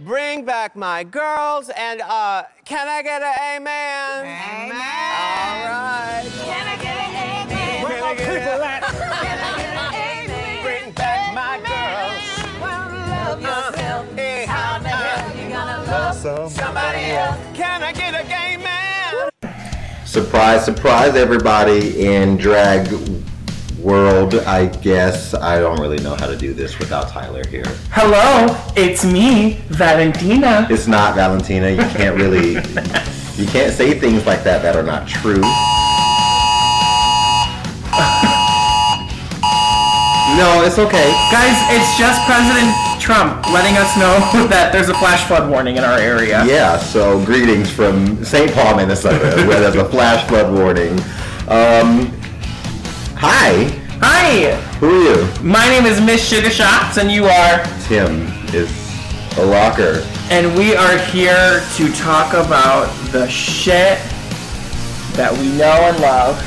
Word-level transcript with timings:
Bring 0.00 0.44
back 0.46 0.76
my 0.76 1.04
girls 1.04 1.70
and 1.76 2.00
uh 2.00 2.44
can 2.64 2.88
I 2.88 3.02
get 3.02 3.20
an 3.22 3.34
amen? 3.56 4.24
Amen. 4.24 4.72
All 4.72 5.68
right. 5.68 6.24
Can 6.44 6.66
I 6.66 6.76
get 6.76 6.96
an 6.96 7.12
amen? 7.20 7.86
Can 7.86 8.04
I 8.04 8.14
get 8.14 8.28
a- 8.28 8.40
Can 8.40 8.62
I 8.62 9.22
get 9.22 9.38
an 9.76 10.30
amen? 10.30 10.62
Bring 10.62 10.92
back 10.92 11.34
my 11.34 11.58
girls. 11.58 12.62
Well, 12.62 12.88
love 13.10 13.42
yourself. 13.42 14.12
Hey, 14.16 14.46
How 14.46 14.78
the 14.78 14.88
hell 14.88 15.36
you 15.36 15.48
gonna 15.50 15.84
love 15.90 16.50
somebody 16.50 17.04
else. 17.10 17.36
Can 17.54 17.82
I 17.82 17.92
get 17.92 18.14
a 18.14 18.26
gay 18.26 18.56
man? 18.56 19.28
Surprise, 20.06 20.64
surprise, 20.64 21.14
everybody 21.14 22.06
in 22.06 22.38
drag 22.38 22.88
world, 23.82 24.34
I 24.34 24.66
guess. 24.66 25.34
I 25.34 25.58
don't 25.60 25.80
really 25.80 26.00
know 26.00 26.14
how 26.16 26.26
to 26.26 26.36
do 26.36 26.52
this 26.52 26.78
without 26.78 27.08
Tyler 27.08 27.42
here. 27.48 27.64
Hello, 27.90 28.56
it's 28.76 29.04
me, 29.04 29.60
Valentina. 29.68 30.66
It's 30.70 30.86
not 30.86 31.14
Valentina. 31.14 31.70
You 31.70 31.82
can't 31.96 32.16
really, 32.16 32.54
you 33.36 33.46
can't 33.50 33.72
say 33.74 33.98
things 33.98 34.26
like 34.26 34.44
that 34.44 34.62
that 34.62 34.76
are 34.76 34.82
not 34.82 35.08
true. 35.08 35.42
No, 40.36 40.62
it's 40.64 40.78
okay. 40.78 41.10
Guys, 41.30 41.56
it's 41.68 41.98
just 41.98 42.24
President 42.24 42.72
Trump 43.00 43.44
letting 43.50 43.76
us 43.76 43.96
know 43.96 44.46
that 44.48 44.70
there's 44.72 44.88
a 44.88 44.94
flash 44.94 45.26
flood 45.26 45.50
warning 45.50 45.76
in 45.76 45.84
our 45.84 45.98
area. 45.98 46.44
Yeah, 46.46 46.78
so 46.78 47.22
greetings 47.24 47.70
from 47.70 48.24
St. 48.24 48.52
Paul, 48.52 48.76
Minnesota, 48.76 49.44
where 49.46 49.60
there's 49.60 49.74
a 49.74 49.88
flash 49.88 50.26
flood 50.28 50.54
warning. 50.54 50.92
Um, 51.48 52.12
hi, 53.16 53.79
Hi, 54.02 54.54
who 54.78 54.88
are 54.88 55.02
you? 55.26 55.42
my 55.44 55.66
name 55.68 55.84
is 55.84 56.00
Miss 56.00 56.26
Sugar 56.26 56.50
Shots, 56.50 56.96
and 56.98 57.10
you 57.10 57.26
are, 57.26 57.62
Tim 57.84 58.28
is 58.54 58.70
a 59.38 59.46
rocker. 59.46 60.06
and 60.30 60.56
we 60.56 60.74
are 60.74 60.96
here 60.98 61.60
to 61.76 61.92
talk 61.92 62.32
about 62.32 62.88
the 63.12 63.28
shit 63.28 63.98
that 65.16 65.32
we 65.32 65.48
know 65.58 65.72
and 65.90 65.98
love 66.00 66.38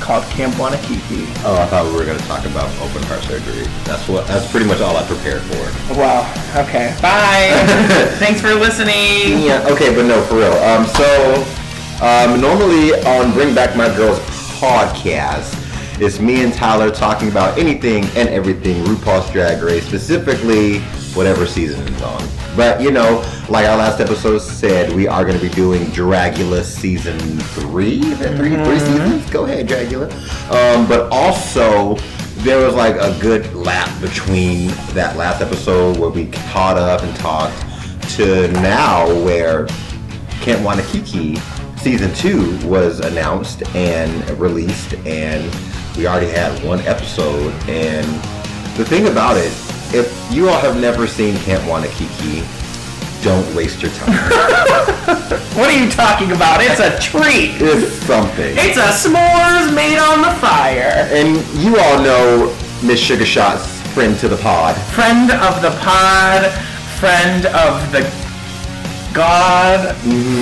called 0.00 0.24
Camp 0.32 0.54
Wannakiki. 0.54 1.26
Oh, 1.44 1.56
I 1.60 1.66
thought 1.66 1.84
we 1.84 1.92
were 1.92 2.04
going 2.06 2.18
to 2.18 2.24
talk 2.26 2.46
about 2.46 2.70
open 2.80 3.02
heart 3.04 3.20
surgery. 3.22 3.66
That's 3.84 4.08
what. 4.08 4.26
That's 4.26 4.50
pretty 4.50 4.64
much 4.66 4.80
all 4.80 4.96
I 4.96 5.04
prepared 5.06 5.42
for. 5.42 5.94
Wow. 5.98 6.24
Okay. 6.56 6.96
Bye. 7.02 7.50
Thanks 8.18 8.40
for 8.40 8.54
listening. 8.54 9.44
Yeah. 9.44 9.66
Okay, 9.68 9.94
but 9.94 10.06
no, 10.06 10.22
for 10.22 10.36
real. 10.36 10.52
Um, 10.64 10.86
so 10.86 11.44
um, 12.00 12.40
normally 12.40 12.94
on 13.04 13.32
Bring 13.34 13.54
Back 13.54 13.76
My 13.76 13.94
Girls 13.96 14.18
podcast, 14.62 15.52
it's 16.00 16.20
me 16.20 16.44
and 16.44 16.52
Tyler 16.54 16.90
talking 16.90 17.28
about 17.28 17.58
anything 17.58 18.04
and 18.16 18.28
everything 18.28 18.84
RuPaul's 18.84 19.30
Drag 19.32 19.62
Race, 19.62 19.86
specifically 19.86 20.78
whatever 21.14 21.46
season 21.46 21.86
it's 21.88 22.02
on. 22.02 22.28
But 22.56 22.80
you 22.80 22.90
know, 22.90 23.24
like 23.48 23.66
our 23.66 23.76
last 23.76 24.00
episode 24.00 24.38
said, 24.38 24.92
we 24.92 25.08
are 25.08 25.24
going 25.24 25.38
to 25.38 25.42
be 25.42 25.52
doing 25.52 25.82
Dragula 25.86 26.62
season 26.62 27.18
three. 27.18 27.98
Is 28.00 28.18
that 28.20 28.36
3 28.36 28.50
Three 28.64 28.78
seasons. 28.78 29.30
Go 29.30 29.44
ahead, 29.44 29.68
Dragula. 29.68 30.10
Um, 30.50 30.86
but 30.86 31.10
also. 31.12 31.96
There 32.42 32.64
was 32.64 32.76
like 32.76 32.94
a 32.94 33.18
good 33.20 33.52
lap 33.52 33.90
between 34.00 34.68
that 34.94 35.16
last 35.16 35.42
episode 35.42 35.98
where 35.98 36.08
we 36.08 36.26
caught 36.26 36.78
up 36.78 37.02
and 37.02 37.16
talked 37.16 37.60
to 38.14 38.46
now 38.52 39.08
where 39.24 39.66
Camp 40.40 40.64
Wannakiki 40.64 41.36
season 41.80 42.14
two 42.14 42.56
was 42.66 43.00
announced 43.00 43.62
and 43.74 44.28
released, 44.38 44.94
and 45.04 45.52
we 45.98 46.06
already 46.06 46.30
had 46.30 46.64
one 46.64 46.78
episode. 46.82 47.52
And 47.68 48.06
the 48.78 48.84
thing 48.84 49.08
about 49.08 49.36
it, 49.36 49.52
if 49.92 50.32
you 50.32 50.48
all 50.48 50.60
have 50.60 50.80
never 50.80 51.08
seen 51.08 51.36
Camp 51.38 51.64
Wannakiki, 51.64 52.46
don't 53.24 53.54
waste 53.54 53.82
your 53.82 53.90
time. 53.90 54.14
What 55.58 55.74
are 55.74 55.84
you 55.84 55.90
talking 55.90 56.30
about? 56.30 56.60
It's 56.62 56.78
a 56.78 56.96
treat. 57.00 57.60
it's 57.60 57.92
something. 58.06 58.54
It's 58.56 58.78
a 58.78 58.92
s'mores 58.92 59.74
made 59.74 59.98
on 59.98 60.22
the 60.22 60.30
fire. 60.38 61.08
And 61.10 61.44
you 61.58 61.76
all 61.78 62.00
know 62.00 62.56
Miss 62.84 63.00
Sugar 63.00 63.24
Shot's 63.26 63.66
friend 63.92 64.16
to 64.20 64.28
the 64.28 64.36
pod. 64.36 64.76
Friend 64.92 65.32
of 65.32 65.60
the 65.60 65.70
pod, 65.80 66.52
friend 67.00 67.46
of 67.46 67.90
the 67.90 68.27
god, 69.18 69.96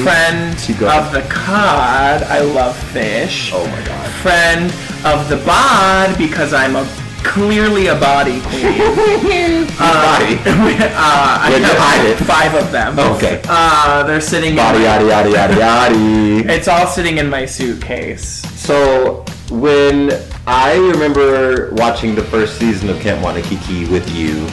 friend 0.05 0.59
She 0.61 0.75
got 0.75 1.07
of 1.07 1.13
the 1.13 1.23
cod. 1.31 2.23
I 2.25 2.41
love 2.41 2.77
fish. 2.93 3.51
Oh 3.55 3.67
my 3.67 3.87
god. 3.87 4.09
Friend 4.21 4.65
of 5.07 5.29
the 5.31 5.39
bod 5.47 6.19
because 6.19 6.53
I'm 6.53 6.77
a 6.77 6.85
clearly 7.25 7.87
a 7.87 7.95
body 7.95 8.41
queen. 8.43 8.63
Body. 9.79 10.37
uh, 10.45 11.39
I 11.43 11.51
have 11.51 11.79
hide 11.79 12.07
it? 12.07 12.17
five 12.19 12.55
of 12.55 12.71
them. 12.71 12.99
Okay. 13.17 13.41
Uh, 13.49 14.03
they're 14.03 14.21
sitting. 14.21 14.55
Body, 14.55 14.79
in 14.79 14.85
my, 14.85 14.89
yada 14.89 15.07
yada 15.07 15.31
yada 15.31 15.55
yada. 16.45 16.55
It's 16.55 16.69
all 16.69 16.87
sitting 16.87 17.17
in 17.17 17.31
my 17.31 17.47
suitcase. 17.47 18.43
So 18.61 19.25
when 19.51 20.13
I 20.47 20.77
remember 20.77 21.71
watching 21.75 22.15
the 22.15 22.25
first 22.25 22.59
season 22.59 22.91
of 22.91 23.01
Camp 23.01 23.25
Wannakiki 23.25 23.91
with 23.91 24.09
you, 24.15 24.47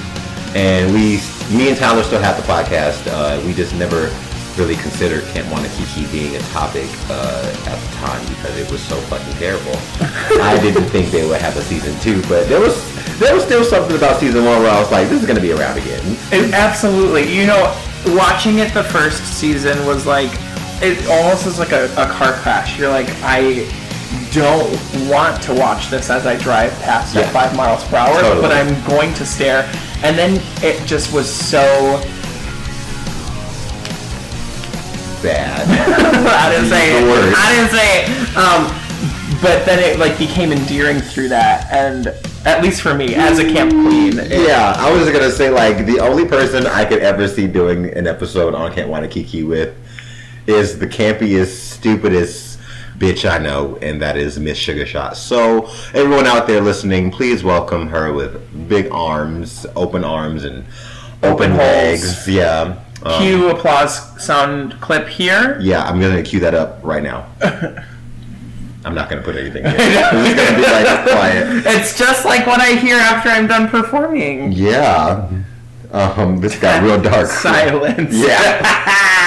and 0.55 0.93
we, 0.93 1.17
me 1.53 1.69
and 1.69 1.77
Tyler 1.77 2.03
still 2.03 2.21
have 2.21 2.35
the 2.35 2.43
podcast. 2.43 3.05
Uh, 3.07 3.41
we 3.45 3.53
just 3.53 3.75
never 3.75 4.11
really 4.57 4.75
considered 4.75 5.23
Camp 5.33 5.47
Wannakiki 5.47 6.11
being 6.11 6.35
a 6.35 6.39
topic 6.49 6.89
uh, 7.09 7.65
at 7.67 7.79
the 7.79 7.95
time 7.97 8.21
because 8.27 8.57
it 8.57 8.69
was 8.71 8.81
so 8.81 8.95
fucking 9.01 9.33
terrible. 9.35 9.73
I 10.41 10.59
didn't 10.61 10.85
think 10.85 11.11
they 11.11 11.27
would 11.27 11.41
have 11.41 11.55
a 11.57 11.61
season 11.61 11.97
two, 12.01 12.21
but 12.23 12.47
there 12.47 12.59
was 12.59 12.75
there 13.19 13.33
was 13.33 13.43
still 13.43 13.63
something 13.63 13.95
about 13.95 14.19
season 14.19 14.45
one 14.45 14.61
where 14.61 14.71
I 14.71 14.79
was 14.79 14.91
like, 14.91 15.09
this 15.09 15.21
is 15.21 15.27
gonna 15.27 15.41
be 15.41 15.53
around 15.53 15.77
again. 15.77 16.01
It, 16.31 16.53
absolutely. 16.53 17.31
You 17.35 17.45
know, 17.45 17.75
watching 18.07 18.59
it 18.59 18.73
the 18.73 18.83
first 18.83 19.23
season 19.37 19.85
was 19.85 20.05
like, 20.05 20.31
it 20.81 21.07
almost 21.07 21.45
was 21.45 21.59
like 21.59 21.71
a, 21.71 21.85
a 21.93 22.07
car 22.07 22.33
crash. 22.33 22.77
You're 22.79 22.89
like, 22.89 23.09
I 23.21 23.69
don't 24.33 25.09
want 25.09 25.41
to 25.43 25.53
watch 25.53 25.89
this 25.89 26.09
as 26.09 26.25
I 26.25 26.35
drive 26.37 26.71
past 26.81 27.15
Yeah. 27.15 27.21
at 27.21 27.33
five 27.33 27.55
miles 27.55 27.83
per 27.85 27.97
hour, 27.97 28.19
Totally. 28.21 28.41
but 28.41 28.51
I'm 28.51 28.73
going 28.87 29.13
to 29.15 29.25
stare. 29.25 29.69
And 30.03 30.17
then 30.17 30.41
it 30.61 30.85
just 30.87 31.13
was 31.13 31.31
so. 31.31 31.61
Bad. 35.21 35.65
I 36.27 36.51
didn't 36.51 36.69
say 36.69 36.99
it. 37.01 37.07
worst. 37.07 37.37
I 37.37 37.55
didn't 37.55 37.71
say 37.71 38.03
it. 38.03 38.37
Um, 38.37 39.39
but 39.41 39.65
then 39.65 39.79
it 39.79 39.97
like 39.99 40.17
became 40.17 40.51
endearing 40.51 40.99
through 40.99 41.29
that, 41.29 41.71
and 41.71 42.07
at 42.45 42.61
least 42.61 42.81
for 42.81 42.93
me 42.93 43.15
as 43.15 43.39
a 43.39 43.43
camp 43.45 43.71
queen, 43.71 44.17
it- 44.19 44.31
Yeah, 44.47 44.73
I 44.77 44.91
was 44.91 45.09
gonna 45.09 45.31
say 45.31 45.49
like 45.49 45.85
the 45.85 45.99
only 45.99 46.25
person 46.25 46.65
I 46.67 46.83
could 46.85 46.99
ever 46.99 47.27
see 47.27 47.47
doing 47.47 47.85
an 47.95 48.05
episode 48.07 48.53
on 48.53 48.73
Can't 48.73 48.89
Wanakiki 48.89 49.47
with 49.47 49.73
is 50.47 50.77
the 50.79 50.87
campiest, 50.87 51.71
stupidest 51.71 52.52
bitch 52.97 53.29
I 53.29 53.37
know, 53.37 53.77
and 53.81 54.01
that 54.01 54.17
is 54.17 54.39
Miss 54.39 54.57
Sugar 54.57 54.85
Shot. 54.85 55.17
So 55.17 55.65
everyone 55.93 56.25
out 56.27 56.47
there 56.47 56.61
listening, 56.61 57.11
please 57.11 57.43
welcome 57.43 57.87
her 57.89 58.13
with 58.13 58.67
big 58.69 58.91
arms, 58.91 59.65
open 59.75 60.03
arms, 60.03 60.43
and 60.43 60.65
open, 61.23 61.51
Open 61.53 61.57
legs. 61.57 62.27
Yeah. 62.27 62.79
Um, 63.03 63.21
Cue 63.21 63.49
applause 63.49 64.23
sound 64.23 64.79
clip 64.79 65.07
here. 65.07 65.57
Yeah, 65.59 65.83
I'm 65.83 65.99
gonna 65.99 66.23
cue 66.23 66.39
that 66.39 66.53
up 66.53 66.79
right 66.83 67.03
now. 67.03 67.25
I'm 68.85 68.95
not 68.95 69.09
gonna 69.09 69.21
put 69.21 69.35
anything 69.35 69.63
in. 69.65 69.73
It's 69.75 70.35
gonna 70.35 70.55
be 70.57 70.63
like 70.63 71.07
quiet. 71.09 71.63
It's 71.65 71.97
just 71.97 72.25
like 72.25 72.45
what 72.47 72.59
I 72.61 72.75
hear 72.75 72.97
after 72.97 73.29
I'm 73.29 73.47
done 73.47 73.69
performing. 73.69 74.51
Yeah. 74.51 75.29
Um, 75.91 76.39
this 76.39 76.57
got 76.57 76.81
real 76.83 77.01
dark. 77.01 77.27
Silence. 77.29 78.13
Yeah. 78.15 78.61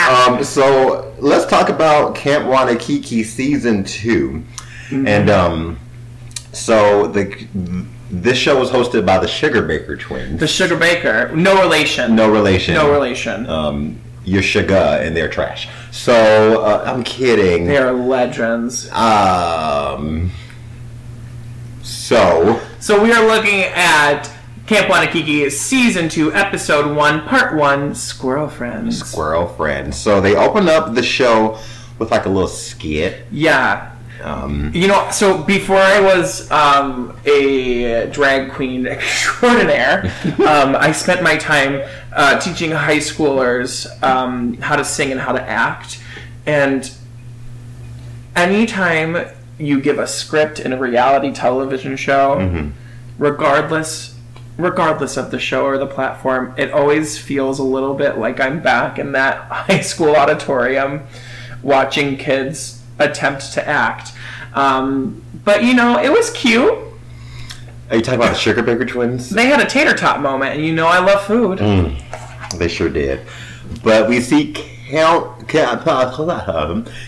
Um, 0.06 0.44
so 0.44 1.14
let's 1.18 1.46
talk 1.46 1.68
about 1.68 2.14
Camp 2.14 2.46
Wannakiki 2.46 3.24
season 3.24 3.82
2 3.84 4.42
and 4.92 5.28
um, 5.30 5.78
so 6.52 7.08
the 7.08 7.46
this 8.08 8.38
show 8.38 8.58
was 8.58 8.70
hosted 8.70 9.04
by 9.04 9.18
the 9.18 9.26
Sugar 9.26 9.62
Baker 9.62 9.96
twins. 9.96 10.38
The 10.38 10.46
Sugar 10.46 10.76
Baker. 10.76 11.34
No 11.34 11.60
relation. 11.60 12.14
no 12.14 12.30
relation. 12.30 12.74
No 12.74 12.92
relation. 12.92 13.48
Um, 13.48 14.00
you're 14.24 14.42
sugar 14.42 14.74
and 14.74 15.16
they're 15.16 15.28
trash. 15.28 15.68
So 15.90 16.62
uh, 16.62 16.84
I'm 16.86 17.02
kidding. 17.02 17.66
they 17.66 17.78
are 17.78 17.92
legends. 17.92 18.90
Um. 18.92 20.30
So 21.82 22.60
So 22.78 23.02
we 23.02 23.12
are 23.12 23.26
looking 23.26 23.62
at 23.74 24.30
Camp 24.66 24.88
Wannakiki 24.88 25.48
Season 25.50 26.08
2, 26.08 26.34
Episode 26.34 26.96
1, 26.96 27.22
Part 27.22 27.54
1, 27.54 27.94
Squirrel 27.94 28.48
Friends. 28.48 28.98
Squirrel 28.98 29.46
Friends. 29.46 29.96
So 29.96 30.20
they 30.20 30.34
open 30.34 30.68
up 30.68 30.94
the 30.94 31.04
show 31.04 31.58
with 32.00 32.10
like 32.10 32.26
a 32.26 32.28
little 32.28 32.48
skit. 32.48 33.26
Yeah. 33.30 33.92
Um, 34.24 34.72
You 34.74 34.88
know, 34.88 35.08
so 35.12 35.38
before 35.44 35.76
I 35.76 36.00
was 36.00 36.50
um, 36.50 37.16
a 37.26 38.08
drag 38.10 38.50
queen 38.50 38.86
extraordinaire, 38.88 40.12
um, 40.44 40.74
I 40.74 40.90
spent 40.90 41.22
my 41.22 41.36
time 41.36 41.88
uh, 42.12 42.40
teaching 42.40 42.72
high 42.72 42.98
schoolers 42.98 43.86
um, 44.02 44.54
how 44.54 44.74
to 44.74 44.84
sing 44.84 45.12
and 45.12 45.20
how 45.20 45.30
to 45.30 45.42
act. 45.42 46.00
And 46.44 46.90
anytime 48.34 49.28
you 49.58 49.80
give 49.80 50.00
a 50.00 50.08
script 50.08 50.58
in 50.58 50.72
a 50.72 50.76
reality 50.76 51.32
television 51.32 51.96
show, 51.96 52.72
regardless 53.16 54.15
regardless 54.58 55.16
of 55.16 55.30
the 55.30 55.38
show 55.38 55.64
or 55.66 55.78
the 55.78 55.86
platform, 55.86 56.54
it 56.56 56.70
always 56.72 57.18
feels 57.18 57.58
a 57.58 57.62
little 57.62 57.94
bit 57.94 58.18
like 58.18 58.40
I'm 58.40 58.60
back 58.62 58.98
in 58.98 59.12
that 59.12 59.36
high 59.50 59.80
school 59.80 60.16
auditorium 60.16 61.02
watching 61.62 62.16
kids 62.16 62.82
attempt 62.98 63.52
to 63.54 63.66
act. 63.68 64.12
Um, 64.54 65.22
but 65.44 65.62
you 65.64 65.74
know, 65.74 65.98
it 65.98 66.10
was 66.10 66.30
cute. 66.30 66.72
Are 67.90 67.96
you 67.96 68.02
talking 68.02 68.20
about 68.20 68.32
the 68.32 68.38
Sugar 68.38 68.62
Baker 68.62 68.84
twins? 68.84 69.30
They 69.30 69.46
had 69.46 69.60
a 69.60 69.66
tater 69.66 69.94
tot 69.94 70.20
moment, 70.20 70.54
and 70.56 70.64
you 70.64 70.74
know 70.74 70.86
I 70.88 70.98
love 70.98 71.22
food. 71.24 71.58
They 72.58 72.68
sure 72.68 72.88
did. 72.88 73.20
But 73.84 74.08
we 74.08 74.20
see 74.20 74.52
Count, 74.88 75.46
Camp, 75.48 75.82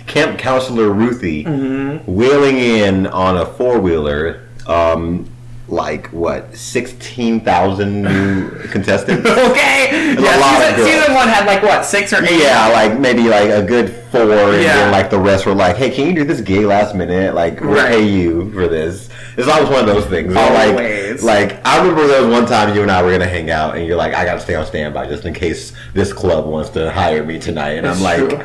Camp 0.06 0.38
Counselor 0.38 0.90
Ruthie 0.90 1.44
Mm-hmm. 1.44 2.12
wheeling 2.12 2.58
in 2.58 3.06
on 3.08 3.36
a 3.38 3.46
four 3.46 3.80
wheeler, 3.80 4.46
um, 4.66 5.28
like 5.68 6.06
what, 6.08 6.54
16,000 6.56 8.02
new 8.02 8.50
contestants? 8.70 9.28
Okay. 9.28 10.14
Yeah, 10.18 10.70
season, 10.74 10.84
season 10.86 11.14
one 11.14 11.28
had 11.28 11.46
like 11.46 11.62
what 11.62 11.84
six 11.84 12.12
or 12.12 12.24
eight. 12.24 12.40
Yeah, 12.40 12.68
like 12.68 12.98
maybe 12.98 13.24
like 13.24 13.50
a 13.50 13.62
good 13.62 13.90
four, 14.10 14.22
and 14.22 14.64
then 14.64 14.90
like 14.92 15.10
the 15.10 15.18
rest 15.18 15.44
were 15.46 15.54
like, 15.54 15.76
"Hey, 15.76 15.90
can 15.90 16.06
you 16.06 16.14
do 16.14 16.24
this 16.24 16.40
gay 16.40 16.64
last 16.64 16.94
minute? 16.94 17.34
Like, 17.34 17.60
we'll 17.60 17.74
Right. 17.74 17.88
pay 17.90 18.02
you 18.06 18.50
for 18.52 18.66
this." 18.68 19.08
It's 19.36 19.46
always 19.46 19.68
one 19.68 19.80
of 19.80 19.86
those 19.86 20.06
things. 20.06 20.34
Always. 20.34 21.22
Like, 21.22 21.52
like 21.52 21.66
I 21.66 21.78
remember 21.78 22.06
there 22.06 22.22
was 22.22 22.30
one 22.32 22.46
time 22.46 22.74
you 22.74 22.82
and 22.82 22.90
I 22.90 23.02
were 23.02 23.10
gonna 23.12 23.26
hang 23.26 23.50
out, 23.50 23.76
and 23.76 23.86
you're 23.86 23.96
like, 23.96 24.14
"I 24.14 24.24
gotta 24.24 24.40
stay 24.40 24.54
on 24.54 24.64
standby 24.66 25.06
just 25.08 25.24
in 25.26 25.34
case 25.34 25.72
this 25.94 26.12
club 26.12 26.46
wants 26.46 26.70
to 26.70 26.90
hire 26.90 27.22
me 27.24 27.38
tonight," 27.38 27.72
and 27.78 27.86
It's 27.86 27.98
I'm 27.98 28.02
like, 28.02 28.28
true. 28.30 28.40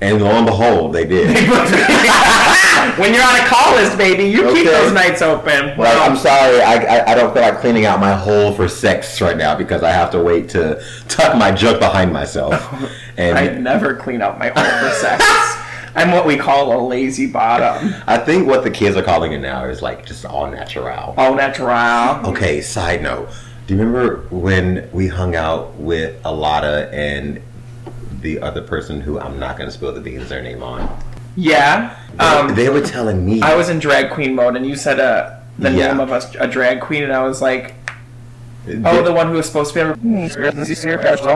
and 0.00 0.22
lo 0.22 0.30
and 0.30 0.46
behold, 0.46 0.92
they 0.94 1.04
did. 1.04 1.28
when 2.98 3.14
you're 3.14 3.22
on 3.22 3.36
a 3.36 3.46
call 3.46 3.74
list, 3.74 3.98
baby, 3.98 4.24
you 4.24 4.52
keep 4.52 4.66
those 4.66 4.92
nights 4.92 5.22
open. 5.22 5.76
Well, 5.76 6.10
I'm 6.10 6.16
sorry, 6.16 6.60
I, 6.60 6.74
I, 6.74 7.12
I 7.12 7.14
don't 7.14 7.32
feel 7.32 7.42
like 7.42 7.60
cleaning 7.60 7.86
out 7.86 8.00
my 8.00 8.14
hole 8.14 8.52
for 8.52 8.68
sex 8.68 9.20
right 9.20 9.36
now 9.36 9.56
because 9.56 9.82
I 9.82 9.90
have 9.90 10.10
to 10.12 10.22
wait 10.22 10.48
to 10.50 10.82
tuck 11.08 11.36
my 11.36 11.50
junk 11.50 11.80
behind 11.80 12.12
myself. 12.12 12.54
And 13.18 13.38
I 13.38 13.48
never 13.48 13.94
clean 13.94 14.20
up 14.20 14.38
my 14.38 14.48
hole 14.48 14.88
for 14.90 14.94
sex. 14.94 15.24
I'm 15.96 16.12
what 16.12 16.26
we 16.26 16.36
call 16.36 16.78
a 16.78 16.80
lazy 16.86 17.26
bottom. 17.26 17.94
I 18.06 18.18
think 18.18 18.46
what 18.46 18.62
the 18.62 18.70
kids 18.70 18.94
are 18.94 19.02
calling 19.02 19.32
it 19.32 19.38
now 19.38 19.64
is 19.64 19.80
like 19.80 20.04
just 20.04 20.26
all 20.26 20.50
natural. 20.50 21.14
All 21.16 21.34
natural. 21.34 22.26
Okay, 22.26 22.60
side 22.60 23.02
note. 23.02 23.30
Do 23.66 23.74
you 23.74 23.80
remember 23.80 24.26
when 24.28 24.90
we 24.92 25.08
hung 25.08 25.34
out 25.34 25.74
with 25.76 26.22
Alada 26.24 26.92
and 26.92 27.40
the 28.20 28.40
other 28.40 28.60
person 28.60 29.00
who 29.00 29.18
I'm 29.18 29.38
not 29.38 29.56
going 29.56 29.68
to 29.68 29.72
spill 29.72 29.94
the 29.94 30.00
beans 30.02 30.28
their 30.28 30.42
name 30.42 30.62
on? 30.62 31.02
Yeah. 31.36 31.96
Um, 32.18 32.54
they 32.54 32.68
were 32.68 32.80
telling 32.80 33.24
me. 33.24 33.42
I 33.42 33.54
was 33.54 33.68
in 33.68 33.78
drag 33.78 34.10
queen 34.10 34.34
mode, 34.34 34.56
and 34.56 34.66
you 34.66 34.74
said 34.76 34.98
uh, 34.98 35.38
the 35.58 35.70
Yeah. 35.70 35.88
name 35.88 36.00
of 36.00 36.10
a, 36.10 36.22
a 36.40 36.48
drag 36.48 36.80
queen, 36.80 37.04
and 37.04 37.12
I 37.12 37.22
was 37.22 37.42
like, 37.42 37.74
oh, 38.84 39.02
the 39.02 39.12
one 39.12 39.28
who 39.28 39.34
was 39.34 39.46
supposed 39.46 39.74
to 39.74 39.74
be. 39.74 39.80
A, 39.80 39.94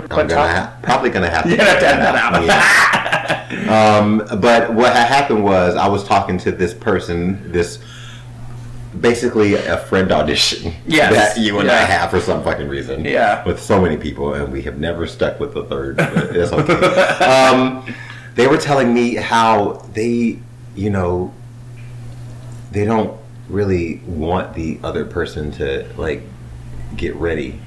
gonna 0.08 0.35
ha- 0.35 0.79
probably 0.82 1.11
gonna 1.11 1.29
have 1.31 1.44
to 1.44 1.50
have 1.56 1.79
to 1.79 1.85
that 1.85 2.17
out. 2.17 2.44
Yeah. 2.44 3.99
um, 3.99 4.23
but 4.41 4.73
what 4.73 4.94
had 4.94 5.06
happened 5.06 5.44
was 5.44 5.76
I 5.76 5.87
was 5.87 6.02
talking 6.05 6.38
to 6.38 6.52
this 6.52 6.73
person, 6.73 7.52
this 7.52 7.79
basically 9.00 9.55
a 9.55 9.76
friend 9.76 10.11
audition 10.11 10.73
Yes. 10.87 11.35
that 11.35 11.41
you 11.41 11.61
and 11.61 11.70
I 11.70 11.82
have 11.85 12.11
for 12.11 12.20
some 12.20 12.43
fucking 12.43 12.69
reason. 12.69 13.05
Yeah. 13.05 13.44
With 13.44 13.61
so 13.62 13.81
many 13.81 13.97
people, 13.97 14.35
and 14.35 14.50
we 14.52 14.62
have 14.62 14.79
never 14.79 15.06
stuck 15.06 15.38
with 15.38 15.55
the 15.55 15.64
third. 15.64 15.97
But 15.99 16.35
it's 16.35 16.52
okay. 16.52 16.73
um, 17.25 17.85
they 18.40 18.46
were 18.46 18.56
telling 18.56 18.94
me 18.94 19.16
how 19.16 19.87
they, 19.92 20.38
you 20.75 20.88
know, 20.88 21.31
they 22.72 22.87
don't 22.87 23.20
really 23.50 23.96
want 24.06 24.54
the 24.54 24.78
other 24.82 25.04
person 25.04 25.50
to 25.52 25.87
like 25.98 26.22
get 26.96 27.14
ready. 27.16 27.60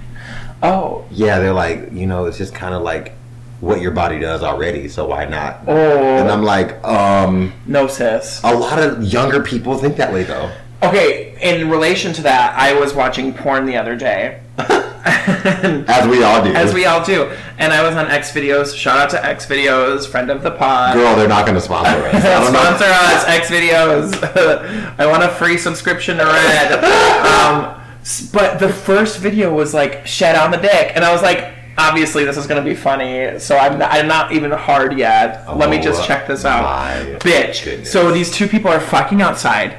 oh. 0.63 1.05
Yeah, 1.11 1.37
they're 1.37 1.53
like, 1.53 1.91
you 1.91 2.07
know, 2.07 2.25
it's 2.25 2.39
just 2.39 2.55
kind 2.55 2.73
of 2.73 2.81
like 2.81 3.13
what 3.59 3.81
your 3.81 3.91
body 3.91 4.17
does 4.17 4.41
already, 4.41 4.89
so 4.89 5.05
why 5.05 5.25
not? 5.25 5.59
Oh. 5.67 5.75
And. 5.75 6.31
I'm 6.31 6.41
like, 6.41 6.83
um, 6.83 7.53
No, 7.67 7.85
sis. 7.85 8.41
a 8.43 8.51
lot 8.51 8.79
of 8.81 9.03
younger 9.03 9.43
people 9.43 9.77
think 9.77 9.95
that 9.97 10.11
way 10.11 10.23
though. 10.23 10.51
Okay, 10.81 11.37
in 11.39 11.69
relation 11.69 12.13
to 12.13 12.23
that, 12.23 12.57
I 12.57 12.73
was 12.73 12.95
watching 12.95 13.31
porn 13.31 13.67
the 13.67 13.77
other 13.77 13.95
day. 13.95 14.41
As 15.05 16.07
we 16.07 16.23
all 16.23 16.41
do. 16.43 16.53
As 16.53 16.73
we 16.73 16.85
all 16.85 17.03
do. 17.03 17.23
And 17.57 17.73
I 17.73 17.83
was 17.87 17.95
on 17.95 18.07
X 18.07 18.31
Videos. 18.31 18.75
Shout 18.75 18.97
out 18.97 19.09
to 19.09 19.25
X 19.25 19.45
Videos, 19.45 20.07
friend 20.07 20.29
of 20.31 20.43
the 20.43 20.51
pod. 20.51 20.95
Girl, 20.95 21.15
they're 21.15 21.27
not 21.27 21.45
going 21.45 21.55
to 21.55 21.61
sponsor 21.61 21.91
us. 22.07 22.23
Sponsor 22.49 22.85
us, 22.85 23.25
X 23.27 23.49
Videos. 23.49 24.95
I 24.99 25.05
want 25.05 25.23
a 25.23 25.29
free 25.29 25.57
subscription 25.57 26.17
to 26.17 26.23
Red. 26.23 26.83
Um, 26.85 27.81
but 28.31 28.59
the 28.59 28.69
first 28.69 29.19
video 29.19 29.53
was 29.53 29.73
like 29.73 30.05
shed 30.07 30.35
on 30.35 30.51
the 30.51 30.57
dick, 30.57 30.91
and 30.95 31.03
I 31.03 31.11
was 31.11 31.21
like, 31.21 31.53
obviously 31.77 32.23
this 32.23 32.37
is 32.37 32.47
gonna 32.47 32.61
be 32.63 32.75
funny. 32.75 33.39
So 33.39 33.57
I'm 33.57 33.79
not, 33.79 33.91
I'm 33.91 34.07
not 34.07 34.31
even 34.31 34.51
hard 34.51 34.97
yet. 34.97 35.45
Let 35.57 35.69
me 35.69 35.79
just 35.79 36.01
Oh, 36.03 36.05
check 36.05 36.27
this 36.27 36.45
out, 36.45 36.63
bitch. 37.19 37.63
goodness. 37.65 37.91
So 37.91 38.11
these 38.11 38.31
two 38.31 38.47
people 38.47 38.71
are 38.71 38.79
fucking 38.79 39.21
outside. 39.21 39.77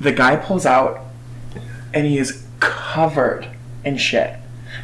The 0.00 0.12
guy 0.12 0.36
pulls 0.36 0.64
out, 0.66 1.00
and 1.94 2.06
he 2.06 2.18
is 2.18 2.44
covered 2.60 3.46
in 3.84 3.96
shit. 3.96 4.36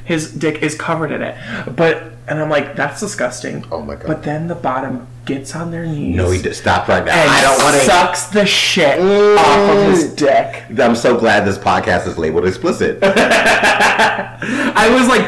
His 0.05 0.33
dick 0.33 0.63
is 0.63 0.75
covered 0.75 1.13
in 1.13 1.23
it. 1.23 1.37
But 1.75 2.15
and 2.27 2.41
I'm 2.41 2.49
like, 2.49 2.75
that's 2.75 3.01
disgusting. 3.01 3.65
Oh 3.71 3.83
my 3.83 3.97
God. 3.97 4.07
But 4.07 4.23
then 4.23 4.49
the 4.49 4.55
bottom 4.55 5.07
gets 5.27 5.55
on 5.55 5.71
their 5.71 5.85
knees. 5.85 6.17
No, 6.17 6.31
he 6.31 6.41
did. 6.41 6.55
Stop 6.55 6.89
right 6.89 7.05
now. 7.05 7.13
and 7.13 7.31
I 7.31 7.41
don't 7.43 7.63
want 7.63 7.77
to. 7.77 7.83
sucks 7.83 8.27
the 8.27 8.47
shit 8.47 8.99
mm. 8.99 9.37
off 9.37 9.77
of 9.77 9.91
his 9.93 10.15
dick. 10.15 10.65
I'm 10.79 10.97
so 10.97 11.19
glad 11.19 11.47
this 11.47 11.59
podcast 11.59 12.07
is 12.07 12.17
labeled 12.17 12.47
explicit. 12.47 12.99
I 13.03 14.89
was 14.91 15.09
like, 15.09 15.27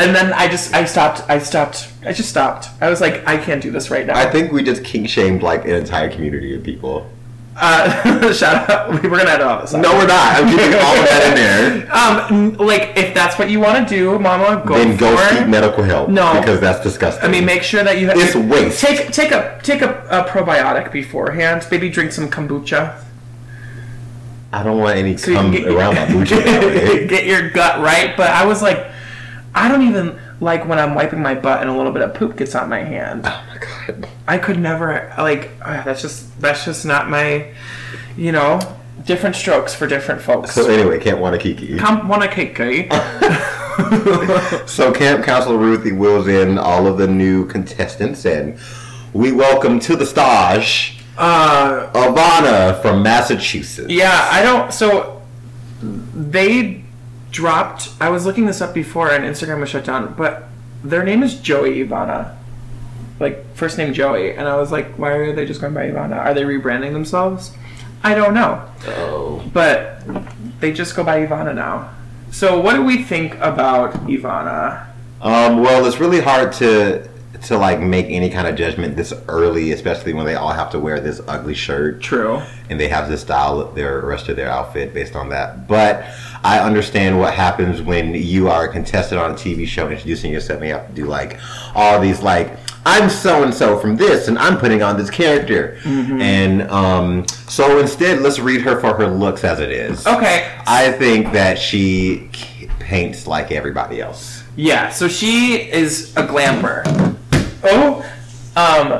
and 0.00 0.14
then 0.14 0.32
I 0.32 0.48
just, 0.48 0.74
I 0.74 0.84
stopped, 0.84 1.28
I 1.28 1.38
stopped, 1.38 1.92
I 2.04 2.12
just 2.12 2.28
stopped. 2.28 2.68
I 2.80 2.88
was 2.88 3.00
like, 3.00 3.26
I 3.26 3.36
can't 3.36 3.62
do 3.62 3.70
this 3.70 3.90
right 3.90 4.06
now. 4.06 4.16
I 4.18 4.30
think 4.30 4.52
we 4.52 4.62
just 4.62 4.84
kink 4.84 5.08
shamed 5.08 5.42
like 5.42 5.64
an 5.64 5.72
entire 5.72 6.10
community 6.10 6.54
of 6.54 6.62
people. 6.62 7.10
Uh, 7.58 8.32
shout 8.32 8.68
out, 8.70 8.90
we 9.02 9.08
were 9.08 9.16
gonna 9.18 9.30
edit 9.30 9.46
all 9.46 9.60
this. 9.60 9.74
out. 9.74 9.80
No, 9.82 9.92
we're 9.94 10.06
not. 10.06 10.36
I'm 10.36 10.48
keeping 10.48 10.74
all 10.74 10.96
of 10.96 11.04
that 11.08 11.24
in 11.28 11.34
there. 11.86 11.96
Um, 11.96 12.66
like 12.66 12.96
if 12.96 13.14
that's 13.14 13.38
what 13.38 13.48
you 13.50 13.60
want 13.60 13.88
to 13.88 13.94
do, 13.94 14.18
Mama, 14.18 14.62
go 14.66 14.74
Then 14.74 14.96
go 14.96 15.16
for 15.16 15.34
seek 15.34 15.46
medical 15.48 15.82
help. 15.82 16.08
No. 16.10 16.38
because 16.40 16.60
that's 16.60 16.82
disgusting. 16.82 17.24
I 17.24 17.28
mean, 17.32 17.44
make 17.44 17.62
sure 17.62 17.82
that 17.82 17.98
you 17.98 18.08
have. 18.08 18.16
It's 18.18 18.34
waste. 18.34 18.80
Take 18.80 19.10
take 19.12 19.30
a 19.32 19.58
take 19.62 19.80
a, 19.82 20.04
a 20.10 20.24
probiotic 20.28 20.92
beforehand. 20.92 21.66
Maybe 21.70 21.88
drink 21.88 22.12
some 22.12 22.28
kombucha. 22.28 23.02
I 24.52 24.62
don't 24.62 24.78
want 24.78 24.96
any 24.98 25.16
cum 25.16 25.50
get- 25.50 25.66
around 25.66 25.96
my 25.96 26.06
booty. 26.12 27.06
get 27.06 27.26
your 27.26 27.50
gut 27.50 27.80
right. 27.80 28.16
But 28.16 28.30
I 28.30 28.46
was 28.46 28.62
like, 28.62 28.86
I 29.54 29.68
don't 29.68 29.82
even 29.82 30.18
like 30.40 30.66
when 30.68 30.78
I'm 30.78 30.94
wiping 30.94 31.22
my 31.22 31.34
butt 31.34 31.60
and 31.60 31.70
a 31.70 31.76
little 31.76 31.92
bit 31.92 32.02
of 32.02 32.14
poop 32.14 32.36
gets 32.36 32.54
on 32.54 32.68
my 32.68 32.80
hand. 32.80 33.22
oh 33.24 33.44
my 33.48 33.58
god. 33.58 34.08
I 34.28 34.38
could 34.38 34.58
never 34.58 35.12
like. 35.18 35.50
Uh, 35.62 35.82
that's 35.84 36.02
just 36.02 36.40
that's 36.40 36.64
just 36.64 36.84
not 36.84 37.08
my. 37.08 37.52
You 38.16 38.32
know, 38.32 38.60
different 39.04 39.36
strokes 39.36 39.74
for 39.74 39.86
different 39.86 40.22
folks. 40.22 40.52
So 40.54 40.68
anyway, 40.70 40.98
can't 40.98 41.18
want 41.18 41.34
to 41.34 41.38
kiki. 41.40 41.76
Come 41.78 42.08
want 42.08 42.22
a 42.24 42.28
cake, 42.28 42.58
eh? 42.60 43.52
So 44.66 44.90
Camp 44.90 45.22
Counselor 45.22 45.58
Ruthie 45.58 45.92
wheels 45.92 46.28
in 46.28 46.56
all 46.56 46.86
of 46.86 46.96
the 46.96 47.06
new 47.06 47.46
contestants, 47.46 48.24
and 48.24 48.58
we 49.12 49.32
welcome 49.32 49.78
to 49.80 49.96
the 49.96 50.06
stage 50.06 50.98
uh, 51.18 51.90
Ivana 51.92 52.80
from 52.80 53.02
Massachusetts. 53.02 53.90
yeah, 53.90 54.28
I 54.32 54.42
don't. 54.42 54.72
So 54.72 55.20
they 55.82 56.82
dropped. 57.30 57.90
I 58.00 58.08
was 58.08 58.26
looking 58.26 58.46
this 58.46 58.60
up 58.60 58.74
before, 58.74 59.10
and 59.10 59.24
Instagram 59.24 59.60
was 59.60 59.68
shut 59.68 59.84
down. 59.84 60.14
But 60.14 60.44
their 60.82 61.04
name 61.04 61.22
is 61.22 61.34
Joey 61.40 61.84
Ivana, 61.84 62.36
like 63.20 63.54
first 63.54 63.78
name 63.78 63.92
Joey, 63.92 64.32
and 64.32 64.48
I 64.48 64.56
was 64.56 64.72
like, 64.72 64.94
why 64.98 65.12
are 65.12 65.32
they 65.32 65.46
just 65.46 65.60
going 65.60 65.74
by 65.74 65.88
Ivana? 65.90 66.16
Are 66.16 66.34
they 66.34 66.42
rebranding 66.42 66.92
themselves? 66.92 67.52
I 68.02 68.14
don't 68.14 68.34
know. 68.34 68.62
Oh. 68.86 69.42
but 69.52 70.02
they 70.60 70.72
just 70.72 70.94
go 70.94 71.02
by 71.02 71.26
Ivana 71.26 71.54
now. 71.54 71.92
So 72.30 72.60
what 72.60 72.74
do 72.74 72.82
we 72.82 73.02
think 73.02 73.34
about 73.36 73.94
Ivana? 74.06 74.86
Um, 75.20 75.62
well, 75.62 75.86
it's 75.86 75.98
really 75.98 76.20
hard 76.20 76.52
to 76.54 77.08
to 77.44 77.56
like 77.58 77.80
make 77.80 78.06
any 78.06 78.30
kind 78.30 78.46
of 78.46 78.56
judgment 78.56 78.96
this 78.96 79.12
early, 79.28 79.72
especially 79.72 80.12
when 80.12 80.26
they 80.26 80.34
all 80.34 80.52
have 80.52 80.70
to 80.70 80.78
wear 80.78 81.00
this 81.00 81.20
ugly 81.28 81.54
shirt. 81.54 82.00
True. 82.00 82.42
and 82.68 82.80
they 82.80 82.88
have 82.88 83.08
to 83.08 83.16
style 83.16 83.70
their 83.72 84.00
rest 84.00 84.28
of 84.28 84.36
their 84.36 84.50
outfit 84.50 84.92
based 84.92 85.14
on 85.14 85.28
that. 85.28 85.68
But 85.68 86.04
I 86.44 86.58
understand 86.60 87.18
what 87.18 87.34
happens 87.34 87.80
when 87.82 88.14
you 88.14 88.48
are 88.48 88.64
a 88.68 88.72
contestant 88.72 89.20
on 89.20 89.32
a 89.32 89.34
TV 89.34 89.66
show 89.66 89.88
introducing 89.88 90.32
yourself 90.32 90.60
and 90.60 90.68
you 90.68 90.74
have 90.74 90.88
to 90.88 90.94
do 90.94 91.06
like 91.06 91.38
all 91.74 92.00
these 92.00 92.22
like 92.22 92.56
I'm 92.84 93.10
so 93.10 93.42
and 93.42 93.52
so 93.52 93.78
from 93.78 93.96
this 93.96 94.28
and 94.28 94.38
I'm 94.38 94.58
putting 94.58 94.80
on 94.82 94.96
this 94.96 95.10
character. 95.10 95.76
And 95.84 96.62
um, 96.70 97.26
so 97.28 97.80
instead 97.80 98.20
let's 98.20 98.38
read 98.38 98.60
her 98.62 98.80
for 98.80 98.94
her 98.94 99.08
looks 99.08 99.42
as 99.42 99.58
it 99.58 99.70
is. 99.72 100.06
Okay. 100.06 100.52
I 100.66 100.92
think 100.92 101.32
that 101.32 101.58
she 101.58 102.30
paints 102.78 103.26
like 103.26 103.50
everybody 103.50 104.00
else. 104.00 104.44
Yeah. 104.54 104.90
So 104.90 105.08
she 105.08 105.68
is 105.68 106.16
a 106.16 106.24
glamper. 106.26 107.15
Oh. 107.68 108.02
Um. 108.56 108.92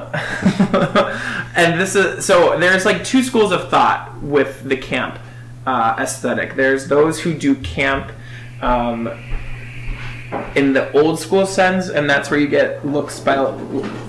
and 1.57 1.81
this 1.81 1.95
is 1.97 2.25
so 2.27 2.59
there's 2.59 2.85
like 2.85 3.05
two 3.05 3.23
schools 3.23 3.53
of 3.53 3.71
thought 3.71 4.21
with 4.23 4.63
the 4.69 4.77
camp. 4.77 5.19
uh, 5.67 5.97
aesthetic. 5.99 6.55
There's 6.55 6.87
those 6.89 7.21
who 7.21 7.35
do 7.35 7.55
camp 7.57 8.13
um, 8.63 9.09
in 10.55 10.73
the 10.75 10.93
old 10.93 11.19
school 11.19 11.45
sense, 11.47 11.89
and 11.89 12.09
that's 12.09 12.31
where 12.31 12.39
you 12.39 12.47
get 12.49 12.85
looks 12.87 13.19
by, 13.21 13.35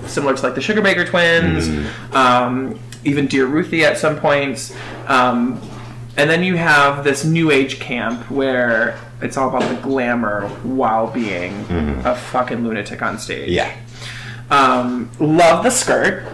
similar 0.06 0.36
to 0.36 0.42
like 0.42 0.54
the 0.54 0.60
Sugar 0.60 0.80
Baker 0.82 1.04
Twins, 1.04 1.68
um, 2.14 2.78
even 3.04 3.26
Dear 3.26 3.46
Ruthie 3.46 3.84
at 3.84 3.98
some 3.98 4.18
points. 4.20 4.74
Um, 5.06 5.60
and 6.16 6.28
then 6.28 6.42
you 6.44 6.56
have 6.56 7.04
this 7.04 7.24
new 7.24 7.50
age 7.50 7.78
camp 7.80 8.28
where 8.30 8.98
it's 9.22 9.36
all 9.36 9.48
about 9.48 9.68
the 9.68 9.80
glamour 9.82 10.48
while 10.62 11.06
being 11.08 11.52
a 12.04 12.14
fucking 12.14 12.64
lunatic 12.64 13.02
on 13.02 13.18
stage. 13.18 13.48
Yeah. 13.50 13.72
Um, 14.50 15.10
love 15.20 15.62
the 15.64 15.70
skirt. 15.70 16.24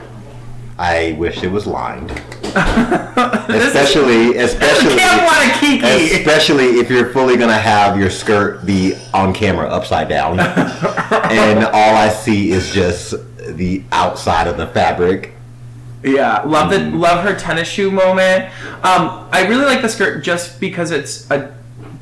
I 0.78 1.16
wish 1.18 1.42
it 1.42 1.50
was 1.50 1.66
lined. 1.66 2.10
especially, 2.56 4.36
especially, 4.38 4.96
Can't 4.96 5.24
want 5.24 5.56
a 5.56 5.58
kiki. 5.58 6.14
especially 6.18 6.64
if 6.80 6.90
you're 6.90 7.10
fully 7.12 7.36
gonna 7.36 7.56
have 7.58 7.98
your 7.98 8.10
skirt 8.10 8.64
be 8.66 8.94
on 9.12 9.32
camera 9.32 9.68
upside 9.68 10.08
down, 10.08 10.38
and 10.40 11.64
all 11.64 11.94
I 11.96 12.08
see 12.08 12.50
is 12.52 12.70
just 12.70 13.14
the 13.56 13.82
outside 13.92 14.46
of 14.46 14.56
the 14.56 14.66
fabric. 14.68 15.32
Yeah, 16.02 16.42
love 16.42 16.70
the 16.70 16.76
Mm. 16.78 16.98
love 17.00 17.24
her 17.24 17.34
tennis 17.34 17.66
shoe 17.68 17.90
moment. 17.90 18.44
Um, 18.84 19.26
I 19.32 19.46
really 19.48 19.64
like 19.64 19.80
the 19.82 19.88
skirt 19.88 20.22
just 20.22 20.60
because 20.60 20.90
it's 20.90 21.30
a 21.30 21.52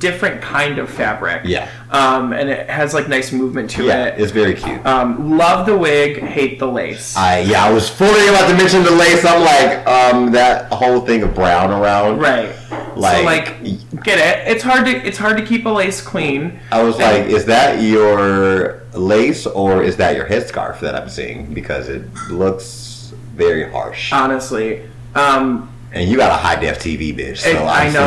different 0.02 0.42
kind 0.42 0.78
of 0.78 0.90
fabric. 0.90 1.42
Yeah. 1.44 1.70
Um, 1.90 2.32
and 2.32 2.50
it 2.50 2.68
has 2.68 2.92
like 2.92 3.08
nice 3.08 3.32
movement 3.32 3.70
to 3.70 3.84
Yeah, 3.84 4.06
it. 4.06 4.20
it's 4.20 4.32
very 4.32 4.54
cute. 4.54 4.84
Um, 4.84 5.38
love 5.38 5.64
the 5.64 5.78
wig, 5.78 6.18
hate 6.20 6.58
the 6.58 6.66
lace. 6.66 7.16
I 7.16 7.38
yeah, 7.40 7.64
I 7.64 7.72
was 7.72 7.88
fully 7.88 8.28
about 8.28 8.48
to 8.50 8.56
mention 8.56 8.82
the 8.82 8.90
lace. 8.90 9.24
I'm 9.24 9.40
like, 9.42 9.86
um, 9.86 10.32
that 10.32 10.70
whole 10.72 11.00
thing 11.00 11.22
of 11.22 11.34
brown 11.34 11.70
around. 11.70 12.18
right. 12.18 12.54
Like, 12.96 13.16
so 13.18 13.22
like, 13.24 13.62
get 14.04 14.18
it? 14.18 14.52
It's 14.52 14.62
hard 14.62 14.84
to 14.86 14.90
it's 15.06 15.16
hard 15.18 15.38
to 15.38 15.46
keep 15.46 15.64
a 15.64 15.70
lace 15.70 16.02
clean. 16.02 16.60
I 16.70 16.82
was 16.82 16.98
like, 16.98 17.26
is 17.26 17.46
that 17.46 17.80
your 17.82 18.82
lace 18.92 19.46
or 19.46 19.82
is 19.82 19.96
that 19.96 20.14
your 20.16 20.26
headscarf 20.26 20.80
that 20.80 20.94
I'm 20.94 21.08
seeing? 21.08 21.54
Because 21.54 21.88
it 21.88 22.02
looks 22.30 23.12
very 23.34 23.70
harsh. 23.70 24.12
Honestly. 24.12 24.82
Um, 25.14 25.71
and 25.92 26.08
you 26.10 26.16
got 26.16 26.30
a 26.30 26.34
high 26.36 26.56
def 26.56 26.78
TV, 26.78 27.14
bitch. 27.16 27.38
So 27.38 27.50
It- 27.50 27.56
I 27.58 27.88
know. 27.90 28.00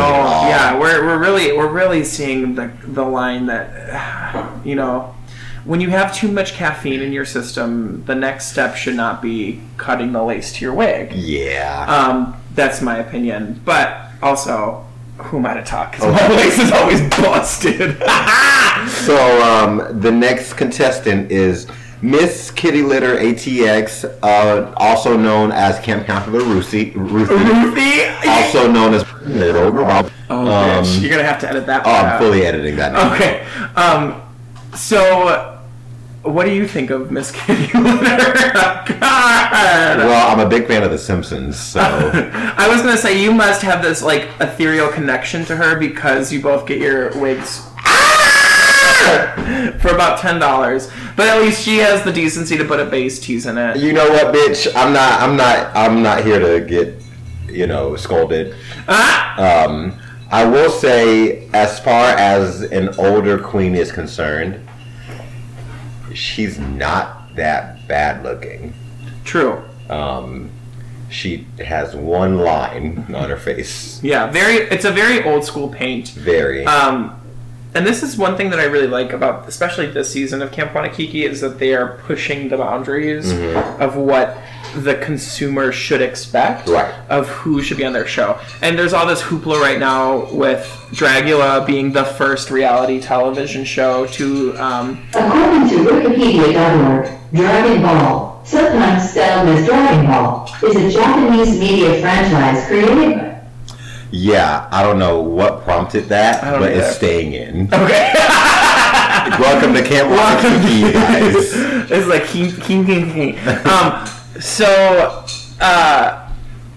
Yeah, 0.50 0.80
we're, 0.80 1.06
we're 1.06 1.20
really 1.20 1.52
we're 1.58 1.72
really 1.72 2.04
seeing 2.04 2.56
the 2.56 2.72
the 2.84 3.04
line 3.04 3.46
that 3.48 3.68
you 4.66 4.76
know 4.76 5.14
when 5.66 5.82
you 5.82 5.90
have 5.90 6.14
too 6.16 6.32
much 6.32 6.54
caffeine 6.54 7.02
in 7.02 7.12
your 7.12 7.26
system, 7.26 8.04
the 8.06 8.14
next 8.14 8.52
step 8.52 8.76
should 8.76 8.96
not 8.96 9.20
be 9.22 9.62
cutting 9.78 10.12
the 10.12 10.24
lace 10.24 10.54
to 10.54 10.62
your 10.66 10.74
wig. 10.76 11.12
Yeah. 11.14 11.86
Um, 11.88 12.36
that's 12.54 12.82
my 12.84 12.98
opinion. 12.98 13.60
But 13.66 14.12
also, 14.22 14.86
who 15.18 15.38
am 15.38 15.46
I 15.48 15.56
to 15.56 15.64
talk? 15.64 15.94
'Cause 15.94 16.04
Oh. 16.06 16.12
my 16.12 16.28
lace 16.36 16.60
is 16.60 16.72
always 16.72 17.02
busted. 17.18 17.98
So 19.06 19.42
um, 19.42 20.00
the 20.02 20.12
next 20.12 20.54
contestant 20.54 21.32
is 21.32 21.66
Miss 22.06 22.52
Kitty 22.52 22.84
Litter 22.84 23.18
ATX, 23.18 24.06
uh, 24.22 24.72
also 24.78 25.18
known 25.18 25.52
as 25.52 25.80
Camp 25.80 26.06
Counselor 26.06 26.44
Ruthie, 26.44 26.92
Ruthie 26.92 27.34
Ruthie. 27.34 28.28
also 28.28 28.72
known 28.72 28.94
as 28.94 29.12
Little 29.24 29.72
Girl. 29.72 30.08
Oh, 30.30 30.42
um, 30.42 30.84
bitch. 30.84 31.02
You're 31.02 31.10
gonna 31.10 31.24
have 31.24 31.40
to 31.42 31.50
edit 31.50 31.66
that. 31.66 31.82
oh, 31.84 31.92
I'm 31.92 32.06
out. 32.06 32.20
fully 32.20 32.46
editing 32.46 32.76
that 32.76 32.94
now. 32.94 33.14
Okay. 33.16 33.46
Um, 33.76 34.22
so. 34.76 35.52
What 36.22 36.46
do 36.46 36.54
you 36.54 36.68
think 36.68 36.90
of 36.90 37.12
Miss 37.12 37.30
Kitty 37.32 37.78
Litter? 37.78 38.34
God. 38.54 39.98
Well, 39.98 40.32
I'm 40.32 40.40
a 40.40 40.50
big 40.50 40.68
fan 40.68 40.82
of 40.82 40.90
The 40.90 40.98
Simpsons, 40.98 41.60
so 41.60 41.80
I 41.84 42.68
was 42.68 42.82
gonna 42.82 42.98
say 42.98 43.22
you 43.22 43.32
must 43.32 43.62
have 43.62 43.84
this 43.84 44.02
like 44.02 44.28
ethereal 44.40 44.90
connection 44.90 45.46
to 45.46 45.56
her 45.56 45.78
because 45.78 46.34
you 46.34 46.42
both 46.42 46.66
get 46.66 46.80
your 46.80 47.16
wigs 47.20 47.68
for 49.80 49.90
about 49.90 50.20
ten 50.20 50.40
dollars. 50.40 50.90
But 51.16 51.28
at 51.28 51.42
least 51.42 51.64
she 51.64 51.78
has 51.78 52.04
the 52.04 52.12
decency 52.12 52.58
to 52.58 52.66
put 52.66 52.80
a 52.80 52.86
base 52.86 53.20
tease 53.20 53.46
in 53.46 53.58
it. 53.58 53.78
you 53.78 53.94
know 53.94 54.10
what, 54.10 54.34
bitch? 54.34 54.72
I'm 54.76 54.94
not. 54.94 55.22
I'm 55.22 55.36
not. 55.38 55.76
I'm 55.76 56.04
not 56.04 56.24
here 56.26 56.40
to 56.40 56.66
get, 56.66 57.02
you 57.50 57.68
know, 57.68 57.96
scolded. 57.96 58.56
Ah! 58.88 59.66
Um, 59.66 60.00
I 60.32 60.44
will 60.46 60.70
say, 60.70 61.48
as 61.54 61.80
far 61.80 62.10
as 62.10 62.64
an 62.64 62.90
older 62.98 63.38
queen 63.38 63.76
is 63.76 63.92
concerned, 63.92 64.60
she's 66.14 66.60
not 66.60 67.36
that 67.36 67.88
bad 67.88 68.24
looking. 68.24 68.74
True. 69.24 69.64
Um, 69.90 70.50
she 71.10 71.48
has 71.60 71.96
one 71.96 72.40
line 72.40 73.06
on 73.16 73.30
her 73.30 73.38
face. 73.38 74.04
Yeah. 74.04 74.30
Very. 74.32 74.56
It's 74.56 74.86
a 74.86 74.92
very 74.92 75.24
old 75.24 75.44
school 75.46 75.70
paint. 75.70 76.10
Very. 76.10 76.66
Um, 76.66 77.22
and 77.76 77.86
this 77.86 78.02
is 78.04 78.18
one 78.18 78.36
thing 78.38 78.50
that 78.52 78.60
I 78.60 78.64
really 78.66 78.88
like 78.88 79.12
about, 79.14 79.48
especially 79.48 79.88
this 79.88 80.10
season 80.10 80.42
of 80.42 80.52
Camp 80.52 80.72
Wannakiki, 80.72 81.24
is 81.30 81.42
that 81.42 81.60
they 81.60 81.74
are 81.76 82.00
pushing 82.06 82.50
the 82.50 82.58
boundaries 82.58 83.32
Mm-hmm. 83.34 83.82
of 83.82 83.96
what 83.98 84.38
the 84.76 84.96
consumer 84.96 85.72
should 85.72 86.02
expect 86.02 86.68
Right. 86.68 86.94
of 87.10 87.30
who 87.30 87.62
should 87.62 87.78
be 87.78 87.86
on 87.86 87.94
their 87.94 88.06
show. 88.08 88.38
And 88.62 88.78
there's 88.78 88.92
all 88.94 89.06
this 89.06 89.22
hoopla 89.22 89.60
right 89.62 89.80
now 89.80 90.26
with 90.34 90.64
Dragula 90.92 91.66
being 91.66 91.94
the 91.94 92.04
first 92.04 92.52
reality 92.52 93.00
television 93.00 93.64
show 93.64 94.06
to. 94.08 94.54
Um, 94.58 95.08
According 95.14 95.70
to 95.70 95.76
Wikipedia.org, 95.76 97.10
Dragon 97.34 97.82
Ball, 97.82 98.42
sometimes 98.44 99.10
spelled 99.12 99.48
as 99.50 99.66
Dragon 99.66 100.06
Ball, 100.08 100.50
is 100.64 100.76
a 100.76 100.90
Japanese 100.92 101.58
media 101.60 102.02
franchise 102.02 102.68
created 102.68 103.25
yeah, 104.16 104.70
I 104.72 104.82
don't 104.82 104.98
know 104.98 105.22
what 105.22 105.64
prompted 105.64 106.06
that, 106.06 106.42
but 106.60 106.72
it's 106.72 106.96
staying 106.96 107.34
in. 107.34 107.74
okay. 107.74 108.14
Welcome 109.40 109.74
to 109.74 109.84
Camp 109.84 110.10
Wannakiki, 110.10 110.80
you 110.80 110.94
guys. 110.94 111.92
it's 111.92 112.08
like 112.08 112.26
king, 112.26 112.52
king, 112.62 112.86
king, 112.86 113.12
king. 113.12 113.38
Um, 113.68 114.08
so, 114.40 115.26
uh, 115.60 116.32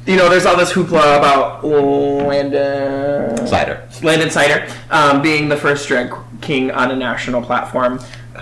you 0.06 0.16
know, 0.16 0.28
there's 0.28 0.46
all 0.46 0.56
this 0.56 0.72
hoopla 0.72 1.18
about 1.18 1.64
Landon 1.64 3.46
Cider. 3.46 3.88
Landon 4.02 4.30
Cider 4.30 4.68
um, 4.90 5.22
being 5.22 5.48
the 5.48 5.56
first 5.56 5.86
drag 5.86 6.12
king 6.40 6.72
on 6.72 6.90
a 6.90 6.96
national 6.96 7.42
platform, 7.42 8.00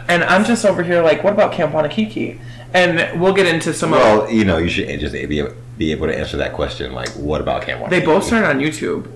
and 0.09 0.25
I'm 0.25 0.45
just 0.45 0.65
over 0.65 0.83
here 0.83 1.03
like, 1.03 1.23
what 1.23 1.35
about 1.35 1.53
Camp 1.53 1.75
Wannakiki? 1.75 2.39
And 2.73 3.21
we'll 3.21 3.35
get 3.35 3.47
into 3.47 3.75
some 3.75 3.93
of. 3.93 3.99
Well, 3.99 4.31
you 4.31 4.45
know, 4.45 4.57
you 4.57 4.69
should 4.71 5.01
just 5.01 5.13
be 5.13 5.47
be 5.79 5.93
able 5.93 6.07
to 6.07 6.19
answer 6.19 6.37
that 6.39 6.53
question. 6.53 6.93
Like, 6.93 7.09
what 7.11 7.41
about 7.41 7.63
Wannakiki? 7.63 7.91
They 7.91 8.01
both 8.01 8.25
started 8.25 8.49
on 8.49 8.59
YouTube. 8.61 9.09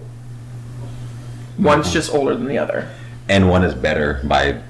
One's 1.58 1.92
just 1.92 2.14
older 2.14 2.34
than 2.34 2.46
the 2.46 2.58
other. 2.58 2.88
and 3.28 3.48
one 3.48 3.62
is 3.62 3.74
better 3.74 4.20
by 4.24 4.60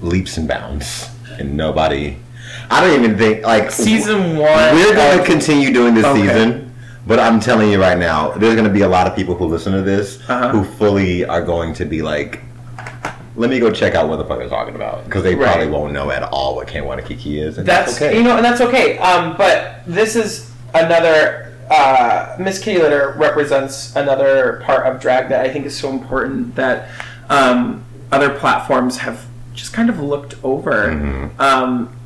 leaps 0.00 0.38
and 0.38 0.48
bounds. 0.48 1.10
And 1.38 1.54
nobody, 1.54 2.16
I 2.70 2.80
don't 2.80 2.98
even 3.04 3.18
think 3.18 3.44
like 3.44 3.70
Season 3.70 4.38
one. 4.38 4.74
We're 4.74 4.94
going 4.94 5.18
to 5.18 5.24
continue 5.24 5.70
doing 5.72 5.94
this 5.94 6.06
Okay. 6.06 6.22
season, 6.22 6.74
but 7.06 7.18
I'm 7.20 7.40
telling 7.40 7.70
you 7.70 7.78
right 7.78 7.98
now, 7.98 8.30
there's 8.30 8.54
going 8.54 8.66
to 8.66 8.72
be 8.72 8.80
a 8.82 8.88
lot 8.88 9.06
of 9.06 9.14
people 9.14 9.34
who 9.34 9.44
listen 9.46 9.72
to 9.74 9.82
this 9.82 10.18
Uh-huh. 10.30 10.48
who 10.48 10.64
fully 10.64 11.26
are 11.26 11.42
going 11.42 11.74
to 11.74 11.84
be 11.84 12.00
like, 12.00 12.40
"Let 13.36 13.50
me 13.50 13.58
go 13.60 13.70
check 13.70 13.94
out 13.94 14.08
what 14.08 14.16
the 14.16 14.24
fuck 14.24 14.38
they're 14.38 14.48
talking 14.48 14.74
about," 14.76 15.04
because 15.04 15.22
they 15.24 15.34
Right. 15.34 15.46
probably 15.52 15.66
won't 15.68 15.92
know 15.92 16.10
at 16.10 16.22
all 16.22 16.54
what 16.56 16.68
Camp 16.68 16.86
Wannakiki 16.86 17.42
is. 17.42 17.58
And 17.58 17.66
That's 17.68 17.96
okay. 17.96 18.16
you 18.16 18.22
know, 18.22 18.36
and 18.36 18.44
that's 18.44 18.62
okay. 18.62 18.96
Um, 18.96 19.34
but 19.36 19.82
this 19.86 20.16
is 20.16 20.50
another 20.84 21.54
uh, 21.70 22.36
Miss 22.38 22.58
Kitty 22.62 22.80
Litter 22.80 23.14
represents 23.16 23.94
another 23.96 24.62
part 24.64 24.86
of 24.86 25.00
drag 25.00 25.28
that 25.30 25.44
I 25.44 25.52
think 25.52 25.66
is 25.66 25.76
so 25.76 25.90
important 25.90 26.54
that 26.54 26.88
um, 27.28 27.84
other 28.12 28.30
platforms 28.30 28.98
have 28.98 29.26
just 29.54 29.72
kind 29.72 29.90
of 29.90 29.98
looked 30.00 30.34
over. 30.44 30.88
Mm-hmm. 30.88 31.40
Um, 31.40 31.96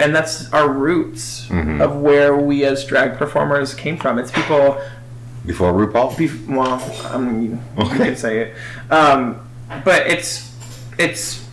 and 0.00 0.12
that's 0.14 0.52
our 0.52 0.68
roots 0.68 1.48
of 1.50 1.96
where 2.00 2.36
we 2.36 2.64
as 2.64 2.84
drag 2.84 3.16
performers 3.16 3.74
came 3.74 3.96
from. 3.96 4.18
It's 4.18 4.32
people 4.32 4.80
before 5.46 5.72
RuPaul. 5.72 6.14
Bef- 6.14 6.48
well, 6.48 6.82
I 7.14 7.18
mean, 7.18 7.42
you 7.52 7.58
Okay. 7.78 7.96
could 7.98 8.18
say 8.18 8.40
it, 8.40 8.56
um, 8.90 9.48
but 9.84 10.08
it's 10.08 10.52
it's 10.98 11.43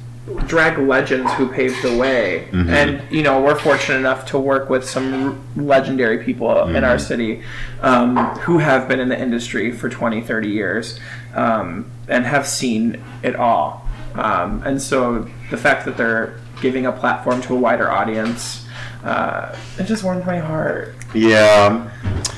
drag 0.47 0.77
legends 0.77 1.31
who 1.33 1.47
paved 1.47 1.81
the 1.83 1.97
way, 1.97 2.47
and 2.51 3.01
you 3.09 3.23
know 3.23 3.41
we're 3.41 3.57
fortunate 3.57 3.97
enough 3.97 4.25
to 4.27 4.39
work 4.39 4.69
with 4.69 4.87
some 4.87 5.13
r- 5.29 5.35
legendary 5.63 6.23
people 6.23 6.67
in 6.75 6.83
our 6.83 6.99
city 6.99 7.41
um, 7.81 8.15
who 8.41 8.59
have 8.59 8.87
been 8.87 8.99
in 8.99 9.09
the 9.09 9.19
industry 9.19 9.71
for 9.71 9.89
20, 9.89 10.21
30 10.21 10.47
years 10.47 10.99
um, 11.33 11.89
and 12.07 12.25
have 12.25 12.45
seen 12.47 13.01
it 13.23 13.35
all. 13.35 13.87
Um, 14.13 14.61
and 14.63 14.81
so 14.81 15.27
the 15.49 15.57
fact 15.57 15.85
that 15.85 15.97
they're 15.97 16.39
giving 16.61 16.85
a 16.85 16.91
platform 16.91 17.41
to 17.43 17.55
a 17.55 17.57
wider 17.57 17.89
audience, 17.89 18.67
uh, 19.03 19.55
it 19.79 19.85
just 19.85 20.03
warmed 20.03 20.25
my 20.25 20.37
heart. 20.37 20.93
Yeah. 21.15 21.89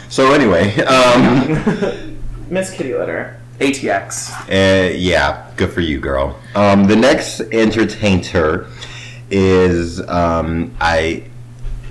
So 0.09 0.31
anyway, 0.33 0.77
um, 0.85 2.19
Miss 2.49 2.71
Kitty 2.71 2.93
Litter, 2.93 3.41
ATX. 3.59 4.31
Uh, 4.49 4.93
yeah, 4.93 5.51
good 5.55 5.71
for 5.71 5.81
you, 5.81 5.99
girl. 5.99 6.39
Um, 6.55 6.85
the 6.85 6.95
next 6.95 7.41
entertainer 7.41 8.67
is 9.29 10.01
um, 10.07 10.75
I 10.79 11.23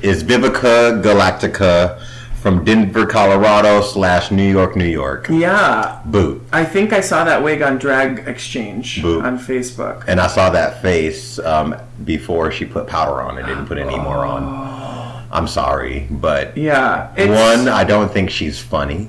is 0.03 0.25
Vivica 0.25 1.01
Galactica 1.03 2.01
from 2.43 2.65
Denver, 2.65 3.07
Colorado 3.07 3.81
slash 3.83 4.33
New 4.33 4.49
York, 4.51 4.75
New 4.75 4.85
York. 4.85 5.29
Yeah, 5.31 6.03
Boo. 6.07 6.45
I 6.53 6.65
think 6.65 6.93
I 6.93 7.01
saw 7.01 7.23
that 7.23 7.43
wig 7.43 7.63
on 7.63 7.79
Drag 7.79 8.27
Exchange 8.27 9.01
Boo. 9.01 9.23
on 9.23 9.39
Facebook. 9.39 10.05
And 10.09 10.21
I 10.21 10.27
saw 10.27 10.51
that 10.51 10.83
face 10.83 11.39
um, 11.39 11.77
before 12.05 12.51
she 12.51 12.65
put 12.65 12.89
powder 12.89 13.23
on 13.23 13.39
and 13.39 13.47
didn't 13.47 13.67
put 13.67 13.79
any 13.79 13.97
more 13.97 14.27
on. 14.27 15.23
I'm 15.31 15.47
sorry, 15.47 16.09
but 16.11 16.57
Yeah, 16.59 17.09
one, 17.15 17.69
I 17.69 17.85
don't 17.85 18.13
think 18.13 18.29
she's 18.29 18.59
funny. 18.59 19.09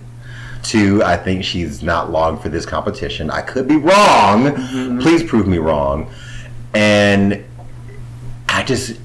Two, 0.63 1.03
I 1.03 1.17
think 1.17 1.43
she's 1.43 1.83
not 1.83 2.09
long 2.11 2.39
for 2.39 2.49
this 2.49 2.65
competition. 2.65 3.29
I 3.29 3.41
could 3.41 3.67
be 3.67 3.75
wrong. 3.75 4.45
Mm-hmm. 4.45 4.99
Please 4.99 5.21
prove 5.23 5.47
me 5.47 5.57
wrong. 5.57 6.11
And 6.73 7.43
I 8.49 8.63
just, 8.63 8.97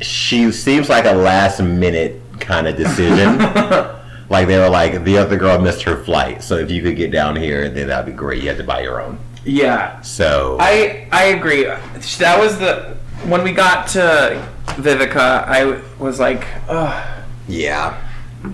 she 0.00 0.52
seems 0.52 0.88
like 0.88 1.04
a 1.06 1.12
last 1.12 1.60
minute 1.60 2.20
kind 2.40 2.68
of 2.68 2.76
decision. 2.76 3.38
like 4.28 4.46
they 4.46 4.58
were 4.58 4.68
like, 4.68 5.02
the 5.04 5.16
other 5.18 5.36
girl 5.36 5.58
missed 5.58 5.82
her 5.82 6.02
flight, 6.04 6.42
so 6.42 6.56
if 6.56 6.70
you 6.70 6.82
could 6.82 6.96
get 6.96 7.10
down 7.10 7.36
here, 7.36 7.68
then 7.70 7.88
that'd 7.88 8.06
be 8.06 8.12
great. 8.12 8.42
You 8.42 8.48
had 8.48 8.58
to 8.58 8.64
buy 8.64 8.82
your 8.82 9.00
own. 9.00 9.18
yeah. 9.44 10.00
So 10.02 10.58
I 10.60 11.08
I 11.10 11.24
agree. 11.26 11.64
That 11.64 12.38
was 12.38 12.58
the 12.58 12.96
when 13.24 13.42
we 13.42 13.52
got 13.52 13.88
to 13.88 14.46
Vivica. 14.66 15.44
I 15.46 15.80
was 15.98 16.20
like, 16.20 16.46
ugh. 16.68 17.24
yeah, 17.48 18.00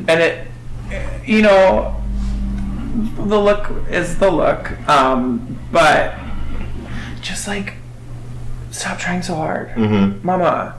and 0.08 0.20
it, 0.20 0.46
you 1.26 1.42
know, 1.42 1.96
the 2.94 3.38
look 3.40 3.70
is 3.90 4.18
the 4.18 4.30
look. 4.30 4.72
Um, 4.88 5.58
but 5.72 6.14
just 7.20 7.46
like, 7.48 7.74
stop 8.70 8.98
trying 8.98 9.22
so 9.22 9.34
hard, 9.34 9.70
Mhm. 9.70 10.22
Mama. 10.24 10.74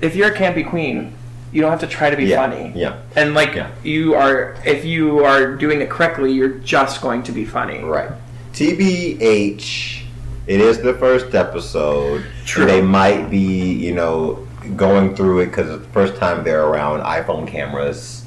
If 0.00 0.16
you're 0.16 0.28
a 0.32 0.34
campy 0.36 0.68
queen, 0.68 1.12
you 1.52 1.60
don't 1.60 1.70
have 1.70 1.80
to 1.80 1.86
try 1.86 2.10
to 2.10 2.16
be 2.16 2.24
Yeah, 2.26 2.36
funny. 2.36 2.72
yeah. 2.74 2.94
And 3.16 3.34
like 3.34 3.54
Yeah. 3.54 3.68
you 3.82 4.14
are, 4.14 4.54
if 4.64 4.84
you 4.84 5.24
are 5.24 5.54
doing 5.56 5.80
it 5.80 5.90
correctly, 5.90 6.32
you're 6.32 6.48
just 6.64 7.00
going 7.02 7.22
to 7.24 7.32
be 7.32 7.44
funny. 7.44 7.82
right. 7.82 8.10
TBH. 8.52 10.02
It 10.46 10.60
is 10.60 10.78
the 10.80 10.94
first 10.94 11.34
episode. 11.34 12.24
True. 12.44 12.64
They 12.66 12.82
might 12.82 13.30
be, 13.30 13.38
you 13.72 13.94
know, 13.94 14.46
going 14.76 15.14
through 15.14 15.40
it 15.40 15.46
because 15.46 15.70
it's 15.70 15.84
the 15.86 15.92
first 15.92 16.16
time 16.16 16.42
they're 16.44 16.64
around 16.64 17.02
iPhone 17.02 17.46
cameras, 17.46 18.24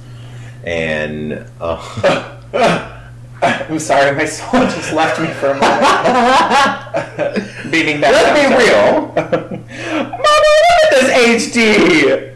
and 0.63 1.45
uh, 1.59 1.77
I'm 3.69 3.79
sorry, 3.79 4.15
my 4.15 4.25
soul 4.25 4.61
just 4.61 4.93
left 4.93 5.19
me 5.19 5.27
for 5.27 5.47
a 5.51 5.53
moment. 5.55 5.71
Beating 7.71 7.99
that. 8.01 8.11
Let's 8.13 8.33
be 8.39 8.45
real. 8.55 9.11
Mama, 9.13 10.49
look 10.63 10.79
at 10.83 10.91
this 10.91 11.09
HD. 11.53 12.29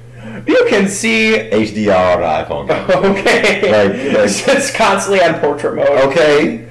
You 0.48 0.66
can 0.70 0.88
see. 0.88 1.50
HDR 1.52 2.16
on 2.16 2.22
the 2.22 2.28
iPhone. 2.28 2.68
camera. 2.68 3.12
Okay. 3.12 3.72
Like- 3.72 4.14
like- 4.18 4.58
it's 4.58 4.72
constantly 4.76 5.22
on 5.24 5.40
portrait 5.40 5.76
mode. 5.76 5.88
Okay. 6.12 6.68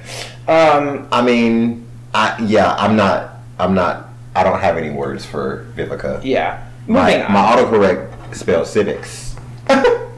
Um. 0.47 1.07
I 1.11 1.21
mean, 1.21 1.85
I 2.13 2.37
yeah, 2.43 2.75
I'm 2.75 2.95
not. 2.95 3.35
I'm 3.59 3.73
not. 3.73 4.09
I 4.35 4.43
don't 4.43 4.59
have 4.59 4.77
any 4.77 4.89
words 4.91 5.25
for 5.25 5.65
Vivica. 5.75 6.21
Yeah. 6.23 6.63
Moving 6.87 6.93
My, 6.93 7.23
on. 7.25 7.31
my 7.33 7.41
autocorrect 7.41 8.35
spells 8.35 8.69
civics. 8.71 9.35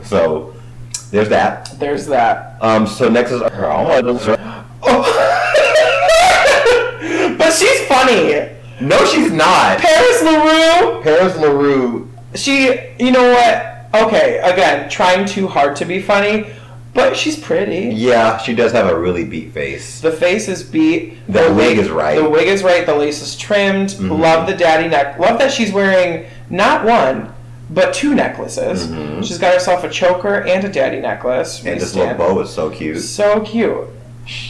so 0.03 0.53
there's 1.11 1.29
that. 1.29 1.75
There's 1.79 2.05
that. 2.07 2.57
Um. 2.61 2.85
So 2.87 3.09
next 3.09 3.31
is 3.31 3.41
But 7.37 7.51
she's 7.53 7.85
funny. 7.87 8.49
no, 8.81 9.05
she's 9.05 9.31
not. 9.31 9.79
Paris 9.79 10.23
LaRue. 10.23 11.01
Paris 11.03 11.37
Larue. 11.37 12.07
She. 12.35 12.77
You 12.99 13.11
know 13.11 13.31
what? 13.31 14.03
Okay. 14.07 14.39
Again, 14.43 14.89
trying 14.89 15.25
too 15.25 15.47
hard 15.47 15.75
to 15.77 15.85
be 15.85 16.01
funny, 16.01 16.45
but 16.93 17.15
she's 17.17 17.39
pretty. 17.39 17.89
Yeah, 17.95 18.37
she 18.37 18.53
does 18.53 18.71
have 18.73 18.87
a 18.87 18.97
really 18.99 19.23
beat 19.25 19.51
face. 19.51 20.01
The 20.01 20.11
face 20.11 20.47
is 20.47 20.61
beat. 20.63 21.17
The 21.27 21.51
wig 21.53 21.77
is 21.79 21.89
right. 21.89 22.15
The 22.21 22.29
wig 22.29 22.47
is 22.47 22.61
right. 22.63 22.85
The 22.85 22.95
lace 22.95 23.21
is 23.21 23.35
trimmed. 23.35 23.89
Mhm. 23.91 24.19
Love 24.19 24.47
the 24.47 24.55
daddy 24.55 24.87
neck. 24.89 25.17
Love 25.17 25.39
that 25.39 25.51
she's 25.51 25.71
wearing 25.71 26.25
not 26.49 26.83
one, 26.85 27.33
but 27.69 27.93
two 27.93 28.15
necklaces. 28.15 28.87
Mhm. 28.87 29.23
She's 29.23 29.37
got 29.37 29.53
herself 29.53 29.83
a 29.83 29.89
choker 29.89 30.35
and 30.45 30.63
a 30.63 30.69
daddy 30.69 30.99
necklace. 30.99 31.63
And 31.65 31.79
this 31.79 31.95
little 31.95 32.15
bow 32.15 32.39
is 32.41 32.49
so 32.49 32.69
cute. 32.69 33.01
So 33.01 33.39
cute. 33.41 33.87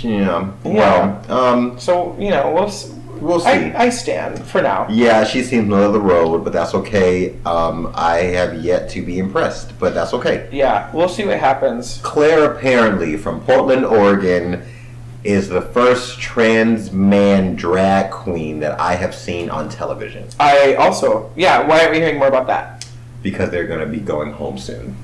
Yeah. 0.01 0.47
Yeah. 0.63 1.13
Well, 1.27 1.31
um, 1.31 1.79
So 1.79 2.15
you 2.19 2.29
know, 2.31 2.51
we'll. 2.53 2.71
we'll 3.21 3.39
see. 3.39 3.49
I, 3.49 3.73
I 3.85 3.89
stand 3.89 4.39
for 4.45 4.61
now. 4.61 4.87
yeah, 4.89 5.23
she 5.23 5.41
seems 5.43 5.67
middle 5.67 5.85
of 5.85 5.93
the 5.93 5.99
road, 6.01 6.43
but 6.43 6.53
that's 6.53 6.73
okay. 6.73 7.35
Um, 7.45 7.91
I 7.95 8.17
have 8.17 8.55
yet 8.55 8.89
to 8.91 9.01
be 9.01 9.19
impressed, 9.19 9.77
but 9.79 9.93
that's 9.93 10.13
okay. 10.13 10.47
Yeah, 10.51 10.89
we'll 10.93 11.09
see 11.09 11.25
what 11.25 11.39
happens. 11.39 11.99
Claire 12.03 12.51
apparently 12.51 13.15
from 13.17 13.41
Portland, 13.41 13.85
Oregon, 13.85 14.63
is 15.23 15.49
the 15.49 15.61
first 15.61 16.19
trans 16.21 16.91
man 16.93 17.55
drag 17.55 18.09
queen 18.09 18.61
that 18.61 18.79
I 18.79 18.95
have 18.95 19.13
seen 19.13 19.49
on 19.49 19.67
television 19.67 20.23
I 20.39 20.75
also, 20.75 21.29
yeah. 21.35 21.65
Why 21.67 21.79
aren't 21.81 21.91
we 21.91 21.97
hearing 21.97 22.17
more 22.19 22.29
about 22.29 22.47
that? 22.47 22.78
Because 23.21 23.49
they're 23.51 23.67
going 23.67 23.79
to 23.81 23.85
be 23.85 23.99
going 23.99 24.31
home 24.31 24.57
soon. 24.57 24.95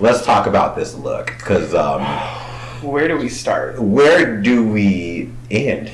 Let's 0.00 0.24
talk 0.24 0.46
about 0.46 0.74
this 0.76 0.94
look 0.94 1.26
because 1.38 1.72
um, 1.74 2.02
Where 2.82 3.06
do 3.08 3.16
we 3.16 3.28
start? 3.28 3.80
where 3.80 4.40
do 4.40 4.66
we 4.66 5.30
end? 5.50 5.88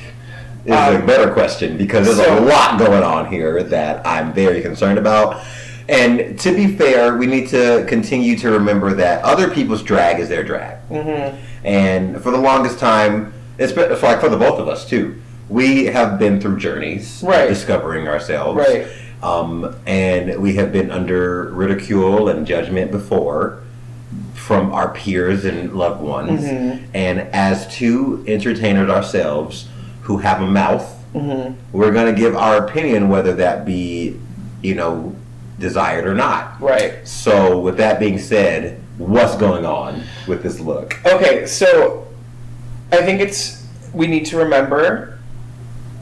Is 0.65 0.71
a 0.71 0.99
Um, 0.99 1.05
better 1.05 1.31
question 1.31 1.77
because 1.77 2.05
there's 2.05 2.27
so- 2.27 2.39
a 2.39 2.41
lot 2.45 2.79
going 2.79 3.03
on 3.03 3.27
here 3.27 3.61
that 3.63 4.05
I'm 4.05 4.33
very 4.33 4.61
concerned 4.61 4.97
about. 4.97 5.43
And 5.89 6.39
to 6.39 6.55
be 6.55 6.75
fair, 6.75 7.17
we 7.17 7.25
need 7.27 7.49
to 7.49 7.83
continue 7.87 8.37
to 8.37 8.51
remember 8.51 8.93
that 8.93 9.23
other 9.23 9.49
people's 9.49 9.83
drag 9.83 10.19
is 10.19 10.29
their 10.29 10.43
drag. 10.43 10.77
Mm-hmm. 10.89 11.37
And 11.65 12.21
for 12.21 12.31
the 12.31 12.37
longest 12.37 12.79
time, 12.79 13.33
it's 13.57 13.71
been 13.73 13.91
it's 13.91 14.01
like 14.03 14.19
for 14.21 14.29
the 14.29 14.37
both 14.37 14.59
of 14.59 14.67
us 14.67 14.87
too. 14.87 15.15
We 15.49 15.85
have 15.85 16.17
been 16.17 16.39
through 16.39 16.57
journeys, 16.59 17.21
Right. 17.25 17.49
discovering 17.49 18.07
ourselves, 18.07 18.57
Right. 18.57 18.87
Um, 19.23 19.75
and 19.85 20.41
we 20.41 20.55
have 20.55 20.71
been 20.73 20.89
under 20.91 21.51
ridicule 21.51 22.27
and 22.29 22.45
judgment 22.47 22.91
before 22.91 23.61
from 24.33 24.71
our 24.73 24.89
peers 24.89 25.45
and 25.45 25.73
loved 25.73 26.01
ones. 26.01 26.41
Mhm. 26.43 26.79
And 26.93 27.19
as 27.31 27.67
two 27.67 28.23
entertainers 28.27 28.89
ourselves 28.89 29.67
who 30.01 30.17
have 30.17 30.41
a 30.41 30.47
mouth, 30.47 30.97
Mm-hmm. 31.13 31.55
we're 31.73 31.91
going 31.91 32.05
to 32.13 32.17
give 32.17 32.37
our 32.37 32.65
opinion, 32.65 33.09
whether 33.09 33.33
that 33.35 33.65
be, 33.65 34.17
you 34.61 34.73
know, 34.75 35.13
desired 35.59 36.07
or 36.07 36.13
not. 36.15 36.55
Right. 36.61 37.05
So, 37.05 37.59
with 37.59 37.75
that 37.77 37.99
being 37.99 38.17
said, 38.17 38.79
what's 38.97 39.35
going 39.35 39.65
on 39.65 40.03
with 40.25 40.41
this 40.41 40.61
look? 40.61 40.97
Okay, 41.05 41.45
so 41.45 42.07
I 42.93 42.97
think 43.03 43.19
it's 43.19 43.67
we 43.93 44.07
need 44.07 44.25
to 44.27 44.37
remember 44.37 45.19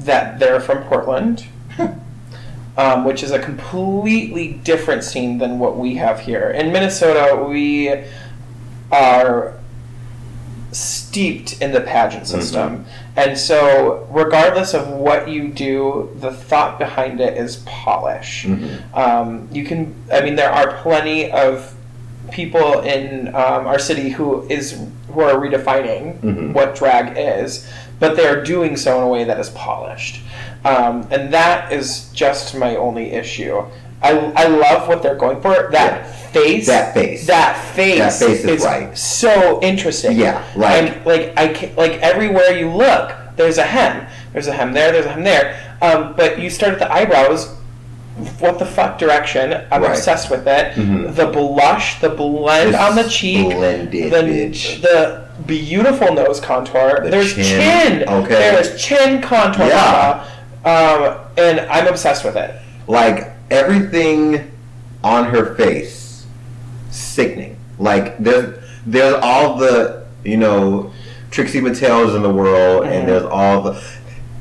that 0.02 0.38
they're 0.40 0.60
from 0.60 0.84
Portland, 0.84 1.44
um, 2.80 3.04
which 3.04 3.24
is 3.24 3.32
a 3.32 3.40
completely 3.40 4.54
different 4.64 5.04
scene 5.04 5.38
than 5.38 5.60
what 5.60 5.78
we 5.78 5.96
have 5.96 6.22
here 6.22 6.50
in 6.52 6.72
Minnesota. 6.72 7.44
We 7.44 7.94
are 8.90 9.56
steeped 10.72 11.62
in 11.62 11.74
the 11.74 11.82
pageant 11.82 12.26
system, 12.26 12.86
and 13.18 13.38
so 13.38 14.08
regardless 14.12 14.74
of 14.74 14.88
what 14.88 15.28
you 15.28 15.50
do, 15.50 16.10
the 16.22 16.32
thought 16.32 16.80
behind 16.80 17.20
it 17.20 17.36
is 17.38 17.58
polish. 17.66 18.46
Mhm. 18.46 18.96
Um, 18.96 19.48
you 19.52 19.66
can, 19.66 19.94
I 20.14 20.22
mean, 20.22 20.36
there 20.36 20.52
are 20.52 20.78
plenty 20.78 21.30
of 21.32 21.74
people 22.32 22.80
in 22.82 23.28
um, 23.30 23.68
our 23.68 23.80
city 23.80 24.10
who 24.10 24.48
is 24.48 24.78
who 25.12 25.22
are 25.22 25.34
redefining 25.34 26.20
Mhm. 26.22 26.54
what 26.54 26.76
drag 26.76 27.18
is, 27.18 27.68
but 28.00 28.16
they 28.16 28.28
are 28.28 28.44
doing 28.44 28.76
so 28.78 28.98
in 28.98 29.04
a 29.04 29.08
way 29.08 29.24
that 29.26 29.40
is 29.40 29.50
polished, 29.52 30.22
um, 30.66 31.08
and 31.12 31.34
that 31.34 31.72
is 31.72 32.10
just 32.14 32.56
my 32.56 32.76
only 32.76 33.12
issue. 33.12 33.64
I, 34.02 34.12
I 34.36 34.48
love 34.48 34.88
what 34.88 35.04
they're 35.04 35.16
going 35.16 35.42
for. 35.42 35.70
That 35.72 36.06
Yeah. 36.06 36.12
face. 36.32 36.68
That 36.68 36.94
face. 36.94 37.28
That 37.28 37.58
face. 37.76 38.00
That 38.00 38.14
face 38.14 38.46
is 38.46 38.64
right. 38.64 38.98
So 38.98 39.60
interesting. 39.62 40.18
Yeah, 40.18 40.42
like- 40.56 40.72
and 40.72 41.06
like 41.06 41.34
I 41.38 41.54
ca- 41.54 41.72
like 41.76 41.94
everywhere 42.02 42.52
you 42.58 42.70
look, 42.70 43.12
there's 43.36 43.58
a 43.58 43.64
hem. 43.64 44.06
There's 44.32 44.48
a 44.48 44.54
hem 44.54 44.72
there. 44.74 44.92
There's 44.94 45.06
a 45.06 45.10
hem 45.12 45.24
there. 45.24 45.58
Um, 45.82 46.14
but 46.16 46.40
you 46.40 46.50
start 46.50 46.74
at 46.74 46.80
the 46.80 46.92
eyebrows. 46.92 47.56
What 48.40 48.60
the 48.60 48.66
fuck 48.66 48.98
direction? 49.00 49.54
I'm 49.72 49.82
Right. 49.82 49.92
obsessed 49.92 50.30
with 50.30 50.46
it. 50.48 50.76
Mhm. 50.76 51.16
The 51.16 51.28
blush, 51.28 52.00
the 52.02 52.10
blend 52.10 52.70
It's 52.72 52.78
on 52.78 52.96
the 52.96 53.04
cheek, 53.10 53.52
splendid, 53.52 54.12
the 54.12 54.18
bitch. 54.18 54.82
the 54.82 55.22
beautiful 55.46 56.14
nose 56.14 56.40
contour. 56.40 57.02
The 57.04 57.10
There's 57.10 57.34
chin. 57.34 57.44
chin. 57.46 58.10
Okay. 58.10 58.30
There's 58.30 58.82
chin 58.82 59.22
contour. 59.22 59.68
Yeah. 59.68 60.26
Um, 60.66 61.20
and 61.38 61.60
I'm 61.62 61.88
obsessed 61.88 62.26
with 62.26 62.36
it. 62.36 62.60
Like 62.88 63.32
everything 63.50 64.52
on 65.04 65.26
her 65.26 65.56
face, 65.56 66.26
sickening. 66.92 67.58
Like 67.78 68.18
there's 68.18 68.64
there's 68.86 69.16
all 69.22 69.56
the 69.58 70.06
you 70.24 70.38
know 70.38 70.92
Trixie 71.32 71.62
Mattel's 71.62 72.16
in 72.16 72.22
the 72.24 72.30
world, 72.34 72.84
Mhm. 72.86 72.92
and 72.92 73.08
there's 73.08 73.24
all 73.24 73.62
the. 73.62 73.82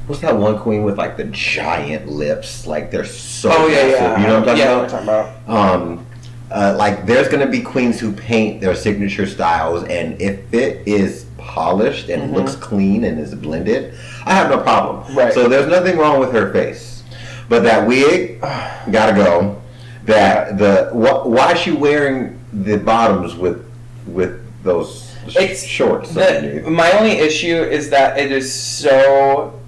What's 0.06 0.22
that 0.22 0.36
one 0.36 0.58
queen 0.58 0.84
with 0.84 0.96
like 0.96 1.16
the 1.18 1.24
giant 1.24 2.08
lips? 2.08 2.66
Like 2.66 2.90
they're 2.90 3.04
so 3.04 3.50
Oh 3.52 3.66
yeah, 3.68 3.74
massive. 3.74 3.90
yeah. 4.00 4.20
You 4.20 4.26
know 4.26 4.40
what 4.40 4.48
I'm 4.48 4.56
talking 4.56 4.58
yeah, 4.58 4.72
about? 4.72 4.80
what 4.80 4.94
I'm 4.94 5.06
talking 5.06 5.44
about. 5.46 5.74
Um, 5.98 6.06
uh, 6.50 6.74
like 6.78 7.06
there's 7.06 7.28
gonna 7.28 7.46
be 7.46 7.60
queens 7.60 8.00
who 8.00 8.12
paint 8.12 8.60
their 8.60 8.74
signature 8.74 9.26
styles, 9.26 9.84
and 9.84 10.20
if 10.20 10.52
it 10.54 10.86
is 10.86 11.26
polished 11.36 12.08
and 12.08 12.32
looks 12.32 12.54
clean 12.56 13.04
and 13.04 13.18
is 13.18 13.34
blended, 13.34 13.94
I 14.24 14.34
have 14.34 14.50
no 14.50 14.58
problem. 14.60 15.04
Mm-hmm. 15.04 15.18
Right. 15.18 15.32
So 15.34 15.48
there's 15.48 15.66
nothing 15.68 15.98
wrong 15.98 16.20
with 16.20 16.32
her 16.32 16.52
face, 16.52 17.02
but 17.48 17.62
that 17.64 17.86
wig 17.86 18.40
gotta 18.90 19.14
go. 19.14 19.60
That 20.04 20.56
the 20.56 20.90
wh- 20.92 21.26
why 21.26 21.52
is 21.52 21.58
she 21.60 21.72
wearing 21.72 22.38
the 22.52 22.78
bottoms 22.78 23.34
with 23.34 23.70
with 24.06 24.42
those 24.62 25.14
It's 25.26 25.62
shorts? 25.62 26.14
The, 26.14 26.64
my 26.66 26.92
only 26.92 27.12
issue 27.12 27.56
is 27.62 27.90
that 27.90 28.18
it 28.18 28.32
is 28.32 28.50
so 28.50 29.60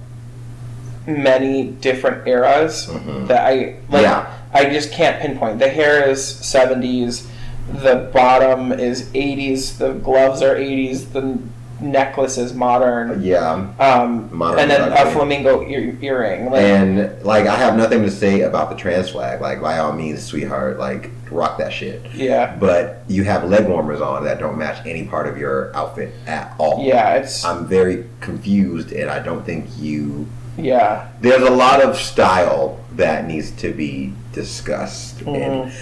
many 1.07 1.65
different 1.73 2.27
eras 2.27 2.87
that 3.27 3.47
I 3.47 3.77
like. 3.91 4.03
Yeah. 4.03 4.37
I 4.53 4.65
just 4.71 4.93
can't 4.93 5.21
pinpoint. 5.21 5.59
The 5.59 5.69
hair 5.69 6.09
is 6.09 6.25
seventies, 6.25 7.29
the 7.73 8.11
bottom 8.13 8.73
is 8.73 9.11
eighties, 9.15 9.79
the 9.79 9.93
gloves 9.95 10.43
are 10.43 10.57
eighties, 10.57 11.11
the 11.11 11.39
necklace 11.81 12.37
is 12.37 12.53
modern. 12.53 13.23
yeah. 13.23 13.73
Um, 13.79 14.29
Modern 14.37 14.59
and 14.61 14.71
then 14.71 14.93
a 14.93 15.11
flamingo 15.13 15.63
ear- 15.67 15.97
earring. 16.03 16.51
Like, 16.51 16.63
And 16.63 17.25
like 17.25 17.47
I 17.47 17.57
have 17.57 17.75
nothing 17.77 18.03
to 18.03 18.11
say 18.11 18.43
about 18.43 18.69
the 18.71 18.77
trans 18.77 19.09
flag. 19.11 19.41
Like 19.41 19.63
by 19.63 19.79
all 19.79 19.93
means, 19.93 20.23
sweetheart, 20.23 20.79
like 20.79 21.11
rock 21.31 21.57
that 21.59 21.73
shit. 21.73 22.05
yeah, 22.13 22.55
But 22.59 23.03
you 23.09 23.25
have 23.25 23.45
leg 23.49 23.67
warmers 23.67 24.01
on 24.03 24.25
that 24.25 24.39
don't 24.41 24.59
match 24.59 24.85
any 24.85 25.05
part 25.07 25.27
of 25.27 25.39
your 25.39 25.75
outfit 25.75 26.13
at 26.27 26.53
all. 26.59 26.85
yeah, 26.85 27.15
it's 27.15 27.45
I'm 27.45 27.67
very 27.67 28.05
confused, 28.21 28.93
and 28.93 29.09
I 29.09 29.21
don't 29.21 29.47
think 29.47 29.67
you. 29.79 30.27
yeah, 30.59 31.09
There's 31.23 31.43
a 31.49 31.51
lot 31.51 31.81
of 31.83 31.97
style 31.97 32.81
that 32.97 33.27
needs 33.27 33.53
to 33.53 33.73
be 33.73 34.13
discussed. 34.33 35.19
Mm-hmm. 35.19 35.29
And, 35.35 35.73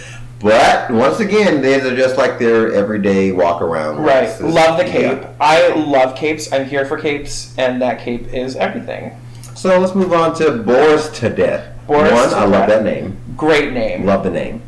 but 0.41 0.91
once 0.91 1.19
again, 1.21 1.61
these 1.63 1.85
are 1.85 1.97
just 1.97 2.17
like 2.17 2.39
their 2.39 2.73
everyday 2.73 3.33
walk 3.33 3.61
around. 3.61 3.99
right. 4.05 4.29
Love 4.41 4.79
the 4.79 4.85
cape. 4.85 5.21
Yeah. 5.21 5.35
I 5.41 5.75
love 5.75 6.17
capes. 6.17 6.53
I'm 6.53 6.65
here 6.67 6.85
for 6.85 6.97
capes, 6.99 7.57
and 7.59 7.83
that 7.83 8.01
cape 8.01 8.33
is 8.33 8.55
everything. 8.57 9.21
So 9.57 9.79
let's 9.81 9.95
move 9.97 10.13
on 10.13 10.37
to 10.37 10.63
Boris 10.63 11.09
to 11.19 11.29
Death. 11.29 11.75
Boris 11.89 12.13
One, 12.13 12.35
I 12.35 12.45
love 12.45 12.69
that 12.69 12.85
name. 12.85 13.17
Great 13.37 13.73
name. 13.73 14.05
Love 14.07 14.23
the 14.23 14.31
name. 14.31 14.63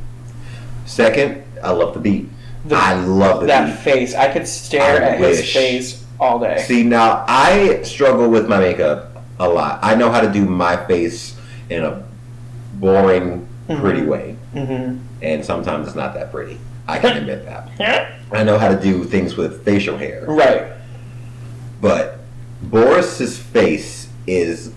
Second, 0.86 1.44
I 1.62 1.70
love 1.70 1.94
the 1.94 2.00
beat. 2.00 2.28
The- 2.64 2.74
I 2.76 2.94
love 2.94 3.42
the 3.42 3.46
that 3.46 3.66
beat. 3.66 3.78
face. 3.78 4.14
I 4.14 4.32
could 4.32 4.48
stare 4.48 5.02
I 5.02 5.08
at 5.10 5.18
his 5.20 5.52
face 5.52 6.04
all 6.18 6.40
day. 6.40 6.64
See, 6.66 6.82
now 6.82 7.24
I 7.28 7.82
struggle 7.82 8.28
with 8.28 8.48
my 8.48 8.58
makeup 8.58 9.22
a 9.38 9.48
lot. 9.48 9.78
I 9.82 9.94
know 9.94 10.10
how 10.10 10.20
to 10.20 10.30
do 10.32 10.44
my 10.44 10.76
face 10.86 11.36
in 11.68 11.84
a 11.84 12.02
boring, 12.74 13.46
pretty 13.78 14.02
way. 14.02 14.36
hmm 14.52 14.98
And 15.22 15.44
sometimes 15.44 15.86
it's 15.86 15.96
not 15.96 16.14
that 16.14 16.30
pretty. 16.32 16.58
I 16.88 16.98
can 16.98 17.16
admit 17.18 17.44
that. 17.44 18.12
I 18.32 18.42
know 18.44 18.58
how 18.58 18.68
to 18.68 18.80
do 18.80 19.04
things 19.04 19.36
with 19.36 19.64
facial 19.64 19.96
hair. 19.96 20.24
Right. 20.26 20.72
But 21.80 22.18
Boris's 22.62 23.38
face 23.38 24.08
is 24.26 24.72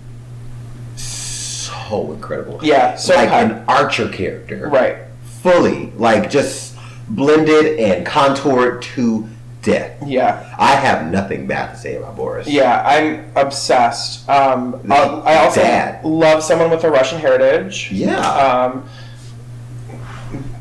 so 0.95 2.11
incredible. 2.11 2.59
Yeah. 2.63 2.95
So 2.95 3.15
like 3.15 3.29
high. 3.29 3.41
an 3.41 3.65
Archer 3.67 4.09
character. 4.09 4.69
Right. 4.69 4.97
Fully. 5.41 5.91
Like 5.91 6.29
just 6.29 6.75
blended 7.09 7.79
and 7.79 8.05
contoured 8.05 8.81
to 8.81 9.27
death. 9.63 9.97
Yeah. 10.05 10.53
I 10.59 10.75
have 10.75 11.09
nothing 11.11 11.47
bad 11.47 11.71
to 11.73 11.77
say 11.77 11.95
about 11.95 12.15
Boris. 12.15 12.47
Yeah. 12.47 12.83
I'm 12.85 13.31
obsessed. 13.35 14.29
Um, 14.29 14.75
uh, 14.89 15.21
I 15.25 15.37
also 15.37 15.61
Dad. 15.61 16.03
love 16.05 16.43
someone 16.43 16.69
with 16.69 16.83
a 16.83 16.91
Russian 16.91 17.19
heritage. 17.19 17.91
Yeah. 17.91 18.19
Um, 18.19 18.87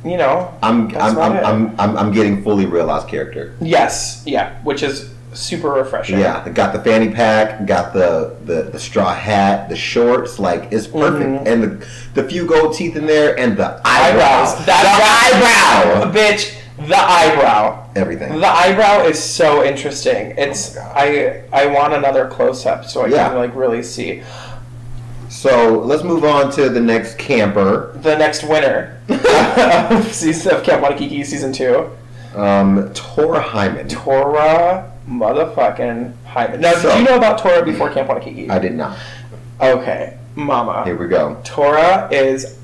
you 0.05 0.17
know. 0.17 0.53
I'm 0.63 0.89
I'm, 0.97 1.19
I'm. 1.19 1.33
I'm 1.45 1.81
I'm 1.81 1.97
I'm 1.99 2.13
getting 2.13 2.43
fully 2.43 2.67
realized 2.67 3.09
character. 3.09 3.55
Yes. 3.61 4.23
Yeah. 4.27 4.61
Which 4.63 4.83
is 4.83 5.13
super 5.35 5.71
refreshing. 5.71 6.19
Yeah, 6.19 6.47
got 6.51 6.75
the 6.75 6.81
fanny 6.81 7.09
pack, 7.11 7.65
got 7.67 7.95
the, 7.95 8.37
the, 8.45 8.65
the 8.65 8.79
straw 8.79 9.15
hat, 9.15 9.71
the 9.71 9.77
shorts, 9.77 10.39
like 10.39 10.71
it's 10.71 10.87
perfect, 10.87 11.25
Mhm. 11.25 11.47
and 11.47 11.63
the 11.63 11.87
the 12.13 12.29
few 12.29 12.47
gold 12.47 12.75
teeth 12.75 12.97
in 12.97 13.07
there, 13.07 13.39
and 13.41 13.57
the 13.57 13.81
Eyebrows. 13.83 14.53
eyebrows, 14.53 14.67
That's 14.67 14.99
the 14.99 16.05
eyebrow, 16.05 16.13
Bitch. 16.13 16.55
The 16.87 16.99
eyebrow. 16.99 17.82
Everything. 17.95 18.41
The 18.41 18.47
eyebrow 18.47 19.05
is 19.05 19.23
so 19.23 19.63
interesting. 19.65 20.35
It's 20.39 20.77
Oh. 20.77 20.93
I 20.95 21.43
I 21.53 21.67
want 21.67 21.93
another 21.93 22.27
close 22.29 22.65
up 22.67 22.85
so 22.87 23.03
I 23.05 23.09
Yeah. 23.09 23.29
can 23.29 23.37
like 23.39 23.55
really 23.55 23.83
see 23.83 24.23
So 25.29 25.79
let's 25.81 26.03
move 26.05 26.25
on 26.25 26.51
to 26.53 26.69
the 26.69 26.81
next 26.81 27.17
camper, 27.19 27.93
the 28.03 28.17
next 28.17 28.45
winner 28.45 28.99
of 29.09 30.13
season 30.21 30.55
of 30.55 30.63
Camp 30.63 30.83
Wannakiki 30.85 31.25
season 31.25 31.53
two. 31.53 31.91
um, 32.37 32.91
Tora 32.95 33.41
Hyman. 33.41 33.89
Tora 33.89 34.91
motherfucking 35.09 36.13
Hyman. 36.27 36.61
Now, 36.61 36.75
So- 36.75 36.89
did 36.91 36.99
you 37.01 37.05
know 37.05 37.17
about 37.17 37.39
Tora 37.39 37.63
before 37.65 37.91
Camp 37.91 38.09
Wannakiki? 38.09 38.51
I 38.51 38.59
did 38.59 38.75
not. 38.75 38.97
Okay, 39.61 40.17
Mama. 40.35 40.85
Here 40.85 40.97
we 40.97 41.09
go. 41.09 41.37
Tora 41.45 42.09
is 42.13 42.59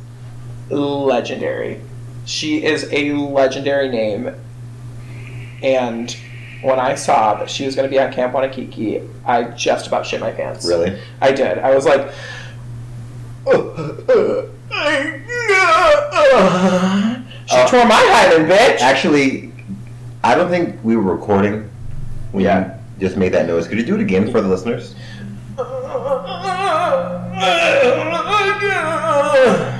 legendary. 0.70 1.80
She 2.24 2.62
is 2.64 2.88
a 2.92 3.12
legendary 3.12 3.88
name. 3.88 4.34
And 5.62 6.14
when 6.62 6.78
I 6.78 6.94
saw 6.94 7.34
that 7.34 7.50
she 7.50 7.64
was 7.66 7.74
going 7.76 7.88
to 7.88 7.90
be 7.90 7.98
on 8.00 8.12
Camp 8.12 8.32
Wannakiki, 8.34 9.08
I 9.26 9.44
just 9.44 9.86
about 9.86 10.06
shit 10.06 10.20
my 10.20 10.30
pants. 10.32 10.66
Really? 10.66 10.98
I 11.20 11.32
did. 11.32 11.58
I 11.58 11.74
was 11.74 11.84
like, 11.86 12.10
she 17.46 17.56
Uh, 17.56 17.66
tore 17.68 17.86
my 17.86 17.94
hymen, 18.10 18.48
bitch. 18.48 18.80
Actually, 18.80 19.52
I 20.22 20.34
don't 20.34 20.50
think 20.50 20.76
we 20.82 20.96
were 20.96 21.14
recording 21.14 21.68
when 22.32 22.44
Yeah. 22.44 22.74
just 23.00 23.16
made 23.16 23.32
that 23.32 23.46
noise. 23.46 23.66
Could 23.68 23.78
you 23.78 23.84
do 23.86 23.94
it 23.94 24.00
again 24.00 24.30
for 24.30 24.40
the 24.40 24.48
listeners? 24.48 24.94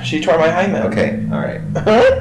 She 0.03 0.19
tore 0.21 0.39
my 0.39 0.49
hymen. 0.49 0.81
Okay, 0.87 1.23
all 1.31 1.39
right. 1.39 1.61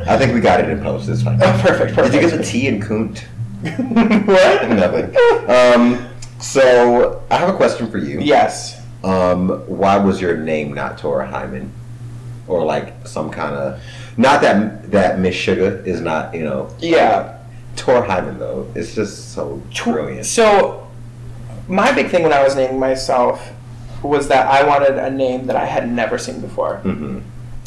I 0.06 0.18
think 0.18 0.34
we 0.34 0.40
got 0.40 0.60
it 0.60 0.68
in 0.68 0.80
post. 0.82 1.08
It's 1.08 1.22
fine. 1.22 1.38
Oh, 1.40 1.58
perfect, 1.62 1.94
perfect. 1.94 2.12
Did 2.12 2.22
you 2.22 2.28
get 2.28 2.36
the 2.36 2.44
T 2.44 2.66
in 2.68 2.80
Kunt? 2.82 3.24
what? 4.26 4.68
Nothing. 4.68 5.16
Um, 5.48 6.08
so 6.40 7.24
I 7.30 7.36
have 7.38 7.48
a 7.48 7.56
question 7.56 7.90
for 7.90 7.98
you. 7.98 8.20
Yes. 8.20 8.80
Um, 9.04 9.48
why 9.66 9.96
was 9.96 10.20
your 10.20 10.36
name 10.36 10.72
not 10.72 10.98
Tora 10.98 11.26
Hyman, 11.26 11.72
or 12.46 12.64
like 12.64 13.06
some 13.06 13.30
kind 13.30 13.54
of? 13.54 13.82
Not 14.16 14.40
that 14.42 14.90
that 14.90 15.18
Miss 15.18 15.34
Sugar 15.34 15.82
is 15.84 16.00
not 16.00 16.34
you 16.34 16.44
know. 16.44 16.74
Yeah. 16.78 17.38
Tora 17.76 18.06
Hyman 18.06 18.38
though. 18.38 18.70
It's 18.74 18.94
just 18.94 19.32
so 19.32 19.62
brilliant. 19.84 20.26
So, 20.26 20.88
my 21.68 21.92
big 21.92 22.08
thing 22.10 22.22
when 22.24 22.32
I 22.32 22.42
was 22.42 22.56
naming 22.56 22.78
myself 22.80 23.52
was 24.02 24.28
that 24.28 24.46
I 24.46 24.64
wanted 24.66 24.98
a 24.98 25.10
name 25.10 25.46
that 25.46 25.56
I 25.56 25.64
had 25.64 25.90
never 25.90 26.18
seen 26.18 26.40
before. 26.40 26.78
hmm 26.78 27.20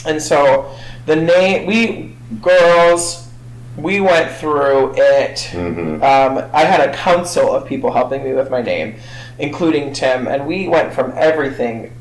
And 0.05 0.21
so, 0.21 0.73
the 1.05 1.15
name, 1.15 1.65
we 1.65 2.15
girls, 2.41 3.29
we 3.81 3.99
went 4.01 4.31
through 4.31 4.93
it. 4.97 5.39
hmm 5.51 5.95
Um, 6.03 6.43
I 6.53 6.65
had 6.65 6.87
a 6.89 6.93
council 6.93 7.53
of 7.53 7.65
people 7.65 7.91
helping 7.91 8.23
me 8.23 8.33
with 8.33 8.49
my 8.49 8.61
name, 8.61 8.95
including 9.39 9.93
Tim, 9.93 10.27
and 10.27 10.45
we 10.47 10.67
went 10.67 10.93
from 10.93 11.13
everything. 11.15 11.91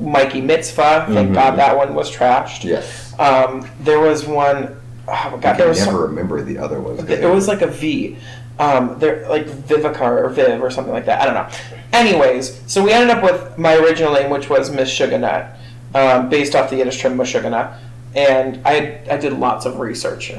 Mikey 0.00 0.40
Mitzvah, 0.40 1.06
thank 1.08 1.30
Mhm. 1.30 1.34
God 1.34 1.56
that 1.58 1.76
one 1.76 1.94
was 1.94 2.10
trashed. 2.10 2.64
Yes. 2.64 3.14
Um, 3.18 3.68
there 3.80 4.00
was 4.00 4.26
one, 4.26 4.76
oh 5.06 5.12
I 5.12 5.30
God, 5.30 5.40
can 5.42 5.56
there 5.58 5.68
was 5.68 5.78
never 5.78 5.92
some, 5.92 6.00
remember 6.02 6.42
the 6.42 6.58
other 6.58 6.80
ones. 6.80 7.08
it 7.08 7.28
was 7.30 7.46
like 7.46 7.62
a 7.62 7.68
V. 7.68 8.18
Um, 8.58 8.96
there 8.98 9.24
like 9.28 9.46
Vivicar 9.46 10.24
or 10.24 10.28
Viv 10.30 10.62
or 10.62 10.70
something 10.70 10.92
like 10.92 11.06
that. 11.06 11.20
I 11.22 11.24
don't 11.26 11.34
know. 11.34 11.46
Anyways, 11.92 12.60
so 12.66 12.82
we 12.84 12.92
ended 12.92 13.10
up 13.16 13.22
with 13.22 13.56
my 13.58 13.74
original 13.76 14.12
name, 14.12 14.30
which 14.30 14.48
was 14.50 14.70
Miss 14.70 14.90
Sugarnut, 14.90 15.46
um, 15.94 16.28
based 16.28 16.54
off 16.56 16.70
the 16.70 16.76
Yiddish 16.76 17.00
term 17.00 17.16
Mushuganut. 17.16 17.74
And 18.16 18.60
I 18.64 18.98
I 19.10 19.16
did 19.16 19.32
lots 19.32 19.64
of 19.66 19.78
research 19.80 20.32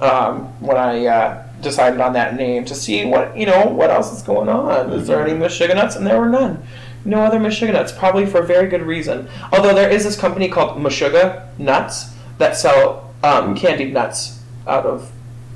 um, 0.00 0.44
when 0.60 0.76
I 0.76 1.06
uh, 1.06 1.46
decided 1.60 2.00
on 2.00 2.12
that 2.14 2.36
name 2.36 2.64
to 2.66 2.74
see 2.74 3.04
what 3.04 3.36
you 3.36 3.46
know 3.46 3.66
what 3.66 3.90
else 3.90 4.12
is 4.12 4.22
going 4.22 4.48
on. 4.48 4.92
Is 4.92 5.06
there 5.06 5.26
any 5.26 5.38
Mushuganuts? 5.38 5.96
And 5.96 6.06
there 6.06 6.18
were 6.18 6.28
none. 6.28 6.62
No 7.04 7.22
other 7.22 7.38
Mushuganuts, 7.38 7.96
probably 7.96 8.26
for 8.26 8.40
a 8.40 8.46
very 8.46 8.68
good 8.68 8.82
reason. 8.82 9.28
Although 9.52 9.74
there 9.74 9.88
is 9.90 10.04
this 10.04 10.18
company 10.18 10.48
called 10.48 10.76
Mushuga 10.78 11.46
Nuts 11.58 12.12
that 12.38 12.56
sell 12.56 13.14
um, 13.22 13.54
candied 13.56 13.92
nuts 13.94 14.42
out 14.66 14.84
of 14.86 15.10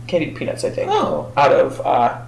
candied 0.07 0.37
peanuts, 0.37 0.65
I 0.65 0.71
think 0.71 0.91
Oh. 0.91 1.33
out 1.37 1.53
of 1.53 1.81
uh, 1.83 2.21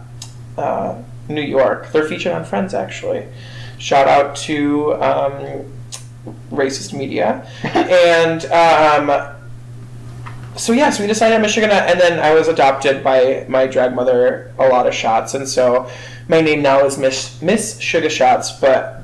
uh, 0.61 1.03
New 1.29 1.43
York. 1.43 1.93
They're 1.93 2.05
featured 2.09 2.33
on 2.33 2.45
Friends, 2.45 2.75
actually. 2.75 3.27
Shout 3.79 4.07
out 4.09 4.37
to 4.37 4.95
um, 4.95 5.73
racist 6.51 6.93
media. 6.97 7.47
and 7.65 8.45
um, 8.47 9.36
so, 10.57 10.73
yeah, 10.73 10.91
so 10.91 11.03
we 11.03 11.07
decided 11.09 11.41
Michigan, 11.41 11.71
and 11.71 12.01
then 12.01 12.19
I 12.19 12.35
was 12.35 12.49
adopted 12.49 13.03
by 13.05 13.47
my 13.49 13.67
drag 13.67 13.95
mother, 13.95 14.53
a 14.59 14.69
lot 14.69 14.87
of 14.87 14.95
shots. 14.95 15.35
And 15.35 15.49
so 15.49 15.89
my 16.29 16.41
name 16.41 16.63
now 16.63 16.85
is 16.85 16.99
Miss, 16.99 17.41
Miss 17.43 17.79
Sugar 17.81 18.11
Shots, 18.11 18.53
but 18.53 19.03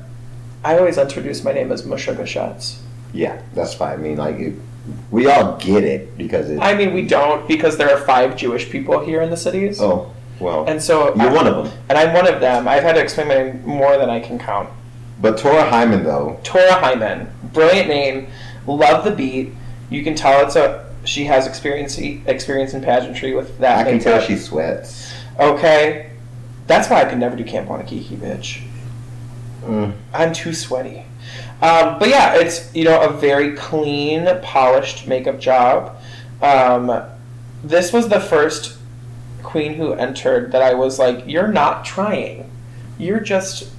I 0.63 0.77
always 0.77 0.97
introduce 0.97 1.43
my 1.43 1.53
name 1.53 1.71
as 1.71 1.83
Mushuga 1.83 2.25
Shots. 2.25 2.81
Yeah, 3.13 3.41
that's 3.53 3.73
fine. 3.73 3.93
I 3.93 3.97
mean, 3.97 4.17
like, 4.17 4.35
it, 4.37 4.53
we 5.11 5.27
all 5.27 5.57
get 5.57 5.83
it 5.83 6.17
because 6.17 6.49
it's. 6.49 6.61
I 6.61 6.75
mean, 6.75 6.93
we 6.93 7.05
don't 7.05 7.47
because 7.47 7.77
there 7.77 7.89
are 7.89 8.03
five 8.05 8.35
Jewish 8.35 8.69
people 8.69 8.99
here 8.99 9.21
in 9.21 9.29
the 9.29 9.37
cities. 9.37 9.79
oh 9.81 10.11
well, 10.39 10.65
And 10.67 10.81
so 10.81 11.15
you're 11.15 11.31
one 11.31 11.47
of 11.47 11.63
them. 11.63 11.73
And 11.89 11.97
I'm 11.97 12.13
one 12.13 12.27
of 12.27 12.41
them. 12.41 12.67
I've 12.67 12.83
had 12.83 12.93
to 12.95 13.01
explain 13.01 13.27
my 13.27 13.35
name 13.35 13.65
more 13.65 13.97
than 13.97 14.09
I 14.09 14.19
can 14.19 14.39
count. 14.39 14.69
But 15.21 15.37
Tora 15.37 15.69
Hyman 15.69 16.03
though, 16.03 16.39
Tora 16.43 16.73
Hyman, 16.73 17.29
brilliant 17.53 17.87
name. 17.87 18.27
Love 18.67 19.05
the 19.05 19.11
beat. 19.11 19.53
You 19.89 20.03
can 20.03 20.15
tell 20.15 20.45
it's 20.45 20.55
a 20.55 20.92
she 21.05 21.25
has 21.25 21.47
experience 21.47 21.97
experience 21.97 22.73
in 22.73 22.81
pageantry 22.81 23.33
with 23.33 23.57
that. 23.59 23.85
I 23.85 23.91
can 23.91 23.99
tell 23.99 24.21
she 24.21 24.35
sweats. 24.37 25.13
Okay, 25.39 26.11
that's 26.67 26.89
why 26.89 27.01
I 27.01 27.05
could 27.05 27.19
never 27.19 27.35
do 27.35 27.43
Camp 27.43 27.69
Wannakiki, 27.69 28.17
bitch. 28.17 28.65
Mm. 29.63 29.93
I'm 30.13 30.33
too 30.33 30.53
sweaty. 30.53 31.05
Um, 31.61 31.97
but 31.99 32.09
yeah, 32.09 32.35
it's 32.35 32.73
you 32.75 32.83
know 32.83 33.01
a 33.01 33.11
very 33.11 33.55
clean, 33.55 34.27
polished 34.41 35.07
makeup 35.07 35.39
job. 35.39 35.97
Um, 36.41 37.03
this 37.63 37.93
was 37.93 38.09
the 38.09 38.19
first 38.19 38.77
queen 39.41 39.75
who 39.75 39.93
entered 39.93 40.51
that 40.51 40.61
I 40.61 40.73
was 40.73 40.99
like, 40.99 41.23
you're 41.25 41.47
not 41.47 41.85
trying, 41.85 42.49
you're 42.97 43.19
just 43.19 43.69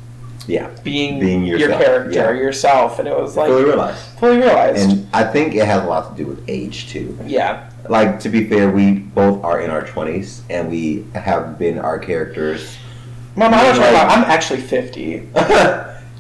Yeah, 0.47 0.69
being, 0.83 1.21
Being 1.21 1.45
your 1.45 1.59
character, 1.69 2.11
yeah. 2.13 2.31
yourself, 2.33 2.99
and 2.99 3.09
it 3.09 3.17
was 3.17 3.37
like 3.37 3.49
fully 3.49 3.65
realized. 3.65 3.99
fully 4.19 4.37
realized. 4.39 4.91
And 4.91 5.07
I 5.15 5.25
think 5.25 5.55
it 5.55 5.65
has 5.65 5.83
a 5.83 5.87
lot 5.87 6.15
to 6.17 6.23
do 6.23 6.29
with 6.29 6.45
age 6.49 6.89
too. 6.91 7.19
yeah, 7.25 7.71
Like 7.89 8.21
to 8.21 8.29
be 8.29 8.49
fair, 8.49 8.71
we 8.71 8.93
both 8.93 9.43
are 9.45 9.61
in 9.61 9.71
our 9.71 9.87
twenties 9.87 10.43
and 10.51 10.71
we 10.71 11.07
have 11.15 11.59
been 11.59 11.79
our 11.79 11.99
characters. 11.99 12.77
Mom, 13.37 13.53
I 13.55 13.69
was 13.71 13.79
Like- 13.79 13.95
I'm 14.11 14.25
actually 14.25 14.61
50. 14.61 15.29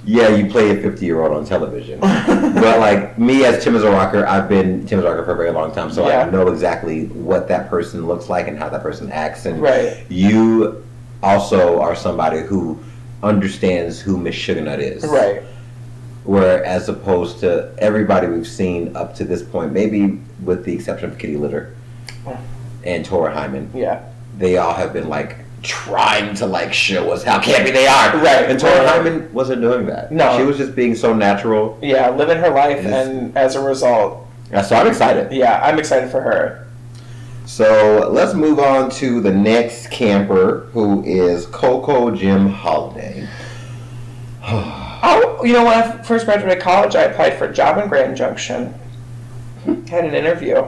yeah, 0.07 0.29
you 0.29 0.51
play 0.51 0.71
a 0.71 0.83
fifty-year-old 0.83 1.33
on 1.37 1.45
television, 1.45 2.01
but 2.01 2.79
like 2.79 3.19
me 3.19 3.45
as 3.45 3.63
Tim 3.63 3.77
as 3.77 3.83
a 3.85 3.91
rocker, 3.91 4.27
I've 4.27 4.49
been 4.49 4.87
Tim 4.87 4.99
as 5.01 5.05
a 5.05 5.09
rocker 5.11 5.25
for 5.25 5.33
a 5.33 5.37
very 5.37 5.51
long 5.51 5.73
time, 5.73 5.91
so 5.93 6.07
Yeah. 6.09 6.21
I 6.27 6.31
know 6.31 6.49
exactly 6.49 7.07
what 7.09 7.47
that 7.49 7.69
person 7.71 8.07
looks 8.07 8.29
like 8.29 8.49
and 8.49 8.59
how 8.59 8.69
that 8.71 8.83
person 8.83 9.11
acts. 9.13 9.45
And 9.47 9.61
Right. 9.63 9.99
you 10.09 10.83
also 11.23 11.81
are 11.81 11.95
somebody 11.95 12.41
who 12.41 12.79
understands 13.29 14.01
who 14.01 14.17
Miss 14.19 14.35
Sugar 14.35 14.61
Nut 14.61 14.81
is, 14.81 15.05
Right. 15.05 15.43
Where 16.25 16.65
as 16.65 16.89
opposed 16.89 17.41
to 17.41 17.71
everybody 17.79 18.27
we've 18.29 18.47
seen 18.47 18.97
up 18.97 19.15
to 19.17 19.25
this 19.25 19.43
point, 19.43 19.73
maybe 19.73 20.21
with 20.43 20.65
the 20.65 20.73
exception 20.75 21.11
of 21.11 21.19
Kitty 21.19 21.37
Litter 21.37 21.75
and 22.85 23.05
Tora 23.05 23.33
Hyman, 23.35 23.71
Yeah. 23.75 24.01
they 24.39 24.57
all 24.59 24.73
have 24.75 24.93
been 24.93 25.09
like 25.09 25.37
trying 25.63 26.35
to 26.37 26.47
like 26.47 26.73
show 26.75 27.11
us 27.13 27.23
how 27.25 27.41
campy 27.41 27.73
they 27.73 27.87
are. 27.87 28.17
Right. 28.19 28.51
And 28.51 28.59
Tora 28.61 28.79
Right. 28.79 28.89
Hyman 28.89 29.31
wasn't 29.33 29.61
doing 29.63 29.87
that. 29.87 30.13
No. 30.13 30.37
She 30.39 30.45
was 30.45 30.57
just 30.59 30.75
being 30.77 30.95
so 30.95 31.15
natural. 31.15 31.79
Yeah, 31.83 32.11
living 32.11 32.39
her 32.39 32.51
life, 32.51 32.79
is- 32.85 32.87
and 32.93 33.37
as 33.37 33.55
a 33.57 33.61
result, 33.63 34.21
Uh, 34.53 34.63
So 34.63 34.77
I'm 34.77 34.87
excited. 34.87 35.33
yeah, 35.33 35.61
I'm 35.65 35.79
excited 35.79 36.11
for 36.11 36.21
her. 36.21 36.64
So 37.47 38.09
let's 38.11 38.35
move 38.35 38.59
on 38.59 38.91
to 38.93 39.21
the 39.21 39.33
next 39.33 39.91
camper 39.91 40.69
who 40.73 41.03
is 41.05 41.47
Coco 41.47 42.11
Jim 42.11 42.49
Holiday. 42.49 43.29
Oh, 45.07 45.45
you 45.45 45.53
know, 45.53 45.67
when 45.67 45.75
I 45.75 46.03
first 46.03 46.25
graduated 46.25 46.63
college, 46.63 46.97
I 46.97 47.03
applied 47.03 47.37
for 47.37 47.45
a 47.45 47.53
job 47.53 47.77
in 47.77 47.91
Grand 47.91 48.17
Junction. 48.17 48.73
Had 49.87 50.07
an 50.07 50.15
interview. 50.15 50.65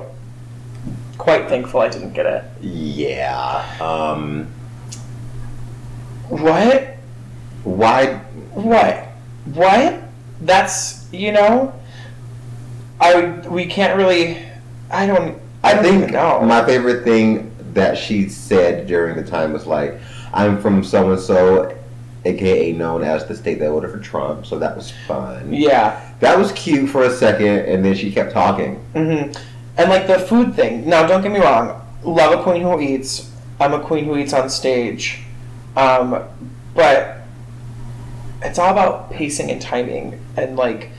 Quite 1.16 1.48
thankful 1.48 1.80
I 1.80 1.88
didn't 1.88 2.12
get 2.12 2.26
it. 2.26 2.44
Yeah. 2.60 3.64
Um 3.80 4.46
What? 6.28 6.96
why 7.64 8.14
What? 8.52 9.06
What? 9.54 10.02
That's 10.42 11.10
you 11.12 11.32
know. 11.32 11.72
I 13.00 13.26
we 13.48 13.64
can't 13.64 13.96
really. 13.96 14.44
I 14.90 15.06
don't. 15.06 15.40
I, 15.66 15.82
think 15.82 16.12
my 16.12 16.64
favorite 16.64 17.04
thing 17.04 17.52
that 17.74 17.96
she 17.96 18.28
said 18.28 18.86
during 18.86 19.16
the 19.16 19.24
time 19.24 19.52
was 19.52 19.66
like, 19.66 20.00
I'm 20.32 20.60
from 20.60 20.82
so 20.82 21.10
and 21.12 21.20
so, 21.20 21.76
aka 22.24 22.72
known 22.72 23.02
as 23.02 23.26
the 23.26 23.36
state 23.36 23.58
that 23.60 23.70
voted 23.70 23.90
for 23.90 23.98
Trump, 23.98 24.46
so 24.46 24.58
that 24.58 24.76
was 24.76 24.90
fun. 25.06 25.52
yeah. 25.52 26.02
That 26.20 26.38
was 26.38 26.52
cute 26.52 26.88
for 26.88 27.04
a 27.04 27.10
second, 27.10 27.66
and 27.66 27.84
then 27.84 27.94
she 27.94 28.10
kept 28.10 28.32
talking. 28.32 28.82
Mm-hmm. 28.94 29.32
And 29.76 29.90
like 29.90 30.06
the 30.06 30.18
food 30.18 30.54
thing. 30.54 30.88
Now, 30.88 31.06
don't 31.06 31.22
get 31.22 31.30
me 31.30 31.40
wrong. 31.40 31.82
Love 32.02 32.38
a 32.38 32.42
queen 32.42 32.62
who 32.62 32.80
eats. 32.80 33.30
I'm 33.60 33.74
a 33.74 33.80
queen 33.80 34.06
who 34.06 34.16
eats 34.16 34.32
on 34.32 34.48
stage. 34.48 35.20
Um, 35.76 36.22
but 36.74 37.18
it's 38.42 38.58
all 38.58 38.70
about 38.70 39.10
pacing 39.10 39.50
and 39.50 39.60
timing. 39.60 40.18
And 40.36 40.56
like 40.56 40.90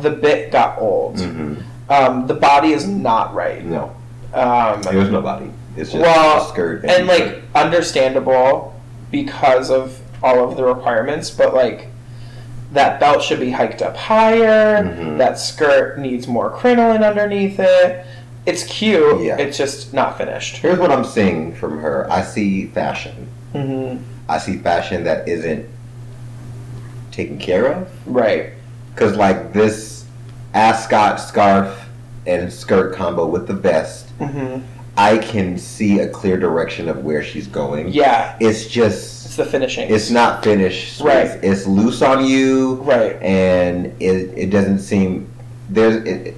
the 0.00 0.10
bit 0.10 0.52
got 0.52 0.78
old. 0.78 1.16
Mm-hmm. 1.16 1.62
Um, 1.90 2.26
the 2.26 2.34
body 2.34 2.72
is 2.72 2.86
not 2.86 3.34
right. 3.34 3.62
No, 3.62 3.94
Um, 4.34 4.82
there's 4.82 5.10
nobody. 5.10 5.50
It's 5.76 5.90
just 5.92 6.02
well, 6.02 6.44
a 6.44 6.48
skirt 6.48 6.84
and 6.84 7.08
t-shirt. 7.08 7.26
like 7.34 7.42
understandable 7.54 8.78
because 9.10 9.70
of 9.70 9.98
all 10.22 10.48
of 10.48 10.56
the 10.56 10.64
requirements, 10.64 11.30
but 11.30 11.54
like 11.54 11.88
that 12.72 12.98
belt 13.00 13.22
should 13.22 13.40
be 13.40 13.50
hiked 13.50 13.82
up 13.82 13.96
higher. 13.96 14.82
Mhm. 14.84 15.18
That 15.18 15.38
skirt 15.38 15.98
needs 15.98 16.26
more 16.26 16.50
crinoline 16.50 17.02
underneath 17.04 17.58
it. 17.58 18.04
It's 18.46 18.64
cute. 18.64 19.20
Yeah. 19.22 19.36
It's 19.38 19.56
just 19.58 19.92
not 19.94 20.18
finished. 20.18 20.56
Here's 20.56 20.78
what 20.78 20.90
I'm 20.90 21.04
seeing 21.04 21.54
from 21.54 21.78
her. 21.80 22.06
I 22.10 22.22
see 22.22 22.66
fashion. 22.66 23.28
hmm 23.52 23.96
I 24.28 24.38
see 24.38 24.56
fashion 24.58 25.04
that 25.04 25.28
isn't 25.28 25.66
taken 27.10 27.38
care 27.38 27.66
of. 27.66 27.88
Right. 28.06 28.50
Cause 28.96 29.16
like 29.16 29.52
this 29.52 30.04
ascot 30.54 31.20
scarf 31.20 31.86
and 32.26 32.52
skirt 32.52 32.94
combo 32.94 33.26
with 33.26 33.46
the 33.46 33.54
vest, 33.54 34.08
hmm 34.18 34.58
I 34.96 35.16
can 35.18 35.56
see 35.56 36.00
a 36.00 36.08
clear 36.08 36.36
direction 36.36 36.86
of 36.88 37.02
where 37.02 37.22
she's 37.24 37.46
going. 37.46 37.88
Yeah. 37.88 38.36
It's 38.40 38.66
just 38.66 39.24
It's 39.24 39.36
the 39.36 39.46
finishing. 39.46 39.88
it's 39.90 40.10
not 40.10 40.44
finished. 40.44 41.00
Right. 41.00 41.26
It's, 41.28 41.44
it's 41.62 41.66
loose 41.66 42.02
on 42.02 42.26
you. 42.26 42.74
right. 42.82 43.16
And 43.22 43.86
it, 44.02 44.36
it 44.36 44.50
doesn't 44.50 44.80
seem 44.80 45.30
there's 45.70 46.04
it, 46.04 46.34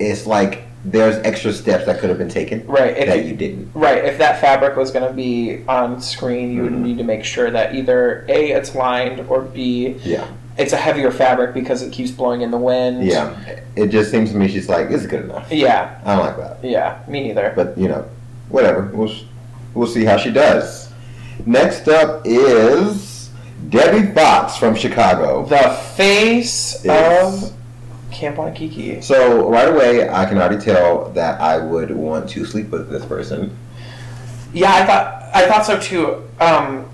it's 0.00 0.26
like 0.26 0.62
there's 0.84 1.16
extra 1.24 1.52
steps 1.52 1.86
that 1.86 2.00
could 2.00 2.08
have 2.08 2.18
been 2.18 2.28
taken 2.28 2.66
Right. 2.66 2.96
If 2.96 3.06
that 3.06 3.24
you- 3.24 3.36
didn't. 3.36 3.70
Right. 3.74 4.04
If 4.04 4.18
that 4.18 4.40
fabric 4.40 4.76
was 4.76 4.90
going 4.90 5.06
to 5.08 5.14
be 5.14 5.62
on 5.68 6.00
screen, 6.00 6.52
you 6.54 6.62
would 6.64 6.72
Mhm. 6.72 6.80
need 6.82 6.98
to 6.98 7.04
make 7.04 7.24
sure 7.24 7.50
that 7.52 7.74
either 7.76 8.24
A, 8.28 8.50
it's 8.50 8.74
lined, 8.74 9.24
or 9.28 9.42
B, 9.42 9.96
Yeah. 10.04 10.26
It's 10.58 10.72
a 10.72 10.76
heavier 10.76 11.10
fabric 11.10 11.52
because 11.54 11.82
it 11.82 11.92
keeps 11.92 12.10
blowing 12.10 12.40
in 12.40 12.50
the 12.50 12.56
wind. 12.56 13.04
Yeah. 13.06 13.36
It 13.76 13.88
just 13.88 14.10
seems 14.10 14.30
to 14.32 14.36
me 14.36 14.48
she's 14.48 14.68
like, 14.68 14.90
it's 14.90 15.06
good 15.06 15.24
enough. 15.24 15.50
Yeah. 15.52 16.00
I 16.04 16.16
don't 16.16 16.24
like 16.26 16.36
that. 16.38 16.64
Yeah. 16.64 17.02
Me 17.08 17.24
neither. 17.24 17.52
But 17.54 17.76
you 17.76 17.88
know, 17.88 18.08
whatever. 18.48 18.90
We'll 18.94 19.14
we'll 19.74 19.86
see 19.86 20.04
how 20.04 20.16
she 20.16 20.30
does. 20.30 20.90
Next 21.44 21.86
up 21.88 22.22
is 22.24 23.30
Debbie 23.68 24.12
Fox 24.14 24.56
from 24.56 24.74
Chicago. 24.74 25.44
The 25.44 25.76
face 25.96 26.82
Yes. 26.84 27.50
of 27.50 27.56
Camp 28.10 28.36
Wannakiki. 28.36 29.02
So 29.04 29.50
right 29.50 29.68
away, 29.68 30.08
I 30.08 30.24
can 30.24 30.38
already 30.38 30.58
tell 30.64 31.10
that 31.10 31.38
I 31.38 31.58
would 31.58 31.90
want 31.90 32.30
to 32.30 32.46
sleep 32.46 32.70
with 32.70 32.88
this 32.88 33.04
person. 33.04 33.54
Yeah, 34.54 34.72
I 34.72 34.86
thought 34.86 35.22
I 35.34 35.46
thought 35.48 35.66
so 35.66 35.78
too. 35.78 36.22
Um, 36.40 36.88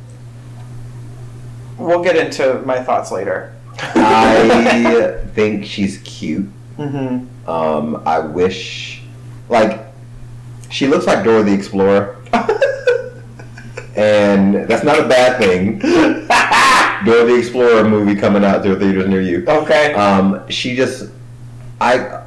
we'll 1.83 2.03
get 2.03 2.17
into 2.17 2.61
my 2.65 2.83
thoughts 2.83 3.11
later. 3.11 3.55
I 3.79 5.19
think 5.35 5.65
she's 5.65 5.99
cute. 5.99 6.49
mm-hmm. 6.77 7.27
Um, 7.49 8.03
I 8.07 8.21
wish, 8.21 9.03
like, 9.49 9.81
she 10.71 10.87
looks 10.87 11.07
like 11.07 11.25
Dora 11.25 11.43
the 11.43 11.53
Explorer, 11.53 12.17
and 13.97 14.55
that's 14.69 14.85
not 14.85 14.99
a 15.01 15.09
bad 15.09 15.39
thing. 15.39 15.79
Dora 17.05 17.25
the 17.27 17.35
Explorer 17.37 17.85
movie 17.89 18.15
coming 18.19 18.45
out 18.45 18.63
to 18.63 18.77
theaters 18.79 19.09
near 19.09 19.21
you. 19.21 19.45
okay. 19.49 19.93
Um, 19.95 20.49
she 20.49 20.77
just, 20.77 21.11
I, 21.81 22.23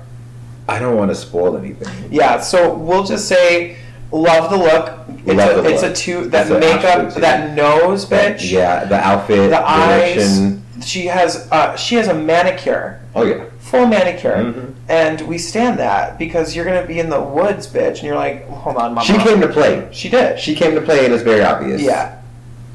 I 0.68 0.80
don't 0.80 0.98
want 0.98 1.12
to 1.12 1.15
spoil 1.15 1.58
anything. 1.58 2.12
yeah. 2.12 2.39
So 2.41 2.76
we'll 2.76 3.04
just 3.06 3.28
say, 3.28 3.78
love 4.12 4.50
the 4.50 4.58
look. 4.58 5.00
It's 5.26 5.36
Love 5.36 5.58
a 5.58 5.62
the 5.63 5.70
it's 5.74 5.82
look. 5.82 5.91
a 5.91 5.96
two 5.96 6.26
that 6.30 6.50
makeup 6.60 7.13
that 7.15 7.56
nose 7.56 8.06
bitch. 8.06 8.50
Yeah, 8.52 8.86
the 8.86 8.96
outfit, 8.98 9.50
The 9.50 9.68
eyes. 9.68 10.58
She 10.84 11.06
has 11.08 11.48
uh, 11.52 11.76
she 11.78 11.96
has 11.96 12.08
a 12.10 12.13
manicure, 12.13 13.00
Oh 13.15 13.24
yeah. 13.24 13.46
full 13.60 13.88
manicure, 13.88 14.36
Mhm. 14.36 14.74
and 14.89 15.22
we 15.22 15.38
stand 15.38 15.80
that 15.80 16.20
because 16.20 16.56
you're 16.56 16.65
gonna 16.65 16.86
be 16.86 17.00
in 17.00 17.10
the 17.10 17.20
woods, 17.22 17.65
bitch, 17.65 17.96
and 17.96 18.04
you're 18.04 18.15
like, 18.15 18.48
hold 18.50 18.76
on, 18.76 18.94
mama. 18.94 19.06
She 19.08 19.18
came 19.18 19.39
to 19.41 19.48
play. 19.48 19.88
She 19.91 20.10
did. 20.10 20.38
She 20.39 20.54
came 20.54 20.76
to 20.76 20.82
play, 20.82 21.06
and 21.06 21.13
it's 21.13 21.24
very 21.24 21.41
obvious. 21.44 21.82
yeah. 21.82 22.18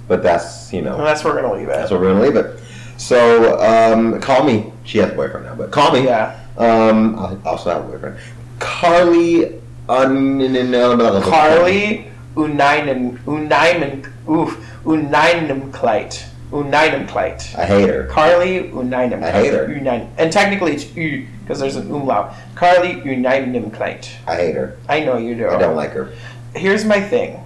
But 0.08 0.22
that's 0.24 0.72
you 0.72 0.78
And 0.80 0.88
know 0.88 1.04
that's 1.04 1.22
where 1.22 1.34
we're 1.34 1.42
gonna 1.42 1.54
leave 1.54 1.68
it. 1.68 1.76
that's 1.76 1.90
where 1.92 2.00
we're 2.00 2.12
gonna 2.12 2.24
leave 2.24 2.36
it. 2.36 2.58
So 2.96 3.60
um, 3.60 4.18
call 4.20 4.42
me. 4.44 4.72
She 4.84 4.98
has 4.98 5.10
a 5.10 5.14
boyfriend 5.14 5.46
now, 5.46 5.54
but 5.54 5.70
call 5.70 5.92
me. 5.92 6.04
Yeah. 6.04 6.36
Um, 6.58 7.16
I 7.18 7.36
also 7.48 7.70
have 7.70 7.84
a 7.84 7.88
boyfriend. 7.88 8.16
Carly. 8.58 9.59
Un- 9.90 10.40
oh, 10.74 11.20
Carly 11.28 12.06
Unainen 12.36 13.18
Unainen 13.26 14.06
Oof 14.28 14.56
Unainemkleit 14.84 16.24
Unainemkleit. 16.52 17.56
I 17.58 17.64
hate 17.64 17.88
her. 17.88 18.06
Carly 18.06 18.70
Unainemkleit. 18.70 19.22
I 19.22 19.30
hate 19.30 19.52
her. 19.52 19.66
Unain- 19.68 20.08
and 20.18 20.32
technically 20.32 20.72
it's 20.74 20.94
U 20.96 21.26
because 21.42 21.58
there's 21.60 21.76
an 21.76 21.90
umlaut. 21.92 22.34
Carly 22.54 22.94
Unanimkeit. 23.02 24.08
I 24.26 24.36
hate 24.36 24.54
her. 24.54 24.76
I 24.88 25.00
know 25.00 25.16
you 25.16 25.34
do. 25.34 25.48
I 25.48 25.58
don't 25.58 25.76
like 25.76 25.90
her. 25.92 26.12
Here's 26.54 26.84
my 26.84 27.00
thing. 27.00 27.40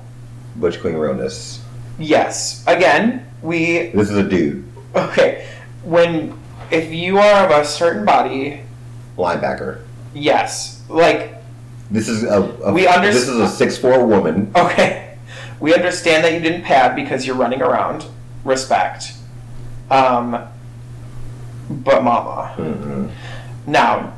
Butch 0.57 0.81
Queen 0.81 0.95
realness. 0.97 1.63
Yes. 1.99 2.65
Again, 2.67 3.27
we 3.43 3.89
This 3.89 4.11
is 4.11 4.17
a 4.19 4.23
dude. 4.23 4.65
okay. 4.95 5.47
When 5.83 6.39
if 6.71 6.93
you 6.93 7.19
are 7.19 7.45
of 7.47 7.51
a 7.51 7.65
certain 7.65 8.05
body, 8.05 8.61
Linebacker. 9.19 9.81
yes. 10.15 10.83
Like 10.89 11.34
This 11.95 12.09
is 12.09 12.25
a, 12.25 12.41
a 12.65 12.73
We 12.73 12.87
underst- 12.87 13.13
this 13.13 13.29
is 13.29 13.39
a 13.39 13.49
six 13.49 13.79
four 13.79 14.05
woman. 14.05 14.51
okay, 14.57 15.17
we 15.61 15.73
understand 15.75 16.25
that 16.25 16.33
you 16.33 16.41
didn't 16.41 16.63
pad 16.63 16.97
because 16.97 17.25
you're 17.27 17.37
running 17.37 17.63
around. 17.63 18.05
Respect. 18.45 19.13
Um. 19.91 20.49
But 21.71 22.03
mama. 22.03 22.55
Mm-mm. 22.59 23.11
Now, 23.67 24.13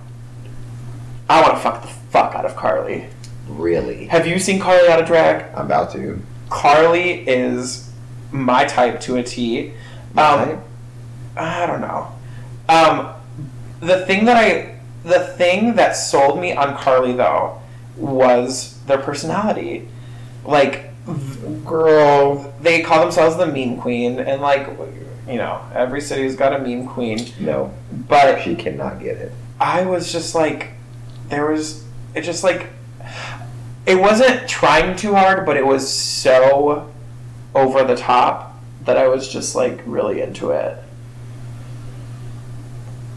I 1.29 1.41
want 1.43 1.55
to 1.55 1.61
fuck 1.61 1.83
the 1.83 1.89
fuck 1.89 2.35
out 2.35 2.45
of 2.45 2.57
Carly. 2.57 3.07
Really. 3.49 4.07
Have 4.07 4.27
you 4.27 4.39
seen 4.41 4.59
Carly 4.59 4.89
out 4.89 5.01
of 5.01 5.07
drag? 5.07 5.45
I'm 5.55 5.67
about 5.67 5.93
to. 5.93 6.21
Carly 6.51 7.21
is 7.29 7.93
my 8.33 8.65
type 8.65 9.01
to 9.03 9.17
a 9.17 9.23
T. 9.23 9.73
Um, 10.17 10.61
I 11.37 11.67
don't 11.67 11.81
know. 11.83 12.11
Um, 12.69 13.13
the 13.81 14.05
thing 14.07 14.25
that 14.25 14.37
I, 14.37 14.79
the 15.05 15.21
thing 15.37 15.77
that 15.77 15.93
sold 15.93 16.41
me 16.41 16.53
on 16.53 16.77
Carly 16.77 17.13
though, 17.13 17.61
was 17.97 18.79
their 18.87 18.99
personality. 18.99 19.89
Like, 20.45 20.91
girl, 21.65 22.53
they 22.61 22.83
call 22.83 23.01
themselves 23.01 23.37
the 23.37 23.47
meme 23.47 23.79
queen, 23.79 24.19
and 24.19 24.43
like, 24.43 24.69
you 25.29 25.37
know, 25.37 25.61
every 25.75 26.01
city's 26.01 26.37
got 26.37 26.53
a 26.53 26.59
meme 26.59 26.87
queen. 26.87 27.19
No, 27.41 27.73
But 28.09 28.43
she 28.43 28.55
cannot 28.55 29.01
get 29.01 29.17
it. 29.17 29.33
I 29.59 29.85
was 29.87 30.13
just 30.13 30.35
like, 30.35 30.71
there 31.29 31.51
was, 31.51 31.85
it 32.15 32.23
just 32.23 32.45
like, 32.45 32.69
it 33.87 33.99
wasn't 33.99 34.49
trying 34.49 34.97
too 34.97 35.15
hard, 35.15 35.47
but 35.47 35.57
it 35.57 35.67
was 35.67 35.89
so 35.89 36.93
over 37.55 37.85
the 37.85 37.97
top 37.97 38.61
that 38.85 38.97
I 38.97 39.09
was 39.09 39.29
just 39.29 39.55
like 39.55 39.81
really 39.87 40.21
into 40.21 40.51
it. 40.51 40.79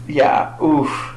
Yeah, 0.08 0.60
oof. 0.62 1.16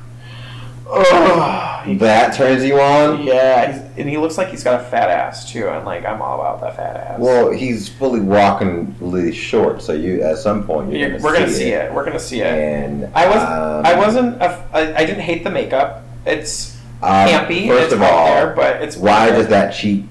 Ugh. 0.95 1.97
That 1.99 2.34
turns 2.36 2.63
you 2.63 2.79
on? 2.79 3.23
yeah, 3.23 3.89
and 3.97 4.08
he 4.10 4.17
looks 4.17 4.38
like 4.38 4.49
he's 4.49 4.63
got 4.63 4.79
a 4.79 4.84
fat 4.86 5.10
ass 5.10 5.51
too, 5.51 5.67
and 5.67 5.86
like 5.86 6.06
I'm 6.06 6.21
all 6.21 6.39
about 6.39 6.62
that 6.62 6.75
fat 6.75 6.95
ass. 6.95 7.19
Well, 7.19 7.51
he's 7.51 7.89
fully 7.89 8.19
walking 8.21 8.95
really 9.01 9.34
short, 9.34 9.82
so 9.82 9.91
you 9.93 10.21
at 10.21 10.38
some 10.38 10.63
point 10.65 10.91
you're 10.93 11.10
gonna 11.10 11.23
we're 11.23 11.34
gonna 11.34 11.47
see 11.49 11.53
see 11.56 11.71
it. 11.71 11.86
it. 11.86 11.93
We're 11.93 12.06
gonna 12.06 12.19
see 12.19 12.41
it. 12.41 12.45
And 12.47 13.06
I 13.15 13.27
was, 13.27 13.41
um, 13.41 13.86
I 13.86 13.97
wasn't, 13.97 14.41
a, 14.41 14.45
I, 14.73 14.95
I 15.01 15.06
didn't 15.06 15.21
hate 15.21 15.43
the 15.43 15.49
makeup. 15.51 16.03
It's 16.25 16.77
um, 17.01 17.27
campy. 17.27 17.67
First 17.67 17.86
it's 17.86 17.93
of 17.93 18.01
all, 18.01 18.27
there, 18.27 18.56
but 18.56 18.82
it's 18.82 18.95
why 18.95 19.25
weird. 19.25 19.38
does 19.39 19.47
that 19.49 19.71
cheek 19.71 20.06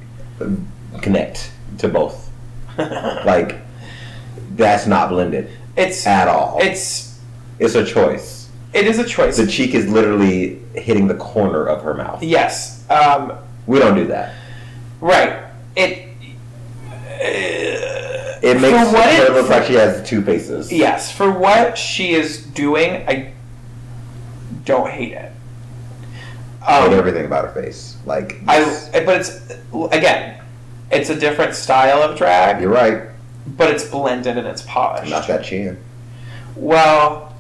connect 1.01 1.51
to 1.79 1.88
both? 1.88 2.31
Like, 2.79 3.61
that's 4.57 4.87
not 4.87 5.09
blended 5.11 5.51
it's 5.77 6.07
at 6.07 6.29
all. 6.29 6.59
it's 6.61 7.18
It's 7.59 7.75
a 7.75 7.85
choice. 7.85 8.41
It 8.73 8.87
is 8.87 8.99
a 8.99 9.05
choice. 9.05 9.37
The 9.37 9.47
cheek 9.47 9.75
is 9.75 9.89
literally 9.89 10.61
hitting 10.75 11.07
the 11.09 11.15
corner 11.15 11.65
of 11.67 11.83
her 11.83 11.95
mouth. 11.95 12.23
yes, 12.23 12.85
um, 12.91 13.33
We 13.67 13.79
don't 13.79 13.95
do 13.97 14.07
that. 14.09 14.35
right. 15.01 15.39
It. 15.77 16.09
It 18.45 18.61
makes 18.61 18.77
her 18.91 19.27
it- 19.27 19.33
look 19.33 19.49
like 19.49 19.65
she 19.67 19.75
has 19.75 20.07
two 20.09 20.23
faces. 20.23 20.73
Yes, 20.73 21.13
for 21.13 21.31
what 21.31 21.79
she 21.79 22.15
is 22.15 22.39
doing, 22.45 23.05
I 23.09 23.33
don't 24.65 24.91
hate 24.91 25.13
it. 25.13 25.31
I 26.67 26.81
hate 26.81 26.89
Um, 26.93 26.95
everything 26.99 27.25
about 27.25 27.45
her 27.55 27.63
face. 27.63 27.97
Like, 28.05 28.41
I, 28.49 28.61
this- 28.61 28.89
but 28.93 29.21
it's 29.21 29.41
again, 29.93 30.35
it's 30.91 31.09
a 31.11 31.15
different 31.15 31.55
style 31.55 32.03
of 32.03 32.17
drag, 32.19 32.61
you're 32.61 32.71
right. 32.71 33.03
but 33.57 33.71
it's 33.71 33.85
blended 33.85 34.37
and 34.39 34.47
it's 34.47 34.63
polished. 34.63 35.11
Not 35.11 35.27
that 35.29 35.45
chin. 35.45 35.77
Well, 36.57 37.32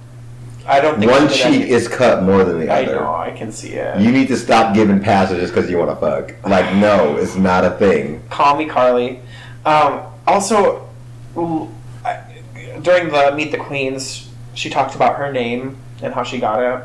I 0.66 0.80
don't 0.80 0.98
think 0.98 1.10
One 1.10 1.28
cheek 1.28 1.66
is 1.66 1.88
cut 1.88 2.22
more 2.22 2.44
than 2.44 2.60
the 2.60 2.70
I 2.70 2.84
other. 2.84 2.94
know, 2.96 3.14
I 3.14 3.32
can 3.32 3.50
see 3.50 3.70
it. 3.72 4.00
You 4.00 4.12
need 4.12 4.28
to 4.28 4.36
stop 4.36 4.74
giving 4.74 5.00
passages 5.00 5.50
because 5.50 5.68
you 5.68 5.78
want 5.78 5.90
to 5.90 5.96
fuck. 5.96 6.34
Like, 6.48 6.74
no, 6.76 7.16
it's 7.16 7.34
not 7.36 7.64
a 7.64 7.70
thing. 7.72 8.22
Call 8.30 8.56
me 8.56 8.66
Carly. 8.66 9.20
Um, 9.64 10.02
also, 10.26 10.88
during 11.34 13.08
the 13.10 13.32
Meet 13.36 13.50
the 13.52 13.58
Queens, 13.58 14.30
she 14.54 14.70
talked 14.70 14.94
about 14.94 15.16
her 15.16 15.32
name 15.32 15.76
and 16.02 16.14
how 16.14 16.22
she 16.22 16.38
got 16.38 16.60
it. 16.62 16.84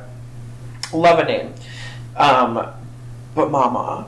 Love 0.94 1.20
a 1.20 1.26
name, 1.26 1.54
um, 2.16 2.66
but 3.36 3.52
Mama, 3.52 4.08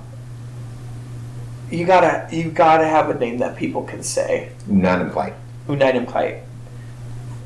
you 1.70 1.86
gotta 1.86 2.28
you 2.34 2.50
gotta 2.52 2.86
have 2.86 3.10
a 3.10 3.16
name 3.20 3.38
that 3.40 3.58
people 3.58 3.84
can 3.84 4.02
say. 4.02 4.52
Not 4.66 5.02
in 5.02 5.10
quite. 5.10 5.34
United 5.68 6.08
Plate. 6.08 6.38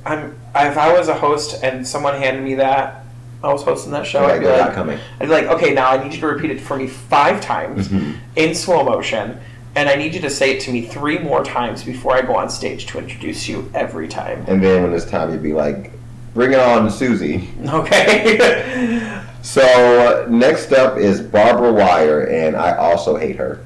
I'm 0.06 0.38
if 0.56 0.78
I 0.78 0.94
was 0.98 1.08
a 1.08 1.13
host 1.16 1.63
and 1.63 1.86
someone 1.88 2.16
handed 2.16 2.44
me 2.44 2.56
that, 2.56 3.06
I 3.44 3.52
was 3.52 3.63
hosting 3.63 3.92
that 3.92 4.06
show. 4.06 4.26
I'd 4.26 4.39
be 4.39 4.46
like, 4.48 4.58
not 4.60 4.74
coming. 4.74 4.98
I'd 5.20 5.26
be 5.28 5.34
like, 5.34 5.48
okay, 5.48 5.74
now 5.74 5.89
I 5.89 6.02
need 6.02 6.13
you 6.13 6.20
to 6.22 6.28
repeat 6.28 6.52
it 6.52 6.62
for 6.62 6.78
me 6.78 6.88
five 6.88 7.42
times 7.42 7.89
Mhm. 7.89 8.16
in 8.36 8.56
slow 8.56 8.84
motion, 8.84 9.38
and 9.76 9.89
I 9.89 9.96
need 9.96 10.13
you 10.13 10.22
to 10.22 10.30
say 10.30 10.52
it 10.56 10.62
to 10.62 10.72
me 10.72 10.84
three 10.84 11.18
more 11.20 11.44
times 11.44 11.84
before 11.84 12.16
I 12.16 12.22
go 12.22 12.36
on 12.36 12.50
stage 12.50 12.86
to 12.88 13.00
introduce 13.00 13.48
you 13.50 13.70
every 13.74 14.08
time. 14.08 14.46
And 14.48 14.63
then 14.63 14.84
when 14.84 14.94
it's 14.94 15.06
time, 15.06 15.32
you'd 15.32 15.44
be 15.44 15.52
like, 15.54 15.92
bring 16.34 16.54
it 16.54 16.60
on, 16.60 16.89
Susie. 16.89 17.50
Okay. 17.70 19.10
So, 19.42 20.26
next 20.30 20.72
up 20.72 20.98
is 20.98 21.20
Barbara 21.20 21.74
Wire, 21.74 22.22
and 22.30 22.56
I 22.56 22.78
also 22.78 23.18
hate 23.18 23.36
her. 23.36 23.60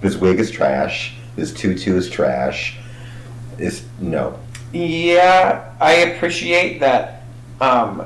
This 0.00 0.16
wig 0.16 0.40
is 0.40 0.50
trash. 0.50 1.14
This 1.36 1.52
tutu 1.52 1.94
is 1.94 2.08
trash. 2.08 2.78
It's 3.58 3.82
no. 4.00 4.38
Yeah, 4.76 5.72
I 5.80 5.92
appreciate 5.94 6.80
that. 6.80 7.22
Um, 7.60 8.04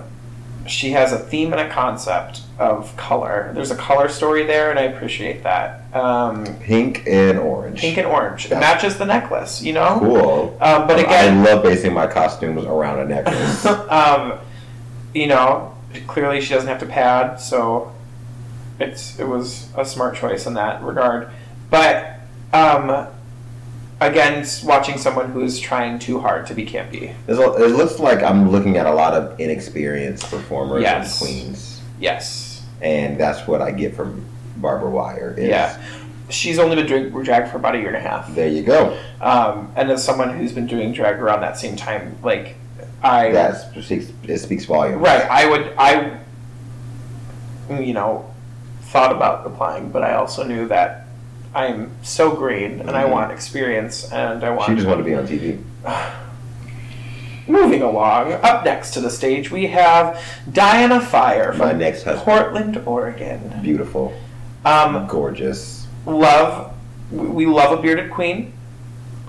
she 0.66 0.90
has 0.90 1.12
a 1.12 1.18
theme 1.18 1.52
and 1.52 1.60
a 1.60 1.68
concept 1.72 2.42
of 2.58 2.96
color. 2.96 3.50
There's 3.54 3.70
a 3.72 3.76
color 3.76 4.08
story 4.08 4.44
there, 4.44 4.70
and 4.70 4.78
I 4.78 4.82
appreciate 4.82 5.42
that. 5.42 5.82
Um, 5.94 6.44
Pink 6.60 7.02
and 7.06 7.38
orange. 7.38 7.80
pink 7.80 7.96
and 7.98 8.06
orange. 8.06 8.44
It 8.46 8.50
Yeah. 8.52 8.60
matches 8.60 8.96
the 8.96 9.06
necklace, 9.06 9.62
you 9.62 9.72
know. 9.72 9.96
Cool. 9.98 10.56
Um, 10.60 10.86
but 10.86 11.00
again, 11.00 11.38
I 11.38 11.50
love 11.50 11.62
basing 11.64 11.92
my 11.92 12.06
costumes 12.06 12.64
around 12.64 13.00
a 13.00 13.04
necklace. 13.06 13.66
um, 13.90 14.34
you 15.12 15.26
know, 15.26 15.74
clearly 16.06 16.40
she 16.40 16.54
doesn't 16.54 16.68
have 16.68 16.78
to 16.80 16.86
pad, 16.86 17.40
so 17.40 17.92
it's 18.78 19.18
it 19.18 19.26
was 19.26 19.66
a 19.76 19.84
smart 19.84 20.14
choice 20.14 20.46
in 20.46 20.54
that 20.54 20.82
regard. 20.84 21.30
But 21.70 22.20
um, 22.52 23.08
again, 24.00 24.40
s- 24.40 24.62
watching 24.64 24.98
someone 24.98 25.30
who's 25.30 25.58
trying 25.58 25.98
too 25.98 26.20
hard 26.20 26.46
to 26.46 26.54
be 26.54 26.64
campy. 26.66 27.14
It 27.28 27.34
looks 27.36 27.98
like 27.98 28.22
I'm 28.22 28.50
looking 28.50 28.76
at 28.76 28.86
a 28.86 28.92
lot 28.92 29.14
of 29.14 29.38
inexperienced 29.40 30.30
performers 30.30 30.82
Yes. 30.82 31.20
and 31.20 31.28
queens, 31.28 31.80
Yes. 32.00 32.62
and 32.80 33.18
that's 33.18 33.46
what 33.46 33.60
I 33.62 33.70
get 33.70 33.94
from 33.94 34.24
Barbara 34.56 34.90
Wire. 34.90 35.34
is, 35.36 35.48
Yeah. 35.48 35.76
She's 36.28 36.58
only 36.60 36.76
been 36.76 36.86
doing 36.86 37.10
drag 37.24 37.48
for 37.50 37.56
about 37.56 37.74
a 37.74 37.78
year 37.78 37.88
and 37.88 37.96
a 37.96 38.00
half. 38.00 38.32
There 38.36 38.46
you 38.46 38.62
go. 38.62 38.96
Um, 39.20 39.72
and 39.74 39.90
as 39.90 40.04
someone 40.04 40.30
who's 40.38 40.52
been 40.52 40.66
doing 40.68 40.92
drag 40.92 41.16
around 41.20 41.40
that 41.40 41.58
same 41.58 41.74
time, 41.74 42.14
like 42.22 42.54
I 43.02 43.32
That 43.32 43.56
speaks, 43.82 44.12
it 44.22 44.38
speaks 44.38 44.64
volumes. 44.66 45.00
Right. 45.02 45.28
I 45.28 45.46
would. 45.46 45.72
I. 45.76 46.12
You 47.70 47.94
know, 47.94 48.26
thought 48.82 49.10
about 49.12 49.46
applying, 49.46 49.90
but 49.90 50.02
I 50.02 50.14
also 50.14 50.44
knew 50.44 50.66
that 50.68 51.06
I'm 51.54 51.90
so 52.02 52.30
green 52.30 52.80
and 52.80 52.90
I 52.90 53.04
Mhm. 53.04 53.10
want 53.10 53.32
experience 53.32 54.10
and 54.12 54.44
I 54.44 54.50
want. 54.50 54.68
She 54.68 54.74
just 54.76 54.86
wanted 54.86 55.02
to 55.02 55.08
be 55.08 55.14
on 55.14 55.26
TV. 55.26 55.58
Moving 57.48 57.82
along, 57.82 58.34
up 58.34 58.64
next 58.64 58.92
to 58.92 59.00
the 59.00 59.10
stage 59.10 59.50
we 59.50 59.66
have 59.68 60.22
Diana 60.52 61.00
Fire 61.00 61.52
My 61.52 61.70
from 61.70 61.78
next 61.78 62.04
husband. 62.04 62.24
Portland, 62.24 62.80
Oregon. 62.86 63.52
Beautiful, 63.62 64.12
Um, 64.64 65.06
gorgeous. 65.08 65.86
love. 66.06 66.70
We 67.10 67.46
love 67.46 67.76
a 67.76 67.82
bearded 67.82 68.10
queen. 68.12 68.52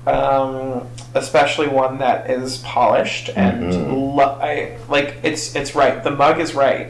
Um, 0.05 0.81
especially 1.13 1.67
one 1.67 1.99
that 1.99 2.29
is 2.29 2.57
polished 2.59 3.29
and 3.35 3.71
Mhm. 3.71 4.15
lo- 4.15 4.37
I 4.41 4.71
like 4.89 5.17
it's 5.23 5.55
it's 5.55 5.75
right. 5.75 6.03
The 6.03 6.09
mug 6.11 6.39
is 6.39 6.53
right. 6.55 6.87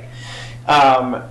Um, 0.67 1.23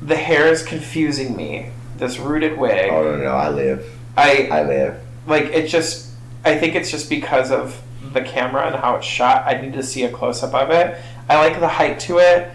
the 0.00 0.16
hair 0.16 0.46
is 0.46 0.62
confusing 0.64 1.36
me. 1.36 1.66
This 1.96 2.18
rooted 2.18 2.58
wig. 2.58 2.90
Oh 2.92 3.02
no, 3.02 3.16
no, 3.16 3.32
I 3.34 3.48
live. 3.48 3.86
I 4.16 4.48
I 4.50 4.62
live. 4.64 5.00
like 5.26 5.44
it. 5.46 5.68
Just 5.68 6.10
I 6.44 6.56
think 6.58 6.74
it's 6.74 6.90
just 6.90 7.08
because 7.08 7.50
of 7.50 7.80
the 8.12 8.20
camera 8.22 8.66
and 8.66 8.74
how 8.76 8.96
it's 8.96 9.06
shot. 9.06 9.44
I 9.46 9.60
need 9.60 9.72
to 9.74 9.82
see 9.82 10.02
a 10.04 10.10
close 10.10 10.42
up 10.42 10.54
of 10.54 10.70
it. 10.70 10.98
I 11.28 11.36
like 11.36 11.60
the 11.60 11.68
height 11.68 12.00
to 12.00 12.18
it. 12.18 12.50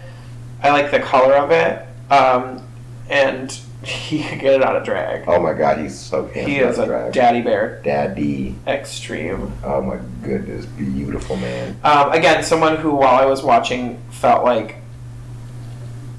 I 0.62 0.70
like 0.70 0.90
the 0.90 1.00
color 1.00 1.34
of 1.34 1.50
it. 1.50 1.86
Um, 2.12 2.62
and 3.08 3.50
he 3.82 4.22
could 4.22 4.40
get 4.40 4.54
it 4.54 4.62
out 4.62 4.76
of 4.76 4.84
drag. 4.84 5.24
Oh 5.26 5.40
my 5.40 5.54
God, 5.54 5.78
he's 5.78 5.98
so 5.98 6.26
handsome. 6.26 6.46
he 6.50 6.58
is 6.58 6.78
a 6.78 6.84
drag. 6.86 7.12
daddy 7.12 7.40
bear 7.42 7.80
Daddy. 7.82 8.54
extreme. 8.66 9.52
Oh 9.64 9.80
my 9.80 9.98
goodness, 10.22 10.66
beautiful 10.66 11.36
man. 11.36 11.78
Um, 11.84 12.12
again, 12.12 12.42
someone 12.44 12.76
who, 12.76 12.94
while 12.94 13.14
I 13.20 13.24
was 13.24 13.42
watching, 13.42 13.98
felt 14.10 14.44
like 14.44 14.76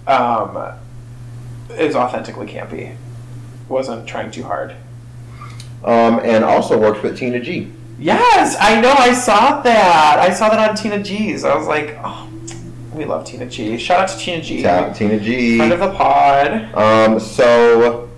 um, 0.07 0.73
is 1.71 1.95
authentically 1.95 2.47
campy. 2.47 2.95
Wasn't 3.69 4.07
trying 4.07 4.31
too 4.31 4.43
hard. 4.43 4.75
Um, 5.83 6.19
and 6.19 6.43
also 6.43 6.77
works 6.77 7.01
with 7.01 7.17
Tina 7.17 7.39
G. 7.39 7.71
Yes, 7.99 8.57
I 8.59 8.81
know. 8.81 8.91
I 8.91 9.13
saw 9.13 9.61
that. 9.61 10.19
I 10.19 10.33
saw 10.33 10.49
that 10.49 10.69
on 10.69 10.75
Tina 10.75 11.01
G's. 11.01 11.45
I 11.45 11.55
was 11.55 11.67
like, 11.67 11.97
oh, 12.03 12.29
we 12.93 13.05
love 13.05 13.25
Tina 13.25 13.45
G. 13.45 13.77
Shout 13.77 14.01
out 14.01 14.09
to 14.09 14.17
Tina 14.17 14.41
G. 14.41 14.63
Ta- 14.63 14.91
Tina 14.93 15.19
G. 15.19 15.57
Friend 15.57 15.71
of 15.71 15.79
the 15.79 15.91
pod. 15.91 16.73
Um, 16.75 17.19
so 17.19 18.09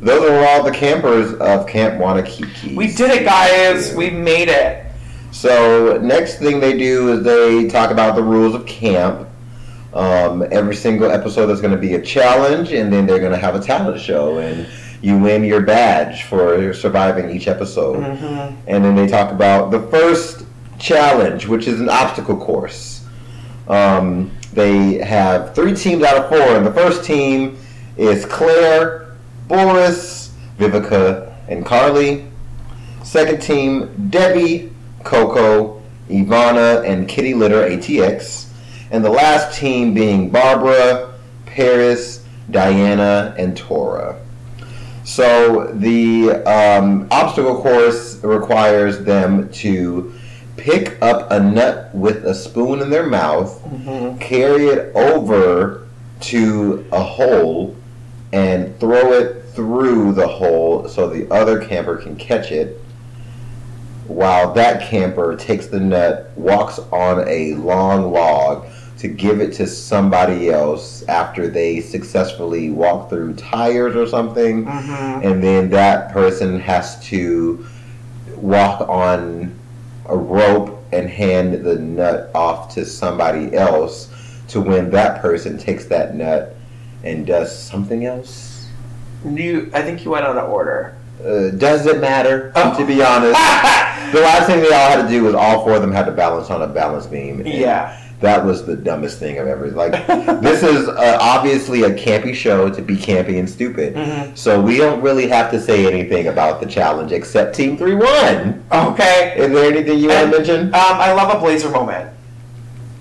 those 0.00 0.28
are 0.30 0.46
all 0.46 0.62
the 0.62 0.70
campers 0.70 1.34
of 1.34 1.66
Camp 1.66 2.00
Wannakiki. 2.00 2.76
We 2.76 2.88
did 2.88 3.10
it, 3.10 3.24
guys. 3.24 3.94
We 3.94 4.10
made 4.10 4.48
it. 4.48 4.84
So 5.32 5.98
next 6.02 6.38
thing 6.38 6.60
they 6.60 6.76
do 6.76 7.12
is 7.12 7.24
they 7.24 7.68
talk 7.68 7.90
about 7.90 8.16
the 8.16 8.22
rules 8.22 8.54
of 8.54 8.66
camp. 8.66 9.28
Um, 9.94 10.46
every 10.50 10.74
single 10.76 11.10
episode 11.10 11.50
is 11.50 11.60
going 11.60 11.72
to 11.72 11.80
be 11.80 11.94
a 11.94 12.02
challenge, 12.02 12.72
and 12.72 12.92
then 12.92 13.06
they're 13.06 13.18
going 13.18 13.32
to 13.32 13.38
have 13.38 13.54
a 13.54 13.60
talent 13.60 14.00
show, 14.00 14.38
and 14.38 14.66
you 15.02 15.16
win 15.18 15.44
your 15.44 15.60
badge 15.60 16.24
for 16.24 16.72
surviving 16.74 17.30
each 17.30 17.46
episode. 17.48 18.02
And 18.66 18.84
then 18.84 18.94
they 18.96 19.06
talk 19.06 19.30
about 19.32 19.70
the 19.70 19.80
first 19.88 20.44
challenge, 20.78 21.46
which 21.46 21.66
is 21.68 21.80
an 21.80 21.88
obstacle 21.88 22.36
course. 22.36 23.04
Um, 23.68 24.30
they 24.52 24.94
have 24.98 25.54
three 25.54 25.74
teams 25.74 26.02
out 26.02 26.16
of 26.16 26.28
four, 26.28 26.56
and 26.56 26.66
the 26.66 26.72
first 26.72 27.04
team 27.04 27.58
is 27.96 28.24
Claire, 28.24 29.14
Boris, 29.46 30.32
Vivica, 30.58 31.34
and 31.48 31.64
Carly. 31.64 32.26
Second 33.04 33.40
team, 33.40 34.08
Debbie, 34.10 34.72
Coco, 35.04 35.82
Ivana, 36.08 36.84
and 36.84 37.08
Kitty 37.08 37.34
Litter 37.34 37.62
ATX. 37.68 38.48
And 38.90 39.04
the 39.04 39.10
last 39.10 39.58
team 39.58 39.94
being 39.94 40.30
Barbara, 40.30 41.14
Paris, 41.46 42.24
Diana, 42.50 43.34
and 43.38 43.56
Tora. 43.56 44.16
So 45.08 45.72
the 45.72 46.32
um, 46.44 47.08
obstacle 47.10 47.62
course 47.62 48.22
requires 48.22 48.98
them 49.04 49.50
to 49.52 50.12
pick 50.58 51.00
up 51.00 51.30
a 51.30 51.40
nut 51.40 51.88
with 51.94 52.26
a 52.26 52.34
spoon 52.34 52.82
in 52.82 52.90
their 52.90 53.06
mouth, 53.06 53.58
carry 54.20 54.66
it 54.66 54.94
over 54.94 55.88
to 56.20 56.86
a 56.92 57.02
hole, 57.02 57.74
and 58.34 58.78
throw 58.78 59.14
it 59.14 59.46
through 59.54 60.12
the 60.12 60.28
hole 60.28 60.86
so 60.88 61.08
the 61.08 61.32
other 61.32 61.58
camper 61.64 61.96
can 61.96 62.14
catch 62.14 62.52
it. 62.52 62.78
While 64.08 64.52
that 64.52 64.90
camper 64.90 65.36
takes 65.36 65.68
the 65.68 65.80
nut, 65.80 66.32
walks 66.36 66.80
on 66.92 67.26
a 67.26 67.54
long 67.54 68.12
log 68.12 68.66
to 68.98 69.08
give 69.08 69.40
it 69.40 69.52
to 69.54 69.66
somebody 69.66 70.50
else 70.50 71.04
after 71.08 71.48
they 71.48 71.80
successfully 71.80 72.70
walk 72.70 73.08
through 73.08 73.32
tires 73.34 73.94
or 73.94 74.06
something 74.06 74.66
and 74.66 75.42
then 75.42 75.70
that 75.70 76.12
person 76.12 76.58
has 76.58 77.00
to 77.04 77.64
walk 78.36 78.88
on 78.88 79.56
a 80.06 80.16
rope 80.16 80.82
and 80.92 81.08
hand 81.08 81.64
the 81.64 81.76
nut 81.76 82.30
off 82.34 82.74
to 82.74 82.84
somebody 82.84 83.54
else 83.54 84.08
to 84.48 84.60
when 84.60 84.90
that 84.90 85.20
person 85.20 85.58
takes 85.58 85.84
that 85.86 86.14
nut 86.14 86.56
and 87.04 87.26
does 87.26 87.56
something 87.56 88.06
else. 88.06 88.66
You, 89.24 89.70
I 89.74 89.82
think 89.82 90.04
you 90.04 90.10
went 90.10 90.24
out 90.24 90.36
of 90.36 90.50
order. 90.50 90.96
Uh, 91.20 91.50
does 91.50 91.86
it 91.86 92.00
matter? 92.00 92.52
Oh. 92.54 92.76
To 92.78 92.86
be 92.86 93.02
honest, 93.02 93.32
the 94.12 94.20
last 94.20 94.46
thing 94.46 94.60
they 94.60 94.72
all 94.72 94.88
had 94.90 95.02
to 95.02 95.08
do 95.08 95.24
was 95.24 95.34
all 95.34 95.62
four 95.64 95.74
of 95.74 95.82
them 95.82 95.92
had 95.92 96.06
to 96.06 96.12
balance 96.12 96.50
on 96.50 96.62
a 96.62 96.66
balance 96.66 97.06
beam. 97.06 97.44
Yeah. 97.46 98.07
That 98.20 98.44
was 98.44 98.66
the 98.66 98.74
dumbest 98.76 99.18
thing 99.20 99.38
I've 99.38 99.46
ever 99.46 99.68
like. 99.70 99.92
this 100.42 100.62
is 100.64 100.88
uh, 100.88 101.18
obviously 101.20 101.82
a 101.84 101.90
campy 101.94 102.34
show 102.34 102.68
to 102.68 102.82
be 102.82 102.96
campy 102.96 103.38
and 103.38 103.48
stupid. 103.48 103.94
Mm-hmm. 103.94 104.34
So 104.34 104.60
we 104.60 104.76
don't 104.76 105.00
really 105.00 105.28
have 105.28 105.50
to 105.52 105.60
say 105.60 105.86
anything 105.86 106.26
about 106.28 106.60
the 106.60 106.66
challenge 106.66 107.12
except 107.12 107.54
Team 107.54 107.76
Three 107.76 107.94
One. 107.94 108.64
Okay. 108.72 109.34
Is 109.38 109.52
there 109.52 109.70
anything 109.72 109.98
you 110.00 110.08
want 110.08 110.30
to 110.32 110.36
mention 110.38 110.60
Um, 110.66 110.70
I 110.74 111.12
love 111.12 111.34
a 111.36 111.38
blazer 111.38 111.70
moment 111.70 112.12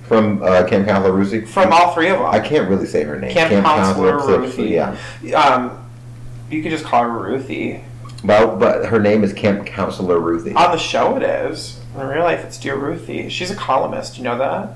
from 0.03 0.41
uh, 0.43 0.63
Camp 0.67 0.87
Counselor 0.87 1.11
Rusi? 1.13 1.47
from 1.47 1.73
all 1.73 1.93
three 1.93 2.09
of 2.09 2.19
them. 2.19 2.27
I 2.27 2.39
can't 2.39 2.69
really 2.69 2.85
say 2.85 3.03
her 3.03 3.19
name. 3.19 3.31
Camp 3.31 3.65
Counselor 3.65 4.19
Clips, 4.19 4.55
Ruthie. 4.57 4.69
Yeah, 4.69 4.95
Um, 5.35 5.83
you 6.49 6.61
could 6.61 6.71
just 6.71 6.85
call 6.85 7.03
her 7.03 7.09
Ruthie. 7.09 7.83
but 8.23 8.57
but 8.57 8.85
her 8.85 8.99
name 8.99 9.23
is 9.23 9.33
Camp 9.33 9.65
Counselor 9.65 10.19
Ruthie. 10.19 10.53
On 10.53 10.71
the 10.71 10.77
show, 10.77 11.17
it 11.17 11.23
is. 11.23 11.79
In 11.95 12.05
real 12.05 12.23
life, 12.23 12.45
it's 12.45 12.59
Dear 12.59 12.77
Ruthie. 12.77 13.27
She's 13.29 13.49
a 13.49 13.55
columnist. 13.55 14.17
You 14.19 14.23
know 14.23 14.37
that? 14.37 14.75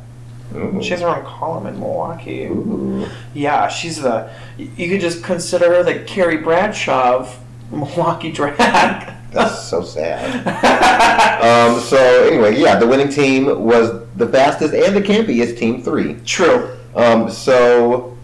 Ooh. 0.55 0.81
She 0.81 0.89
has 0.89 1.01
her 1.01 1.07
own 1.07 1.23
column 1.25 1.67
in 1.67 1.79
Milwaukee. 1.79 2.45
Ooh. 2.45 3.07
Yeah, 3.33 3.67
she's 3.67 4.01
the. 4.01 4.29
You 4.57 4.89
could 4.89 5.01
just 5.01 5.23
consider 5.23 5.69
her 5.75 5.83
the 5.83 5.99
Carrie 5.99 6.37
Bradshaw 6.37 7.19
of 7.19 7.39
Milwaukee 7.71 8.31
drag. 8.31 9.13
That's 9.31 9.67
so 9.67 9.81
sad. 9.81 10.87
Um, 11.41 11.79
so 11.79 11.97
anyway, 12.27 12.55
yeah, 12.55 12.75
the 12.77 12.85
winning 12.85 13.09
team 13.09 13.63
was 13.63 14.05
the 14.15 14.27
fastest 14.27 14.75
and 14.75 14.95
the 14.95 15.01
campiest 15.01 15.57
team 15.57 15.81
three. 15.81 16.19
True. 16.23 16.77
Um, 16.95 17.31
so 17.31 18.15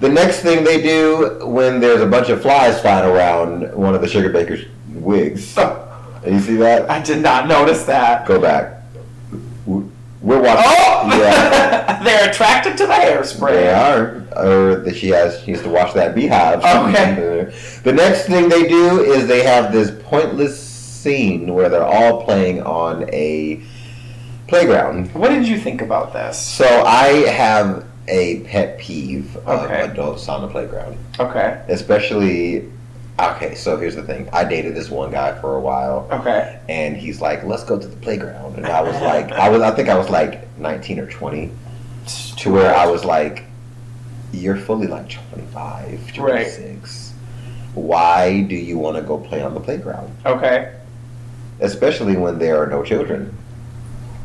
the 0.00 0.08
next 0.08 0.40
thing 0.40 0.64
they 0.64 0.82
do 0.82 1.38
when 1.46 1.78
there's 1.78 2.02
a 2.02 2.06
bunch 2.06 2.28
of 2.28 2.42
flies 2.42 2.80
flying 2.80 3.08
around 3.08 3.72
one 3.74 3.94
of 3.94 4.00
the 4.00 4.08
sugar 4.08 4.28
baker's 4.28 4.64
wigs. 4.92 5.56
You 6.26 6.40
see 6.40 6.56
that? 6.56 6.90
I 6.90 7.00
did 7.00 7.22
not 7.22 7.46
notice 7.46 7.84
that. 7.84 8.26
Go 8.26 8.40
back. 8.40 8.75
We're 10.26 10.42
watching. 10.42 10.64
Oh! 10.66 11.08
Yeah, 11.20 12.02
They're 12.04 12.28
attracted 12.30 12.76
to 12.78 12.86
the 12.86 12.92
hairspray. 12.92 13.52
they 13.52 13.72
are. 13.72 14.16
Or 14.36 14.76
that 14.80 14.96
she 14.96 15.08
has. 15.10 15.40
She 15.42 15.52
used 15.52 15.62
to 15.62 15.70
wash 15.70 15.92
that 15.92 16.14
beehive. 16.16 16.58
Okay. 16.64 17.54
The 17.84 17.92
next 17.92 18.26
thing 18.26 18.48
they 18.48 18.66
do 18.66 19.04
is 19.04 19.28
they 19.28 19.44
have 19.44 19.70
this 19.72 19.92
pointless 20.06 20.60
scene 20.60 21.54
where 21.54 21.68
they're 21.68 21.86
all 21.86 22.24
playing 22.24 22.60
on 22.64 23.08
a 23.14 23.62
playground. 24.48 25.14
What 25.14 25.28
did 25.28 25.46
you 25.46 25.56
think 25.56 25.80
about 25.82 26.12
this? 26.12 26.36
So 26.36 26.66
I 26.84 27.28
have 27.30 27.84
a 28.08 28.40
pet 28.40 28.78
peeve 28.80 29.36
of 29.46 29.70
adults 29.70 30.28
on 30.28 30.42
the 30.42 30.48
playground. 30.48 30.98
Okay. 31.20 31.62
especially 31.68 32.72
okay 33.18 33.54
so 33.54 33.76
here's 33.76 33.94
the 33.96 34.02
thing. 34.02 34.28
I 34.32 34.44
dated 34.44 34.74
this 34.74 34.90
one 34.90 35.10
guy 35.10 35.38
for 35.40 35.56
a 35.56 35.60
while 35.60 36.08
Okay. 36.12 36.58
and 36.68 36.96
he's 36.96 37.20
like 37.20 37.44
let's 37.44 37.64
go 37.64 37.78
to 37.78 37.86
the 37.86 37.96
playground. 37.96 38.56
And 38.56 38.66
i 38.66 38.80
was 38.82 38.94
like 39.02 39.32
i 39.32 39.48
was 39.48 39.62
i 39.62 39.70
think 39.74 39.88
i 39.88 39.96
was 39.96 40.08
like 40.10 40.46
19 40.58 40.98
or 41.00 41.06
20 41.06 41.50
to 42.38 42.52
where 42.52 42.74
i 42.74 42.86
was 42.86 43.04
like 43.04 43.44
you're 44.32 44.56
fully 44.56 44.86
like 44.86 45.08
25 45.08 46.12
26 46.14 47.14
why 47.74 48.42
do 48.42 48.54
you 48.54 48.78
want 48.78 48.96
to 48.96 49.02
go 49.02 49.18
play 49.18 49.42
on 49.42 49.52
the 49.54 49.60
playground? 49.60 50.14
Okay. 50.24 50.72
especially 51.60 52.16
when 52.16 52.38
there 52.38 52.60
are 52.62 52.66
no 52.66 52.82
children 52.82 53.34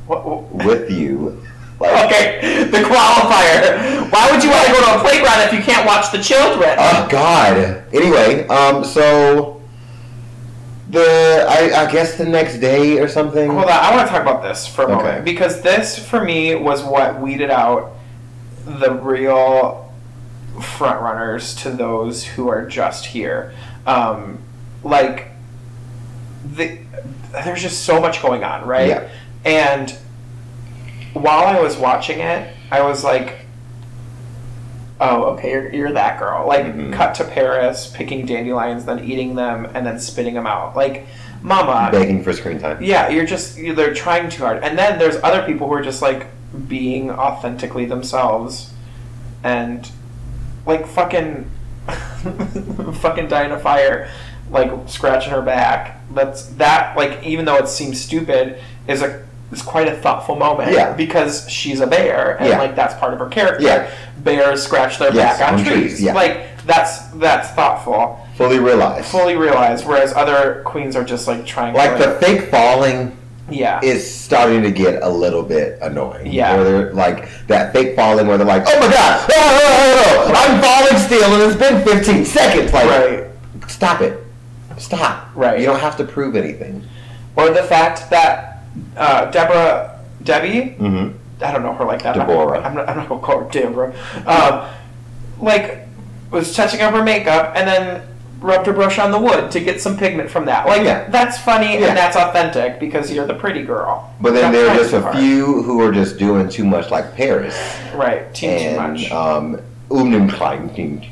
What, 0.07 0.25
what- 0.25 0.51
with 0.65 0.89
you 0.91 1.41
Okay, 2.05 2.65
the 2.71 2.77
qualifier. 2.79 4.09
Why 4.11 4.29
would 4.31 4.43
you 4.43 4.49
want 4.49 4.65
to 4.67 4.71
go 4.73 4.79
to 4.81 4.97
a 4.97 5.01
playground 5.01 5.41
if 5.41 5.53
you 5.53 5.61
can't 5.61 5.85
watch 5.85 6.11
the 6.11 6.17
children? 6.19 6.75
Oh 6.77 7.07
God. 7.09 7.83
Anyway, 7.93 8.47
um, 8.47 8.83
so 8.83 9.61
the 10.89 11.45
I, 11.47 11.85
I 11.85 11.91
guess 11.91 12.17
the 12.17 12.25
next 12.25 12.57
day 12.59 12.99
or 12.99 13.07
something. 13.07 13.49
Hold 13.49 13.63
on, 13.65 13.71
I 13.71 13.95
want 13.95 14.07
to 14.07 14.13
talk 14.13 14.21
about 14.21 14.43
this 14.43 14.67
for 14.67 14.81
a 14.83 14.85
Okay. 14.85 14.93
moment 14.95 15.25
because 15.25 15.61
this, 15.61 15.97
for 15.97 16.23
me, 16.23 16.55
was 16.55 16.83
what 16.83 17.19
weeded 17.21 17.49
out 17.49 17.93
the 18.65 18.91
real 18.93 19.91
front 20.77 21.01
runners 21.01 21.55
to 21.55 21.69
those 21.71 22.23
who 22.23 22.49
are 22.49 22.65
just 22.67 23.05
here. 23.05 23.53
Um, 23.87 24.39
like, 24.83 25.27
the, 26.53 26.77
there's 27.31 27.61
just 27.61 27.83
so 27.85 28.01
much 28.01 28.21
going 28.21 28.43
on, 28.43 28.67
right? 28.67 28.89
Yeah. 28.89 29.09
And 29.45 29.95
while 31.13 31.45
I 31.45 31.59
was 31.59 31.77
watching 31.77 32.19
it, 32.19 32.53
I 32.71 32.81
was 32.83 33.03
like, 33.03 33.45
"Oh, 34.99 35.23
okay, 35.33 35.51
you're, 35.51 35.73
you're 35.73 35.91
that 35.93 36.19
girl." 36.19 36.45
Like, 36.47 36.65
Mhm. 36.65 36.93
cut 36.93 37.15
to 37.15 37.23
Paris, 37.23 37.91
picking 37.93 38.25
dandelions, 38.25 38.85
then 38.85 38.99
eating 39.03 39.35
them, 39.35 39.67
and 39.73 39.85
then 39.85 39.99
spitting 39.99 40.33
them 40.35 40.47
out. 40.47 40.75
Like, 40.75 41.07
Mama, 41.41 41.89
begging 41.91 42.23
for 42.23 42.33
screen 42.33 42.59
time. 42.59 42.77
yeah, 42.81 43.09
you're 43.09 43.25
just 43.25 43.57
you- 43.57 43.73
they're 43.73 43.93
trying 43.93 44.29
too 44.29 44.43
hard. 44.43 44.63
And 44.63 44.77
then 44.77 44.99
there's 44.99 45.17
other 45.23 45.41
people 45.43 45.67
who 45.67 45.73
are 45.73 45.81
just 45.81 46.01
like 46.01 46.27
being 46.67 47.09
authentically 47.09 47.85
themselves 47.85 48.71
and 49.43 49.89
like 50.67 50.85
fucking 50.85 51.49
fucking 52.93 53.27
dying 53.27 53.51
of 53.51 53.61
fire 53.61 54.07
like 54.51 54.69
scratching 54.87 55.31
her 55.31 55.41
back. 55.41 55.99
That's 56.13 56.45
that 56.57 56.95
like 56.95 57.23
even 57.23 57.45
though 57.45 57.55
it 57.55 57.67
seems 57.69 57.99
stupid 57.99 58.59
is 58.87 59.01
a 59.01 59.23
is 59.51 59.61
quite 59.61 59.87
a 59.87 59.95
thoughtful 59.97 60.35
moment 60.35 60.71
Yeah. 60.71 60.93
because 60.93 61.49
she's 61.49 61.81
a 61.81 61.87
bear 61.87 62.37
and 62.39 62.47
Yeah. 62.49 62.57
like 62.59 62.75
that's 62.75 62.93
part 62.95 63.13
of 63.13 63.19
her 63.19 63.27
character. 63.27 63.63
Yeah. 63.63 63.87
Bears 64.23 64.63
scratch 64.63 64.97
their 64.99 65.13
Yes, 65.13 65.39
back 65.39 65.47
on, 65.53 65.59
on 65.59 65.65
trees. 65.65 65.73
trees, 65.93 66.01
yeah. 66.03 66.13
Like 66.13 66.41
that's 66.65 66.99
that's 67.15 67.49
thoughtful. 67.49 68.19
Fully 68.37 68.59
realized. 68.59 69.05
Fully 69.07 69.35
realized 69.35 69.85
whereas 69.85 70.13
other 70.13 70.61
queens 70.65 70.95
are 70.95 71.03
just 71.03 71.27
like 71.27 71.45
trying 71.45 71.73
like 71.73 71.97
to 71.97 72.03
the 72.09 72.11
fake 72.15 72.49
falling. 72.49 73.17
Yeah. 73.49 73.81
is 73.83 74.09
starting 74.09 74.61
to 74.63 74.71
get 74.71 75.03
a 75.03 75.09
little 75.09 75.43
bit 75.43 75.77
annoying. 75.81 76.27
Yeah. 76.31 76.55
Where 76.55 76.63
they're 76.63 76.93
like 76.93 77.27
that 77.47 77.73
fake 77.73 77.97
falling 77.97 78.25
where 78.27 78.37
they're 78.37 78.47
like, 78.47 78.63
oh 78.65 78.79
my 78.79 78.87
god, 78.93 79.29
oh, 79.29 79.33
oh, 79.35 80.23
oh, 80.25 80.25
oh, 80.27 80.33
I'm 80.33 80.61
falling 80.61 80.97
still 81.05 81.33
and 81.33 81.51
it's 81.51 81.59
been 81.59 81.83
15 81.83 82.23
seconds. 82.23 82.71
Like, 82.71 82.85
Right. 82.85 83.25
stop 83.67 83.99
it. 83.99 84.23
Stop. 84.77 85.27
Right. 85.35 85.59
You 85.59 85.65
don't 85.65 85.79
have 85.81 85.97
to 85.97 86.05
prove 86.05 86.35
anything. 86.37 86.83
or 87.35 87.49
the 87.49 87.63
fact 87.63 88.09
that 88.09 88.50
uh, 88.97 89.25
Deborah, 89.31 89.99
Debbie, 90.23 90.75
Mm-hmm. 90.79 91.17
I 91.43 91.51
don't 91.51 91.63
know 91.63 91.73
her 91.73 91.85
like 91.85 92.03
that. 92.03 92.13
Deborah. 92.15 92.61
I'm 92.61 92.75
not, 92.75 92.87
I'm 92.87 92.97
not 92.97 93.09
gonna 93.09 93.21
call 93.21 93.43
her 93.43 93.49
Deborah. 93.51 93.93
Um, 94.27 94.69
like 95.39 95.87
was 96.29 96.55
touching 96.55 96.81
up 96.81 96.93
her 96.93 97.03
makeup 97.03 97.53
and 97.55 97.67
then 97.67 98.07
rubbed 98.39 98.65
her 98.67 98.73
brush 98.73 98.97
on 98.99 99.11
the 99.11 99.19
wood 99.19 99.51
to 99.51 99.59
get 99.59 99.81
some 99.81 99.97
pigment 99.97 100.29
from 100.29 100.45
that. 100.45 100.65
Like 100.67 100.83
Yeah. 100.83 101.09
that's 101.09 101.37
funny 101.39 101.79
Yeah. 101.79 101.87
and 101.89 101.97
that's 101.97 102.15
authentic 102.15 102.79
because 102.79 103.11
you're 103.11 103.25
the 103.27 103.33
pretty 103.33 103.63
girl. 103.63 104.13
But 104.21 104.33
then 104.33 104.51
there 104.53 104.67
are 104.69 104.75
just 104.75 104.93
a 104.93 105.11
few 105.13 105.61
who 105.63 105.81
are 105.81 105.91
just 105.91 106.17
doing 106.17 106.47
too 106.47 106.63
much, 106.65 106.89
like 106.91 107.15
Paris. 107.15 107.55
right, 107.95 108.31
too, 108.35 108.47
too 108.47 108.53
and 108.53 108.93
much. 108.93 109.11
um, 109.11 109.59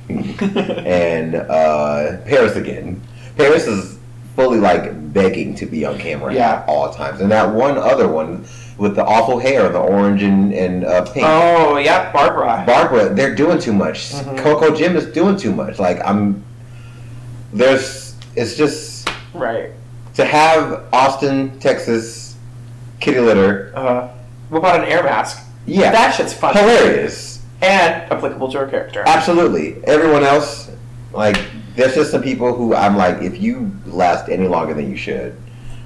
and 0.09 1.35
uh, 1.35 2.17
Paris 2.25 2.55
again. 2.55 3.01
Paris 3.37 3.67
is 3.67 3.98
fully 4.39 4.57
like 4.57 5.11
begging 5.11 5.53
to 5.53 5.65
be 5.65 5.83
on 5.85 5.99
camera 5.99 6.33
Yeah. 6.33 6.61
at 6.61 6.69
all 6.69 6.93
times, 6.93 7.19
and 7.19 7.29
that 7.29 7.53
one 7.53 7.77
other 7.77 8.07
one 8.07 8.45
with 8.77 8.95
the 8.95 9.03
awful 9.03 9.37
hair, 9.37 9.67
the 9.67 9.79
orange 9.79 10.23
and, 10.23 10.53
and 10.53 10.85
uh, 10.85 11.03
pink. 11.11 11.25
oh 11.27 11.75
yeah, 11.77 12.09
Barbara. 12.13 12.63
Barbara, 12.65 13.13
they're 13.13 13.35
doing 13.35 13.59
too 13.59 13.73
much. 13.73 14.13
Mhm. 14.13 14.37
Coco 14.37 14.73
Jim 14.73 14.95
is 14.95 15.07
doing 15.07 15.35
too 15.35 15.53
much. 15.53 15.77
Like 15.77 15.99
I'm, 16.05 16.41
there's, 17.51 18.15
it's 18.37 18.55
just 18.55 19.09
right. 19.33 19.71
to 20.13 20.23
have 20.23 20.85
Austin, 20.93 21.59
Texas, 21.59 22.37
kitty 23.01 23.19
litter. 23.19 23.73
Uh, 23.75 24.07
what 24.47 24.59
about 24.59 24.79
an 24.81 24.85
air 24.89 25.03
mask? 25.03 25.43
Yeah, 25.65 25.91
That 25.91 26.11
shit's 26.15 26.33
fun. 26.33 26.55
hilarious. 26.55 27.41
and 27.61 28.09
applicable 28.09 28.49
to 28.53 28.59
her 28.59 28.67
character. 28.67 29.03
Absolutely. 29.05 29.83
Everyone 29.83 30.23
else, 30.23 30.71
like, 31.11 31.37
there's 31.79 31.95
just 31.95 32.11
some 32.11 32.21
people 32.21 32.53
who 32.53 32.75
I'm 32.75 32.97
like, 32.97 33.21
if 33.21 33.41
you 33.41 33.71
last 33.85 34.29
any 34.29 34.47
longer 34.47 34.73
than 34.73 34.89
you 34.89 34.97
should, 34.97 35.35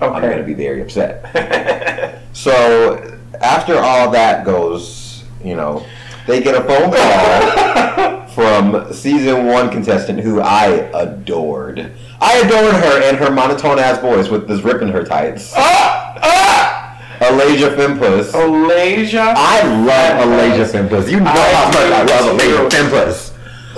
I'm 0.01 0.21
going 0.21 0.37
to 0.37 0.43
be 0.43 0.53
very 0.53 0.81
upset. 0.81 2.19
So 2.33 3.19
after 3.41 3.77
all 3.77 4.09
that 4.09 4.43
goes, 4.43 5.23
you 5.43 5.55
know, 5.55 5.85
they 6.25 6.41
get 6.41 6.55
a 6.55 6.63
phone 6.63 6.91
call 6.91 8.27
from 8.29 8.91
season 8.91 9.45
one 9.45 9.69
contestant 9.69 10.19
who 10.19 10.41
I 10.41 10.65
adored. 10.95 11.91
I 12.19 12.37
adored 12.39 12.73
her 12.73 13.03
and 13.03 13.17
her 13.17 13.29
monotone 13.31 13.77
ass 13.77 13.99
voice 13.99 14.29
with 14.29 14.47
this 14.47 14.61
ripping 14.61 14.87
her 14.89 15.03
tights. 15.03 15.53
ah! 15.55 16.17
Ah! 16.23 17.17
Alasia 17.19 17.75
Fimpus. 17.75 18.31
Alasia. 18.31 19.35
I 19.37 19.61
love 19.85 20.27
Alasia 20.27 20.65
Fimpus. 20.65 21.09
You 21.11 21.19
know 21.19 21.29
I 21.29 21.53
how 21.53 21.67
much 21.67 21.77
I 21.77 22.03
love 22.03 22.39
Alasia. 22.39 22.69
Fimpus. 22.71 23.32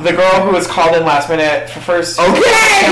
The 0.06 0.12
girl 0.14 0.41
who 0.45 0.51
was 0.51 0.68
called 0.68 0.95
in 0.95 1.03
last 1.03 1.30
minute 1.30 1.68
for 1.70 1.80
first 1.80 2.20
Okay. 2.20 2.30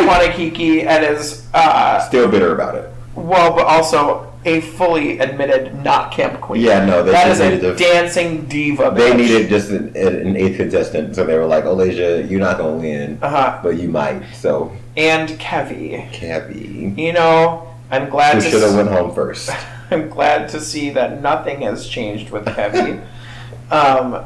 Wannakiki 0.07 0.83
and 0.85 1.05
is 1.05 1.45
uh, 1.53 1.99
Still 1.99 2.27
bitter 2.27 2.55
about 2.55 2.73
it. 2.73 2.89
well, 3.15 3.55
but 3.55 3.67
also 3.67 4.33
a 4.45 4.61
fully 4.61 5.19
admitted 5.19 5.75
not 5.83 6.11
camp 6.11 6.41
queen. 6.41 6.61
Yeah, 6.63 6.83
no, 6.83 7.03
they 7.03 7.11
that 7.11 7.27
just 7.27 7.41
is 7.41 7.63
a 7.63 7.71
to- 7.71 7.75
dancing 7.75 8.45
diva. 8.47 8.91
They 8.95 9.11
bitch. 9.11 9.17
needed 9.17 9.47
just 9.49 9.69
an, 9.69 9.95
an 9.95 10.35
eighth 10.35 10.57
contestant, 10.57 11.15
so 11.15 11.23
they 11.23 11.37
were 11.37 11.45
like, 11.45 11.65
"Olasia, 11.65 12.27
you're 12.29 12.39
not 12.39 12.57
gonna 12.57 12.77
win, 12.77 13.19
Uh-huh. 13.21 13.59
but 13.61 13.77
you 13.77 13.89
might." 13.89 14.23
So, 14.33 14.71
and 14.97 15.29
Kevy. 15.29 16.11
Cabby, 16.11 16.93
You 16.97 17.13
know, 17.13 17.67
I'm 17.91 18.09
glad 18.09 18.35
who 18.35 18.41
should 18.41 18.63
have 18.63 18.75
went 18.75 18.89
home 18.89 19.13
first? 19.13 19.51
I'm 19.91 20.09
glad 20.09 20.49
to 20.49 20.59
see 20.59 20.89
that 20.89 21.21
nothing 21.21 21.61
has 21.61 21.87
changed 21.87 22.31
with 22.31 22.45
Kevy. 22.45 22.99
um, 23.71 24.25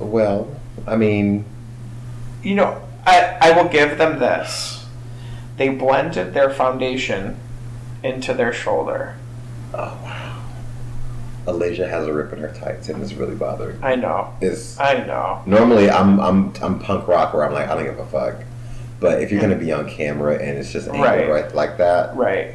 Well, 0.00 0.48
I 0.88 0.96
mean, 0.96 1.44
you 2.42 2.54
know, 2.54 2.80
I, 3.06 3.36
I 3.40 3.52
will 3.52 3.68
give 3.68 3.98
them 3.98 4.18
this. 4.18 4.84
They 5.56 5.68
blended 5.68 6.32
their 6.34 6.50
foundation 6.50 7.36
into 8.02 8.32
their 8.34 8.52
shoulder. 8.52 9.16
oh 9.74 9.98
wow, 10.02 10.42
Alasia 11.46 11.88
has 11.88 12.06
a 12.06 12.12
rip 12.12 12.32
in 12.32 12.38
her 12.40 12.52
tights, 12.52 12.88
and 12.88 13.02
it's 13.02 13.12
really 13.12 13.34
bothering. 13.34 13.82
I 13.82 13.94
know. 13.96 14.32
It's 14.40 14.78
I 14.80 15.04
know. 15.06 15.42
normally 15.46 15.90
I'm 15.90 16.18
I'm 16.20 16.52
I'm 16.62 16.78
punk 16.78 17.06
rock 17.08 17.34
where 17.34 17.44
I'm 17.44 17.52
like 17.52 17.68
I 17.68 17.74
don't 17.74 17.84
give 17.84 17.98
a 17.98 18.06
fuck, 18.06 18.36
but 19.00 19.22
if 19.22 19.30
you're 19.30 19.40
gonna 19.40 19.56
be 19.56 19.72
on 19.72 19.88
camera 19.88 20.34
and 20.36 20.56
it's 20.58 20.72
just 20.72 20.88
angled 20.88 21.04
Right. 21.04 21.28
right 21.28 21.54
like 21.54 21.76
that, 21.78 22.16
Right. 22.16 22.54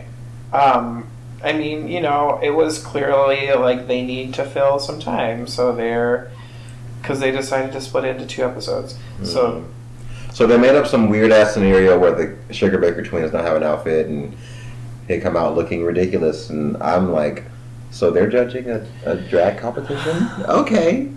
Um, 0.53 1.07
I 1.43 1.53
mean, 1.53 1.87
you 1.89 2.01
know, 2.01 2.39
it 2.41 2.51
was 2.51 2.79
clearly 2.79 3.51
like 3.53 3.87
they 3.87 4.03
need 4.03 4.33
to 4.35 4.45
fill 4.45 4.79
some 4.79 4.99
time, 4.99 5.45
so 5.47 5.75
they're 5.75 6.31
because 7.01 7.19
they 7.19 7.29
decided 7.29 7.71
to 7.73 7.81
split 7.81 8.05
it 8.05 8.15
into 8.15 8.25
two 8.25 8.43
episodes. 8.43 8.97
So 9.23 9.63
So 10.35 10.45
they 10.45 10.57
made 10.57 10.75
up 10.75 10.85
some 10.85 11.07
weird 11.09 11.31
ass 11.31 11.53
scenario 11.53 11.97
where 11.97 12.11
the 12.11 12.53
Sugar 12.53 12.77
Baker 12.77 13.01
twins 13.01 13.31
don't 13.31 13.45
have 13.45 13.55
an 13.55 13.63
outfit 13.63 14.07
and 14.07 14.35
they 15.07 15.17
come 15.17 15.37
out 15.37 15.55
looking 15.55 15.81
ridiculous, 15.85 16.49
and 16.49 16.75
I'm 16.83 17.13
like, 17.13 17.45
so 17.89 18.11
they're 18.11 18.29
judging 18.29 18.69
a, 18.69 18.85
a 19.05 19.15
drag 19.15 19.57
competition? 19.57 20.27
Okay, 20.49 21.09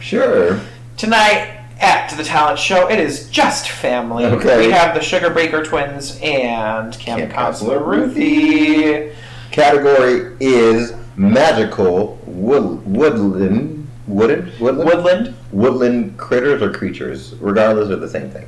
sure. 0.00 0.58
tonight 0.96 1.60
at 1.78 2.08
the 2.16 2.24
talent 2.24 2.58
show, 2.58 2.88
it 2.88 2.98
is 2.98 3.28
just 3.28 3.68
family. 3.68 4.24
Okay. 4.24 4.66
We 4.66 4.72
have 4.72 4.94
the 4.94 5.02
Sugar 5.02 5.28
Baker 5.28 5.62
twins 5.62 6.18
and 6.22 6.98
Camp, 6.98 7.20
Camp 7.20 7.32
Counselor 7.32 7.80
Counselor 7.80 7.84
Ruthie. 7.84 9.12
Category 9.50 10.38
is 10.40 10.94
magical 11.16 12.14
wood, 12.24 12.86
woodland, 12.86 13.77
wooden, 14.08 14.50
woodland, 14.58 14.88
Woodland. 14.90 15.34
woodland 15.52 16.18
critters 16.18 16.62
or 16.62 16.72
creatures. 16.72 17.34
Regardless, 17.40 17.88
they're 17.88 17.96
the 17.96 18.08
same 18.08 18.30
thing. 18.30 18.46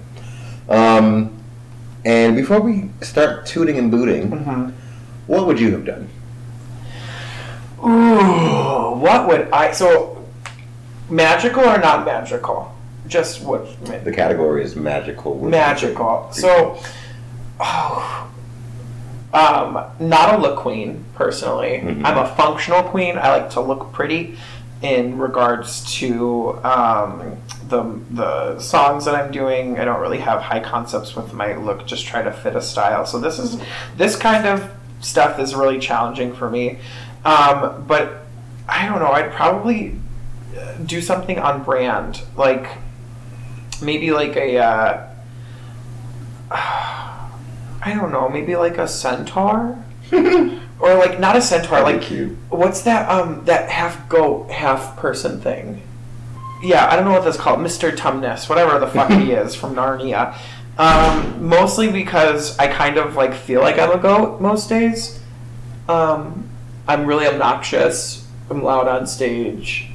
Um, 0.69 1.37
and 2.05 2.35
before 2.35 2.61
we 2.61 2.91
start 3.03 3.45
tooting 3.47 3.77
and 3.77 3.91
booting, 3.91 4.31
Mhm. 4.31 4.73
what 5.27 5.47
would 5.47 5.61
you 5.61 5.71
have 5.73 5.85
done? 5.85 6.09
Ooh, 7.83 8.95
what 8.99 9.27
would 9.29 9.49
I? 9.53 9.73
So, 9.73 10.25
magical 11.09 11.65
or 11.65 11.79
not 11.79 12.05
magical? 12.05 12.73
Just 13.07 13.43
what? 13.43 13.67
The 14.05 14.13
category 14.13 14.63
is 14.63 14.77
magical. 14.77 15.35
magical. 15.37 16.29
So, 16.31 16.79
oh, 17.59 18.27
um, 19.33 19.83
not 19.99 20.35
a 20.35 20.39
look 20.39 20.57
queen 20.59 21.05
personally. 21.15 21.81
Mhm. 21.85 22.03
I'm 22.05 22.19
a 22.19 22.27
functional 22.37 22.83
queen. 22.83 23.17
I 23.19 23.31
like 23.33 23.51
to 23.51 23.61
look 23.61 23.93
pretty. 23.93 24.37
In 24.83 25.19
regards 25.19 25.85
to 25.99 26.59
um, 26.65 27.37
the 27.69 28.01
the 28.11 28.59
songs 28.59 29.05
that 29.05 29.15
I'm 29.15 29.31
doing, 29.31 29.79
I 29.79 29.85
don't 29.85 30.01
really 30.01 30.21
have 30.21 30.41
high 30.41 30.61
concepts 30.61 31.15
with 31.15 31.35
my 31.35 31.55
look. 31.57 31.87
Just 31.87 32.07
try 32.07 32.23
to 32.23 32.33
fit 32.33 32.57
a 32.57 32.63
style. 32.63 33.05
So 33.05 33.19
this 33.21 33.39
is 33.39 33.61
this 33.97 34.17
kind 34.17 34.47
of 34.47 34.71
stuff 35.01 35.39
is 35.39 35.55
really 35.55 35.79
challenging 35.79 36.35
for 36.35 36.49
me. 36.49 36.79
Um, 37.25 37.85
but 37.87 38.23
I 38.69 38.87
don't 38.87 39.01
know. 39.01 39.11
I'd 39.11 39.33
probably 39.33 39.97
uh, 40.59 40.75
do 40.79 41.01
something 41.01 41.39
on 41.39 41.63
brand, 41.63 42.23
like 42.37 42.67
maybe 43.83 44.13
like 44.13 44.37
a 44.37 44.59
uh, 44.59 45.07
I 46.51 47.95
don't 47.95 48.13
know, 48.13 48.29
maybe 48.29 48.57
like 48.57 48.79
a 48.79 48.87
centaur, 48.89 49.83
or 50.81 50.95
like 50.95 51.21
not 51.21 51.37
a 51.37 51.43
centaur, 51.43 51.83
like 51.83 52.03
cute. 52.03 52.37
what's 52.49 52.83
that 52.83 53.09
um 53.11 53.45
that 53.45 53.71
half 53.71 54.09
goat, 54.09 54.51
half 54.51 54.97
person 54.97 55.41
thing? 55.41 55.83
Yeah, 56.63 56.87
I 56.91 56.97
don't 56.97 57.05
know 57.05 57.13
what 57.13 57.25
that's 57.25 57.37
called, 57.37 57.61
Mister 57.61 57.91
Tumnus, 57.91 58.49
whatever 58.49 58.79
the 58.79 58.87
fuck 58.87 59.11
he 59.11 59.33
is 59.33 59.55
from 59.55 59.75
Narnia. 59.75 60.37
Um, 60.79 61.47
mostly 61.47 61.91
because 61.93 62.59
I 62.59 62.67
kind 62.67 62.97
of 62.97 63.15
like 63.15 63.35
feel 63.35 63.61
like 63.61 63.79
I'm 63.79 63.91
a 63.91 63.99
goat 63.99 64.41
most 64.41 64.69
days. 64.69 65.21
Um, 65.89 66.49
I'm 66.89 67.05
really 67.07 67.27
obnoxious. 67.27 68.27
I'm 68.49 68.63
loud 68.63 68.89
on 68.89 69.07
stage. 69.07 69.91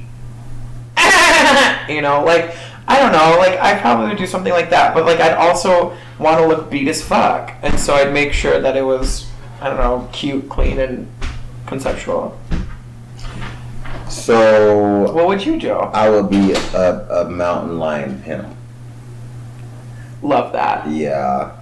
you 1.88 2.00
know, 2.02 2.22
like 2.24 2.56
I 2.88 3.00
don't 3.00 3.12
know, 3.12 3.36
like 3.38 3.58
I 3.58 3.78
probably 3.80 4.08
would 4.08 4.18
do 4.18 4.26
something 4.26 4.52
like 4.52 4.70
that, 4.70 4.94
but 4.94 5.04
like 5.04 5.20
I'd 5.20 5.34
also 5.34 5.96
want 6.18 6.38
to 6.38 6.46
look 6.46 6.70
beat 6.70 6.86
as 6.88 7.02
fuck, 7.02 7.52
and 7.62 7.78
so 7.78 7.94
I'd 7.94 8.12
make 8.12 8.32
sure 8.32 8.60
that 8.60 8.76
it 8.76 8.82
was 8.82 9.26
I 9.60 9.68
don't 9.68 9.78
know, 9.78 10.08
cute, 10.12 10.48
clean, 10.48 10.78
and 10.78 11.08
conceptual. 11.66 12.38
So 14.08 15.12
What 15.12 15.26
would 15.28 15.44
you 15.44 15.58
do? 15.58 15.72
I 15.72 16.08
would 16.08 16.30
be 16.30 16.52
a, 16.52 17.22
a 17.24 17.28
mountain 17.30 17.78
lion 17.78 18.20
pimp. 18.22 18.46
Love 20.22 20.52
that. 20.52 20.88
Yeah, 20.88 21.52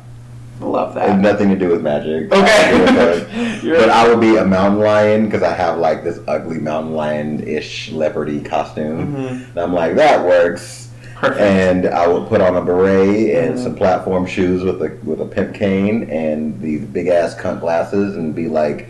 Love 0.60 0.92
it 0.96 1.00
that. 1.00 1.18
nothing 1.20 1.48
to 1.50 1.56
do 1.56 1.68
with 1.68 1.82
magic. 1.82 2.32
Okay. 2.32 3.60
but 3.78 3.90
I 3.90 4.08
would 4.08 4.20
be 4.20 4.36
a 4.36 4.44
mountain 4.44 4.80
lion 4.80 5.24
because 5.26 5.42
I 5.42 5.52
have 5.54 5.78
like 5.78 6.04
this 6.04 6.18
ugly 6.28 6.58
mountain 6.58 6.94
lion-ish 6.94 7.90
leopardy 7.90 8.44
costume. 8.44 9.14
Mhm. 9.14 9.48
And 9.50 9.58
I'm 9.58 9.72
like, 9.72 9.96
that 9.96 10.24
works. 10.24 10.83
Perfect. 11.28 11.40
And 11.40 11.86
I 11.86 12.06
would 12.06 12.28
put 12.28 12.40
on 12.40 12.56
a 12.56 12.60
beret 12.62 13.34
and 13.36 13.54
Mhm. 13.54 13.62
some 13.62 13.74
platform 13.74 14.26
shoes 14.26 14.62
with 14.62 14.80
a 14.82 14.92
with 15.04 15.20
a 15.20 15.24
pimp 15.24 15.54
cane 15.54 16.08
and 16.10 16.60
these 16.60 16.82
big 16.82 17.08
ass 17.08 17.34
cunt 17.34 17.60
glasses 17.60 18.16
and 18.16 18.34
be 18.34 18.48
like, 18.48 18.88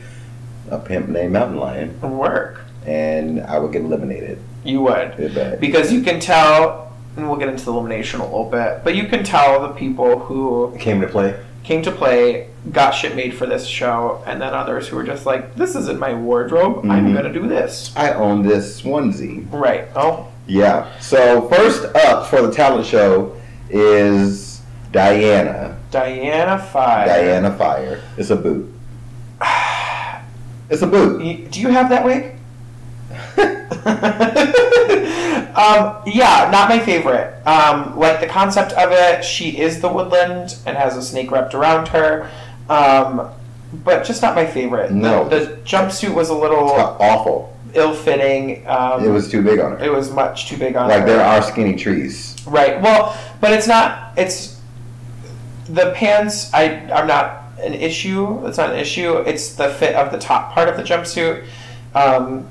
a 0.70 0.78
pimp 0.78 1.08
named 1.10 1.32
Mountain 1.32 1.58
Lion, 1.58 1.90
Work. 2.02 2.60
and 2.86 3.42
I 3.42 3.58
would 3.58 3.72
get 3.72 3.82
eliminated. 3.82 4.38
You 4.64 4.80
would. 4.80 5.58
Because 5.60 5.92
you 5.92 6.00
can 6.00 6.20
tell, 6.20 6.88
and 7.16 7.28
we'll 7.28 7.38
get 7.38 7.50
into 7.50 7.64
the 7.66 7.70
elimination 7.72 8.20
a 8.20 8.24
little 8.24 8.48
bit, 8.50 8.80
but 8.82 8.94
you 8.94 9.04
can 9.04 9.22
tell 9.24 9.60
the 9.60 9.68
people 9.68 10.20
who 10.20 10.72
Came 10.78 11.02
to 11.02 11.06
play. 11.06 11.34
came 11.64 11.82
to 11.82 11.90
play, 11.90 12.46
got 12.72 12.92
shit 12.92 13.14
made 13.14 13.34
for 13.34 13.44
this 13.46 13.66
show, 13.66 14.22
and 14.26 14.40
then 14.40 14.54
others 14.54 14.88
who 14.88 14.96
were 14.96 15.02
just 15.04 15.26
like, 15.26 15.54
this 15.54 15.74
isn't 15.76 15.98
my 16.00 16.14
wardrobe, 16.14 16.80
I'm 16.88 17.08
Mhm. 17.08 17.14
gonna 17.14 17.32
do 17.32 17.46
this. 17.46 17.92
I 17.94 18.12
own 18.12 18.42
this 18.42 18.80
onesie. 18.82 19.44
Right. 19.52 19.84
Oh, 19.94 20.28
Yeah. 20.46 20.98
So 21.00 21.48
first 21.48 21.84
up 21.96 22.26
for 22.26 22.42
the 22.42 22.52
talent 22.52 22.86
show 22.86 23.36
is 23.70 24.62
Diana. 24.92 25.78
Diana 25.90 26.58
Fire. 26.58 27.06
Diana 27.06 27.56
Fire. 27.56 28.02
It's 28.16 28.30
a 28.30 28.36
boot. 28.36 28.72
It's 30.70 30.82
a 30.82 30.86
boot. 30.86 31.50
Do 31.50 31.60
you 31.60 31.68
have 31.68 31.90
that 31.90 32.04
wig? 32.04 32.34
um, 35.54 36.02
yeah, 36.06 36.48
not 36.50 36.68
my 36.68 36.80
favorite. 36.84 37.34
Um, 37.46 37.98
like 37.98 38.20
the 38.20 38.26
concept 38.26 38.72
of 38.72 38.90
it, 38.90 39.24
she 39.24 39.58
is 39.58 39.80
the 39.80 39.88
woodland 39.88 40.56
and 40.66 40.76
has 40.76 40.96
a 40.96 41.02
snake 41.02 41.30
wrapped 41.30 41.54
around 41.54 41.88
her. 41.88 42.30
Um, 42.68 43.30
but 43.84 44.04
just 44.04 44.22
not 44.22 44.34
my 44.34 44.46
favorite. 44.46 44.90
No. 44.90 45.28
The, 45.28 45.38
the 45.38 45.56
jumpsuit 45.64 46.14
was 46.14 46.30
a 46.30 46.34
little 46.34 46.70
Awful. 46.70 47.53
Ill-fitting. 47.74 48.66
Um, 48.66 49.04
It 49.04 49.10
was 49.10 49.30
too 49.30 49.42
big 49.42 49.58
on 49.60 49.72
her. 49.72 49.84
It 49.84 49.92
was 49.92 50.10
much 50.10 50.48
too 50.48 50.56
big 50.56 50.76
on 50.76 50.88
Like 50.88 51.00
her. 51.00 51.06
Like 51.06 51.06
there 51.06 51.24
are 51.24 51.42
skinny 51.42 51.76
trees. 51.76 52.36
Right. 52.46 52.80
Well, 52.80 53.16
but 53.40 53.52
it's 53.52 53.66
not. 53.66 54.12
It's 54.16 54.60
the 55.68 55.92
pants. 55.94 56.52
I 56.52 56.88
are 56.90 57.06
not 57.06 57.42
an 57.62 57.74
issue. 57.74 58.46
It's 58.46 58.58
not 58.58 58.70
an 58.70 58.78
issue. 58.78 59.16
It's 59.18 59.54
the 59.54 59.68
fit 59.70 59.94
of 59.94 60.12
the 60.12 60.18
top 60.18 60.52
part 60.52 60.68
of 60.68 60.76
the 60.76 60.82
jumpsuit. 60.82 61.46
Um, 61.94 62.48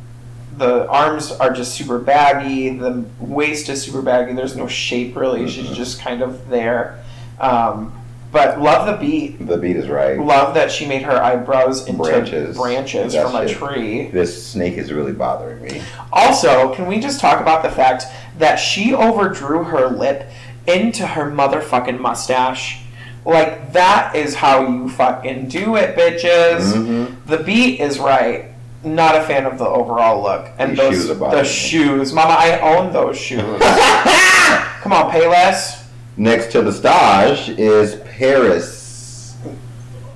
the 0.57 0.87
arms 0.87 1.31
are 1.31 1.51
just 1.51 1.73
super 1.73 1.97
baggy. 1.99 2.77
The 2.77 3.03
waist 3.19 3.69
is 3.69 3.81
super 3.83 4.01
baggy. 4.01 4.33
There's 4.33 4.55
no 4.55 4.67
shape 4.67 5.15
really. 5.15 5.47
She's 5.49 5.65
Mm-hmm. 5.65 5.73
just 5.75 5.99
kind 5.99 6.21
of 6.21 6.47
there. 6.49 6.99
Um, 7.39 7.91
but 8.33 8.59
love 8.59 8.87
the 8.87 8.97
beat. 8.97 9.45
The 9.47 9.55
beat 9.57 9.77
is 9.77 9.87
right. 9.87 10.19
Love 10.19 10.53
that 10.55 10.71
she 10.71 10.85
made 10.87 11.03
her 11.03 11.23
eyebrows 11.23 11.87
into 11.87 12.01
Branches. 12.03 12.57
branches 12.57 13.13
from 13.15 13.35
a 13.35 13.47
shit. 13.47 13.57
tree. 13.57 14.07
This 14.09 14.45
snake 14.47 14.73
is 14.73 14.91
really 14.91 15.13
bothering 15.13 15.61
me. 15.61 15.81
Also, 16.11 16.73
can 16.75 16.87
we 16.87 16.99
just 16.99 17.21
talk 17.21 17.39
about 17.39 17.63
the 17.63 17.69
fact 17.69 18.05
that 18.39 18.55
she 18.57 18.93
overdrew 18.93 19.63
her 19.65 19.87
lip 19.87 20.27
into 20.67 21.05
her 21.05 21.29
motherfucking 21.31 21.99
mustache? 21.99 22.79
Like, 23.25 23.71
that 23.73 24.15
is 24.15 24.35
how 24.35 24.67
you 24.67 24.89
fucking 24.89 25.47
do 25.47 25.75
it, 25.77 25.95
bitches. 25.95 26.73
Mhm. 26.73 27.15
The 27.27 27.37
beat 27.37 27.79
is 27.79 27.99
right. 27.99 28.45
Not 28.83 29.15
a 29.15 29.21
fan 29.21 29.45
of 29.45 29.57
the 29.57 29.65
overall 29.65 30.21
look. 30.21 30.47
And 30.59 30.71
These 30.71 30.77
those 30.79 30.93
shoes 30.95 31.09
are 31.21 31.31
the 31.31 31.41
me. 31.43 31.47
shoes. 31.47 32.13
Mama, 32.13 32.35
I 32.37 32.59
own 32.59 32.91
those 32.91 33.15
shoes. 33.17 33.61
Come 33.61 34.91
on, 34.91 35.09
pay 35.09 35.25
less. 35.27 35.83
Next 36.17 36.51
to 36.51 36.61
the 36.61 36.71
stage 36.73 37.57
is 37.57 37.95
Paris. 38.17 39.35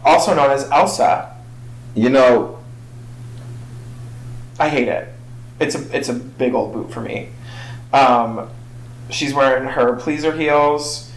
Also 0.04 0.34
known 0.36 0.52
as 0.52 0.70
Elsa. 0.72 1.36
You 1.96 2.10
know, 2.10 2.60
I 4.60 4.70
hate 4.70 4.88
it. 4.88 5.08
It's 5.60 5.76
a 5.76 5.96
it's 5.98 6.10
a 6.10 6.14
big 6.14 6.54
old 6.54 6.74
boot 6.74 6.92
for 6.92 7.02
me. 7.02 7.30
Um, 7.92 8.50
she's 9.10 9.34
wearing 9.34 9.68
her 9.70 9.96
pleaser 9.96 10.32
heels. 10.32 11.12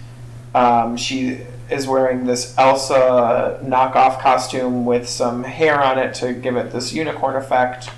Um, 0.55 0.97
she 0.97 1.41
is 1.71 1.87
wearing 1.87 2.25
this 2.27 2.57
Elsa 2.59 3.61
knockoff 3.63 4.21
costume 4.21 4.85
with 4.87 5.09
some 5.09 5.45
hair 5.45 5.81
on 5.81 5.99
it 5.99 6.15
to 6.15 6.33
give 6.33 6.57
it 6.57 6.73
this 6.73 6.93
unicorn 6.93 7.37
effect. 7.37 7.89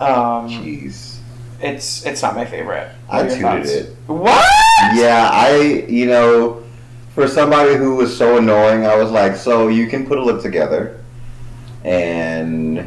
Um, 0.00 0.48
jeez. 0.48 1.16
it's 1.60 2.04
it's 2.06 2.22
not 2.22 2.36
my 2.36 2.44
favorite. 2.44 2.88
I 3.08 3.22
What 3.22 3.24
are 3.24 3.28
tooted 3.30 3.42
thoughts? 3.42 3.70
it. 3.70 3.96
What? 4.06 4.44
Yeah, 4.94 5.28
I, 5.32 5.84
you 5.88 6.06
know, 6.06 6.62
for 7.18 7.26
somebody 7.26 7.74
who 7.74 7.96
was 7.96 8.16
so 8.16 8.36
annoying, 8.36 8.86
I 8.86 8.94
was 8.94 9.10
like, 9.10 9.34
so 9.34 9.66
you 9.66 9.88
can 9.88 10.06
put 10.06 10.18
a 10.18 10.22
lip 10.24 10.40
together, 10.40 11.00
and 11.82 12.86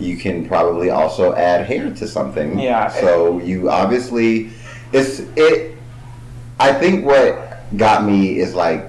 you 0.00 0.16
can 0.16 0.48
probably 0.48 0.88
also 0.88 1.34
add 1.34 1.66
hair 1.66 1.90
to 1.96 2.08
something. 2.08 2.58
Yeah. 2.58 2.88
So 2.88 3.38
you 3.40 3.68
obviously, 3.68 4.52
it's 4.90 5.20
it. 5.36 5.76
I 6.58 6.72
think 6.72 7.04
what 7.04 7.58
got 7.76 8.06
me 8.06 8.38
is 8.38 8.54
like, 8.54 8.86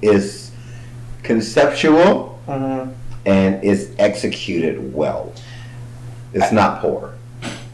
is 0.00 0.52
conceptual 1.24 2.38
Mhm. 2.46 2.92
and 3.26 3.64
it's 3.64 3.86
executed 3.98 4.94
well. 4.94 5.32
It's 6.32 6.52
not 6.52 6.80
poor. 6.80 7.14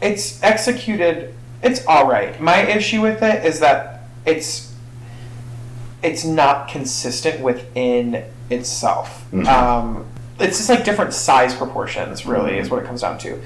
It's 0.01 0.41
executed. 0.41 1.35
It's 1.61 1.85
all 1.85 2.07
right. 2.07 2.41
My 2.41 2.61
issue 2.65 3.01
with 3.01 3.21
it 3.21 3.45
is 3.45 3.59
that 3.59 4.07
it's 4.25 4.71
it's 6.05 6.23
not 6.23 6.67
consistent 6.67 7.41
within 7.41 8.23
itself. 8.49 9.25
Mhm. 9.33 9.47
Um, 9.47 10.05
it's 10.39 10.57
just 10.57 10.69
like 10.69 10.83
different 10.85 11.13
size 11.13 11.53
proportions. 11.55 12.25
Really, 12.25 12.57
is 12.59 12.69
what 12.69 12.81
it 12.83 12.85
comes 12.85 13.01
down 13.01 13.17
to. 13.19 13.41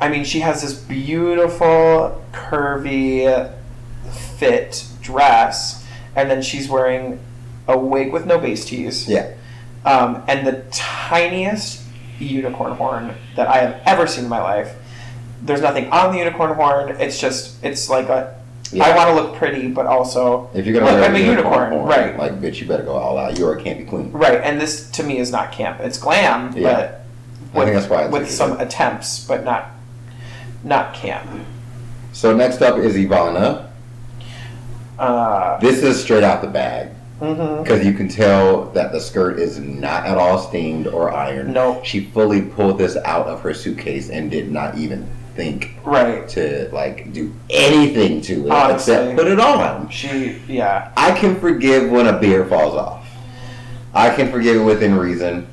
I 0.00 0.08
mean, 0.08 0.24
she 0.24 0.40
has 0.40 0.62
this 0.62 0.74
beautiful 0.74 2.22
curvy 2.32 3.50
fit 4.38 4.84
dress, 5.02 5.84
and 6.14 6.30
then 6.30 6.42
she's 6.42 6.68
wearing 6.68 7.18
a 7.68 7.76
wig 7.78 8.12
with 8.12 8.26
no 8.26 8.38
base 8.38 8.64
tees 8.64 9.08
Yeah. 9.08 9.26
um, 9.84 10.22
and 10.28 10.46
the 10.46 10.62
tiniest 10.70 11.80
unicorn 12.18 12.72
horn 12.72 13.14
that 13.36 13.48
I 13.48 13.58
have 13.58 13.80
ever 13.84 14.06
seen 14.06 14.24
in 14.24 14.30
my 14.30 14.40
life. 14.40 14.72
There's 15.42 15.60
nothing 15.60 15.90
on 15.90 16.12
the 16.12 16.18
unicorn 16.18 16.54
horn. 16.54 16.96
It's 17.00 17.18
just 17.20 17.62
it's 17.64 17.88
like 17.90 18.08
a. 18.08 18.34
I 18.74 18.94
want 18.96 19.08
to 19.10 19.14
look 19.14 19.36
pretty, 19.36 19.68
but 19.68 19.86
also 19.86 20.50
If 20.54 20.66
you're 20.66 20.74
gonna 20.74 20.86
look. 20.90 21.00
wear 21.00 21.08
I'm 21.10 21.16
a 21.16 21.18
unicorn, 21.18 21.72
horn, 21.72 21.86
right? 21.86 22.18
Like, 22.18 22.40
bitch, 22.40 22.60
you 22.60 22.66
better 22.66 22.82
go 22.82 22.92
all 22.94 23.16
out. 23.18 23.38
You're 23.38 23.56
a 23.56 23.62
campy 23.62 23.86
queen. 23.88 24.10
Right, 24.12 24.40
and 24.42 24.60
this 24.60 24.90
to 24.92 25.02
me 25.02 25.18
is 25.18 25.30
not 25.30 25.52
camp. 25.52 25.80
It's 25.80 25.98
glam, 25.98 26.52
Yeah. 26.56 26.62
but 26.62 27.04
I 27.54 27.58
with, 27.58 27.68
think 27.68 27.76
that's 27.80 27.88
why 27.90 28.06
with 28.08 28.30
some 28.30 28.58
attempts, 28.60 29.24
but 29.26 29.44
not 29.44 29.70
not 30.64 30.94
camp. 30.94 31.28
So 32.12 32.34
next 32.36 32.60
up 32.62 32.76
is 32.78 32.96
Ivana. 32.96 33.66
Uh, 34.98 35.58
This 35.60 35.82
is 35.82 36.02
straight 36.02 36.24
out 36.24 36.40
the 36.40 36.48
bag 36.48 36.88
because 37.20 37.84
you 37.84 37.92
can 37.92 38.08
tell 38.08 38.64
that 38.72 38.92
the 38.92 39.00
skirt 39.00 39.38
is 39.38 39.58
not 39.58 40.06
at 40.06 40.18
all 40.18 40.38
steamed 40.38 40.86
or 40.86 41.12
ironed. 41.14 41.52
No. 41.54 41.80
She 41.84 42.00
fully 42.06 42.42
pulled 42.42 42.78
this 42.78 42.96
out 43.04 43.26
of 43.26 43.40
her 43.42 43.54
suitcase 43.54 44.10
and 44.10 44.30
did 44.30 44.50
not 44.50 44.76
even 44.76 45.06
think 45.36 45.70
Right. 45.84 46.26
to 46.30 46.68
like 46.72 47.12
do 47.12 47.32
anything 47.50 48.20
to 48.22 48.46
it 48.46 48.50
Honestly. 48.50 48.94
except 48.94 49.16
put 49.16 49.26
it 49.28 49.38
on. 49.38 49.88
She, 49.90 50.40
yeah. 50.48 50.90
I 50.96 51.12
can 51.12 51.38
forgive 51.38 51.90
when 51.90 52.06
a 52.06 52.18
beer 52.18 52.46
falls 52.46 52.74
off. 52.74 53.06
I 53.94 54.10
can 54.10 54.30
forgive 54.32 54.56
it 54.56 54.64
within 54.64 54.96
reason, 54.98 55.46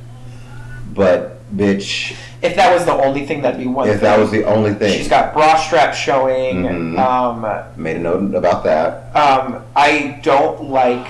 but 0.94 1.40
bitch, 1.56 2.16
If 2.42 2.56
that 2.58 2.74
was 2.74 2.84
the 2.86 2.94
only 2.94 3.26
thing, 3.26 3.42
that'd 3.42 3.60
be 3.60 3.68
one. 3.68 3.88
if 3.88 3.96
thing. 3.96 4.04
that 4.04 4.20
was 4.20 4.32
the 4.32 4.44
only 4.46 4.74
thing, 4.74 4.98
She's 4.98 5.08
got 5.08 5.34
bra 5.34 5.56
straps 5.56 5.98
showing. 5.98 6.64
Mhm. 6.64 7.00
Um, 7.00 7.46
made 7.78 7.98
a 7.98 8.00
note 8.00 8.34
about 8.36 8.64
that. 8.66 9.16
Um, 9.16 9.62
I 9.76 10.20
don't 10.24 10.70
like 10.70 11.06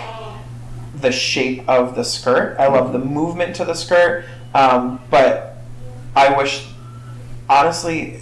the 1.00 1.12
shape 1.12 1.64
of 1.68 1.96
the 1.96 2.04
skirt. 2.04 2.56
I 2.60 2.68
love 2.68 2.94
the 2.94 3.00
movement 3.00 3.56
to 3.58 3.66
the 3.66 3.74
skirt, 3.74 4.26
um, 4.54 5.00
but 5.10 5.58
I 6.16 6.38
wish, 6.38 6.68
honestly, 7.50 8.20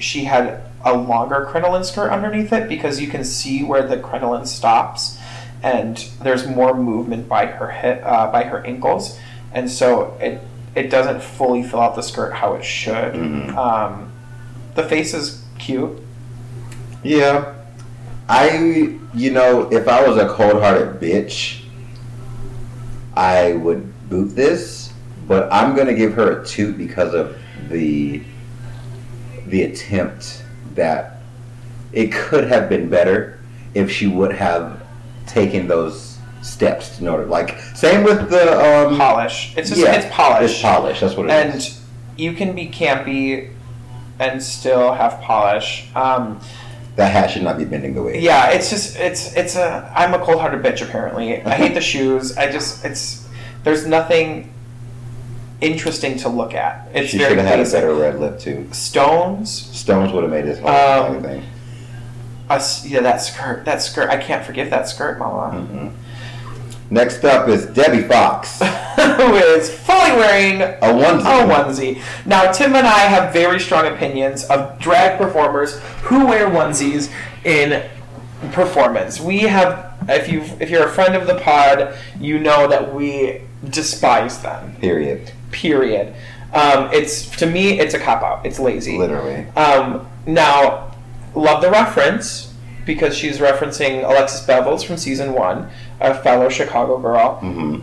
she 0.00 0.24
had 0.24 0.62
a 0.84 0.96
longer 0.96 1.46
crinoline 1.50 1.84
skirt 1.84 2.10
underneath 2.10 2.52
it 2.52 2.68
because 2.68 3.00
you 3.00 3.08
can 3.08 3.24
see 3.24 3.64
where 3.64 3.86
the 3.86 3.96
crinoline 3.98 4.46
stops, 4.46 5.18
and 5.62 5.96
there's 6.22 6.46
more 6.46 6.74
movement 6.74 7.28
by 7.28 7.46
her 7.46 7.70
hip, 7.70 8.02
uh, 8.04 8.30
by 8.30 8.44
her 8.44 8.64
ankles, 8.64 9.18
and 9.52 9.70
so 9.70 10.16
it 10.20 10.40
it 10.74 10.90
doesn't 10.90 11.20
fully 11.22 11.62
fill 11.62 11.80
out 11.80 11.96
the 11.96 12.02
skirt 12.02 12.32
how 12.32 12.54
it 12.54 12.64
should. 12.64 13.14
Mhm. 13.14 13.56
Um, 13.56 14.12
the 14.74 14.84
face 14.84 15.12
is 15.14 15.42
cute. 15.58 15.98
Yeah. 17.02 17.54
I, 18.28 18.96
you 19.14 19.30
know, 19.30 19.68
if 19.72 19.88
I 19.88 20.06
was 20.06 20.18
a 20.18 20.28
cold 20.28 20.62
hearted 20.62 21.00
bitch, 21.00 21.62
I 23.16 23.54
would 23.54 23.90
boot 24.08 24.36
this, 24.36 24.92
but 25.26 25.48
I'm 25.50 25.74
going 25.74 25.86
to 25.88 25.94
give 25.94 26.12
her 26.14 26.40
a 26.42 26.46
two 26.46 26.72
because 26.72 27.14
of 27.14 27.36
the 27.70 28.22
the 29.50 29.62
attempt 29.62 30.42
that 30.74 31.20
it 31.92 32.12
could 32.12 32.44
have 32.44 32.68
been 32.68 32.88
better 32.88 33.38
if 33.74 33.90
she 33.90 34.06
would 34.06 34.32
have 34.32 34.82
taken 35.26 35.68
those 35.68 36.18
steps 36.42 37.00
in 37.00 37.08
order 37.08 37.26
like 37.26 37.58
same 37.74 38.04
with 38.04 38.30
the 38.30 38.52
um 38.52 38.96
Polish. 38.96 39.54
It's 39.56 39.68
just 39.68 39.80
yeah, 39.80 39.94
it's 39.94 40.14
polish. 40.14 40.52
it's 40.52 40.62
polish 40.62 41.00
that's 41.00 41.16
what 41.16 41.28
it 41.28 41.54
is. 41.54 41.78
and 41.78 42.20
you 42.20 42.32
can 42.32 42.54
be 42.54 42.68
campy 42.68 43.52
and 44.18 44.42
still 44.42 44.92
have 44.92 45.20
polish. 45.20 45.88
Um, 45.94 46.40
that 46.96 47.12
hat 47.12 47.30
should 47.30 47.42
not 47.42 47.58
be 47.58 47.64
bending 47.64 47.94
the 47.94 48.02
way 48.02 48.20
yeah, 48.20 48.50
it's 48.50 48.70
just 48.70 48.96
it's 48.96 49.34
it's 49.36 49.56
a 49.56 49.92
I'm 49.94 50.14
a 50.14 50.18
cold 50.18 50.40
hearted 50.40 50.62
bitch 50.62 50.82
apparently. 50.82 51.42
I 51.42 51.54
hate 51.54 51.74
the 51.74 51.80
shoes. 51.92 52.36
I 52.36 52.50
just 52.50 52.84
it's 52.84 53.26
there's 53.62 53.86
nothing 53.86 54.52
interesting 55.60 56.16
to 56.18 56.28
look 56.28 56.54
at. 56.54 56.88
It's 56.94 57.10
She 57.10 57.18
very 57.18 57.30
should 57.30 57.38
have 57.38 57.46
had 57.46 57.58
a 57.60 57.62
basic. 57.62 57.80
better 57.80 57.94
red 57.94 58.20
lip 58.20 58.38
too. 58.38 58.68
Stones, 58.72 59.50
Stones 59.50 60.12
would 60.12 60.22
have 60.22 60.30
made 60.32 60.44
this 60.44 60.58
whole 60.60 60.68
Um, 60.70 61.22
thing. 61.22 61.42
us, 62.48 62.86
yeah, 62.86 63.00
that 63.00 63.20
skirt, 63.20 63.64
that 63.64 63.82
skirt. 63.82 64.08
I 64.10 64.16
can't 64.16 64.44
forgive 64.44 64.70
that 64.70 64.88
skirt, 64.88 65.18
Mama. 65.18 65.56
Mm-hmm. 65.58 65.88
Next 66.90 67.22
up 67.24 67.48
is 67.48 67.66
Debbie 67.66 68.00
Fox, 68.02 68.60
Who 68.96 69.34
is 69.34 69.68
fully 69.70 70.12
wearing 70.16 70.62
a 70.62 70.76
onesie. 70.80 71.20
a 71.20 71.46
onesie. 71.46 72.02
Now, 72.24 72.50
Tim 72.50 72.74
and 72.74 72.86
I 72.86 73.00
have 73.00 73.30
very 73.32 73.60
strong 73.60 73.86
opinions 73.86 74.44
of 74.44 74.78
drag 74.78 75.18
performers 75.18 75.78
who 76.04 76.24
wear 76.26 76.48
onesies 76.48 77.12
in 77.44 77.82
performance. 78.52 79.20
We 79.20 79.40
have, 79.40 79.92
if 80.08 80.30
you 80.32 80.40
if 80.60 80.70
you're 80.70 80.86
a 80.86 80.90
friend 80.90 81.14
of 81.14 81.26
the 81.26 81.34
pod, 81.40 81.94
you 82.18 82.38
know 82.38 82.66
that 82.68 82.94
we 82.94 83.42
despise 83.68 84.40
them. 84.42 84.76
Period. 84.80 85.32
Period. 85.50 86.14
Um, 86.52 86.90
it's 86.92 87.28
to 87.36 87.46
me, 87.46 87.78
it's 87.78 87.94
a 87.94 87.98
cop 87.98 88.22
out. 88.22 88.46
It's 88.46 88.58
lazy. 88.58 88.96
Literally. 88.98 89.46
Um, 89.56 90.06
now, 90.26 90.94
love 91.34 91.62
the 91.62 91.70
reference 91.70 92.54
because 92.86 93.16
she's 93.16 93.38
referencing 93.38 94.02
Alexis 94.04 94.46
Bevels 94.46 94.84
from 94.84 94.96
season 94.96 95.32
one, 95.34 95.70
a 96.00 96.14
fellow 96.22 96.48
Chicago 96.48 96.98
girl, 96.98 97.36
hmm 97.40 97.80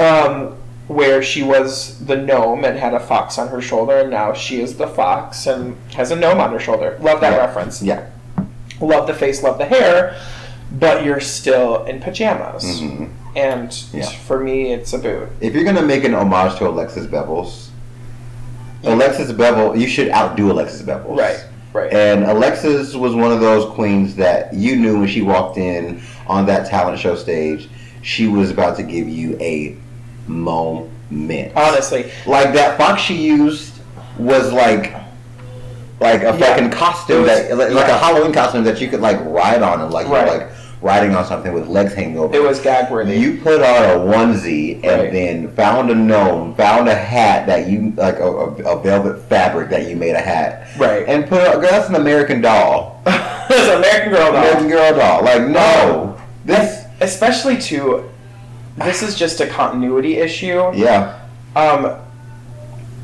um, 0.00 0.56
where 0.88 1.22
she 1.22 1.42
was 1.42 2.04
the 2.06 2.16
gnome 2.16 2.64
and 2.64 2.76
had 2.78 2.92
a 2.94 3.00
fox 3.00 3.38
on 3.38 3.48
her 3.48 3.60
shoulder, 3.62 3.98
and 4.00 4.10
now 4.10 4.32
she 4.32 4.60
is 4.60 4.76
the 4.76 4.86
fox 4.88 5.46
and 5.46 5.76
has 5.94 6.10
a 6.10 6.16
gnome 6.16 6.40
on 6.40 6.50
her 6.52 6.58
shoulder. 6.60 6.96
Love 7.00 7.20
that 7.20 7.32
Yeah. 7.32 7.38
reference. 7.38 7.80
Yeah. 7.82 8.06
Love 8.80 9.06
the 9.06 9.14
face, 9.14 9.42
love 9.42 9.56
the 9.58 9.64
hair, 9.66 10.16
but 10.72 11.04
you're 11.04 11.20
still 11.20 11.84
in 11.84 12.00
pajamas. 12.00 12.80
hmm 12.80 13.04
And 13.36 13.76
Yeah. 13.92 14.06
for 14.26 14.38
me, 14.38 14.72
it's 14.72 14.92
a 14.92 14.98
boot. 14.98 15.28
If 15.40 15.54
you're 15.54 15.64
gonna 15.64 15.82
make 15.82 16.04
an 16.04 16.14
homage 16.14 16.56
to 16.58 16.68
Alexis 16.68 17.06
Bevels, 17.06 17.66
Alexis 18.84 19.32
Bevel, 19.32 19.76
you 19.76 19.86
should 19.88 20.10
outdo 20.10 20.50
Alexis 20.52 20.82
Bevels. 20.82 21.16
Right, 21.18 21.40
right. 21.72 21.92
And 21.92 22.24
Alexis 22.24 22.94
was 22.94 23.14
one 23.14 23.32
of 23.32 23.40
those 23.40 23.64
queens 23.74 24.14
that 24.16 24.52
you 24.54 24.76
knew 24.76 24.98
when 25.00 25.08
she 25.08 25.22
walked 25.22 25.56
in 25.56 26.00
on 26.26 26.46
that 26.46 26.68
talent 26.68 26.98
show 26.98 27.14
stage, 27.16 27.68
she 28.02 28.26
was 28.28 28.50
about 28.50 28.76
to 28.76 28.82
give 28.82 29.08
you 29.08 29.36
a 29.40 29.76
moment. 30.26 31.52
Honestly, 31.56 32.10
Like 32.26 32.52
that 32.54 32.76
fox 32.78 33.00
she 33.02 33.14
used 33.14 33.72
was 34.18 34.52
like 34.52 34.94
like 36.00 36.20
a 36.22 36.26
Yeah. 36.26 36.32
fucking 36.36 36.70
costume 36.70 37.22
was- 37.22 37.30
that 37.30 37.56
like, 37.56 37.70
yeah. 37.70 37.94
a 37.94 37.98
Halloween 37.98 38.32
costume 38.32 38.64
that 38.64 38.80
you 38.80 38.88
could 38.88 39.00
like 39.00 39.18
ride 39.24 39.62
on 39.62 39.80
and 39.80 39.92
like 39.92 40.08
Right. 40.08 40.26
like 40.28 40.48
riding 40.84 41.16
on 41.16 41.24
something 41.24 41.52
with 41.54 41.66
legs 41.66 41.94
hanging 41.94 42.18
over. 42.18 42.34
it 42.36 42.42
was 42.42 42.60
gag 42.60 42.90
worthy. 42.92 43.16
You 43.16 43.38
put 43.40 43.62
on 43.62 43.84
a 43.84 44.04
onesie 44.04 44.74
and 44.84 45.02
Right. 45.02 45.12
then 45.12 45.50
found 45.56 45.90
a 45.90 45.94
gnome, 45.94 46.54
found 46.56 46.88
a 46.88 46.94
hat 46.94 47.46
that 47.46 47.68
you 47.68 47.92
like 47.96 48.18
a, 48.18 48.24
a, 48.26 48.46
a 48.76 48.82
velvet 48.82 49.18
fabric 49.22 49.70
that 49.70 49.88
you 49.88 49.96
made 49.96 50.14
a 50.14 50.20
hat, 50.20 50.68
Right. 50.78 51.04
And 51.08 51.26
put 51.26 51.40
girl, 51.52 51.60
that's 51.62 51.88
an 51.88 51.94
American 51.94 52.42
doll, 52.42 53.02
it's 53.06 53.68
an 53.68 53.78
American 53.78 54.12
Girl 54.12 54.32
doll. 54.32 54.36
American 54.42 54.68
Girl 54.68 54.94
doll. 54.96 55.24
Like 55.24 55.48
no, 55.48 56.20
this 56.44 56.84
especially 57.00 57.56
to 57.62 58.10
this 58.76 59.02
is 59.02 59.14
just 59.16 59.40
a 59.40 59.46
continuity 59.46 60.16
issue. 60.18 60.70
yeah, 60.74 61.18
Um, 61.56 61.96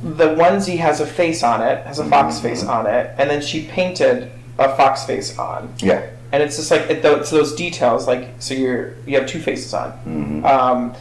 the 0.02 0.28
onesie 0.34 0.78
has 0.78 1.00
a 1.00 1.06
face 1.06 1.42
on 1.42 1.62
it, 1.62 1.86
has 1.86 1.98
a 1.98 2.04
fox 2.04 2.38
Mhm. 2.38 2.42
face 2.42 2.64
on 2.64 2.86
it, 2.86 3.10
and 3.18 3.30
then 3.30 3.40
she 3.40 3.62
painted 3.66 4.30
a 4.58 4.68
fox 4.76 5.04
face 5.04 5.38
on, 5.38 5.72
yeah. 5.78 6.00
And 6.32 6.42
it's 6.42 6.56
just 6.56 6.70
like 6.70 6.82
it, 6.82 7.04
it's 7.04 7.30
those 7.30 7.54
details. 7.54 8.06
Like 8.06 8.28
so, 8.38 8.54
you're 8.54 8.94
you 9.06 9.18
have 9.18 9.28
two 9.28 9.40
faces 9.40 9.74
on. 9.74 9.90
hmm 9.92 10.44
Um, 10.44 10.94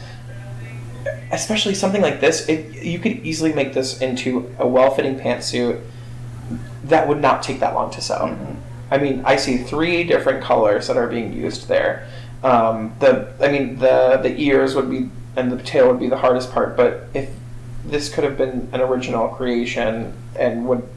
especially 1.32 1.76
something 1.76 2.02
like 2.02 2.20
this, 2.20 2.48
it, 2.50 2.84
you 2.84 3.00
could 3.00 3.12
easily 3.26 3.54
make 3.54 3.74
this 3.74 4.02
into 4.02 4.54
a 4.58 4.68
well-fitting 4.68 5.20
pantsuit 5.20 5.80
that 6.86 7.08
would 7.08 7.22
not 7.22 7.44
take 7.44 7.60
that 7.60 7.74
long 7.76 7.92
to 7.92 8.02
sew. 8.02 8.16
Mhm. 8.16 8.56
I 8.92 8.98
mean, 8.98 9.22
I 9.24 9.36
see 9.36 9.58
three 9.58 10.04
different 10.04 10.44
colors 10.44 10.88
that 10.88 10.98
are 10.98 11.08
being 11.08 11.32
used 11.34 11.68
there. 11.68 12.08
Um, 12.44 12.94
the, 13.00 13.32
I 13.40 13.50
mean, 13.50 13.78
the 13.78 14.20
the 14.22 14.36
ears 14.42 14.76
would 14.76 14.90
be 14.90 15.10
and 15.36 15.52
the 15.52 15.62
tail 15.62 15.88
would 15.90 16.00
be 16.00 16.10
the 16.10 16.18
hardest 16.18 16.52
part. 16.52 16.76
But 16.76 17.08
if 17.14 17.30
this 17.86 18.10
could 18.10 18.24
have 18.24 18.38
been 18.38 18.68
an 18.72 18.82
original 18.82 19.30
creation 19.30 20.14
and 20.38 20.68
would 20.68 20.88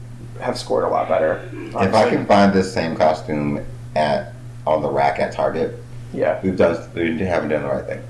have 0.41 0.57
scored 0.57 0.83
a 0.83 0.87
lot 0.89 1.07
better. 1.07 1.47
If 1.53 1.75
I 1.75 1.87
honestly. 1.87 2.17
can 2.17 2.25
find 2.25 2.53
this 2.53 2.73
same 2.73 2.95
costume 2.95 3.63
at 3.95 4.33
on 4.65 4.81
the 4.81 4.89
rack 4.89 5.19
at 5.19 5.33
Target, 5.33 5.77
yeah, 6.13 6.39
we've 6.43 6.57
done 6.57 6.77
we 6.93 7.17
haven't 7.19 7.49
done 7.49 7.63
the 7.63 7.67
right 7.69 7.85
thing. 7.85 8.01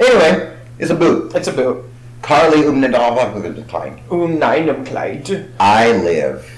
Anyway, 0.00 0.56
it's 0.78 0.90
a 0.90 0.94
boot. 0.94 1.34
it's 1.34 1.48
a 1.48 1.52
boot. 1.52 1.84
Carly 2.22 2.58
Umnadal 2.62 3.54
decline. 3.54 4.00
Uninem 4.08 4.86
Kleid. 4.86 5.52
I 5.58 5.92
live. 5.92 6.48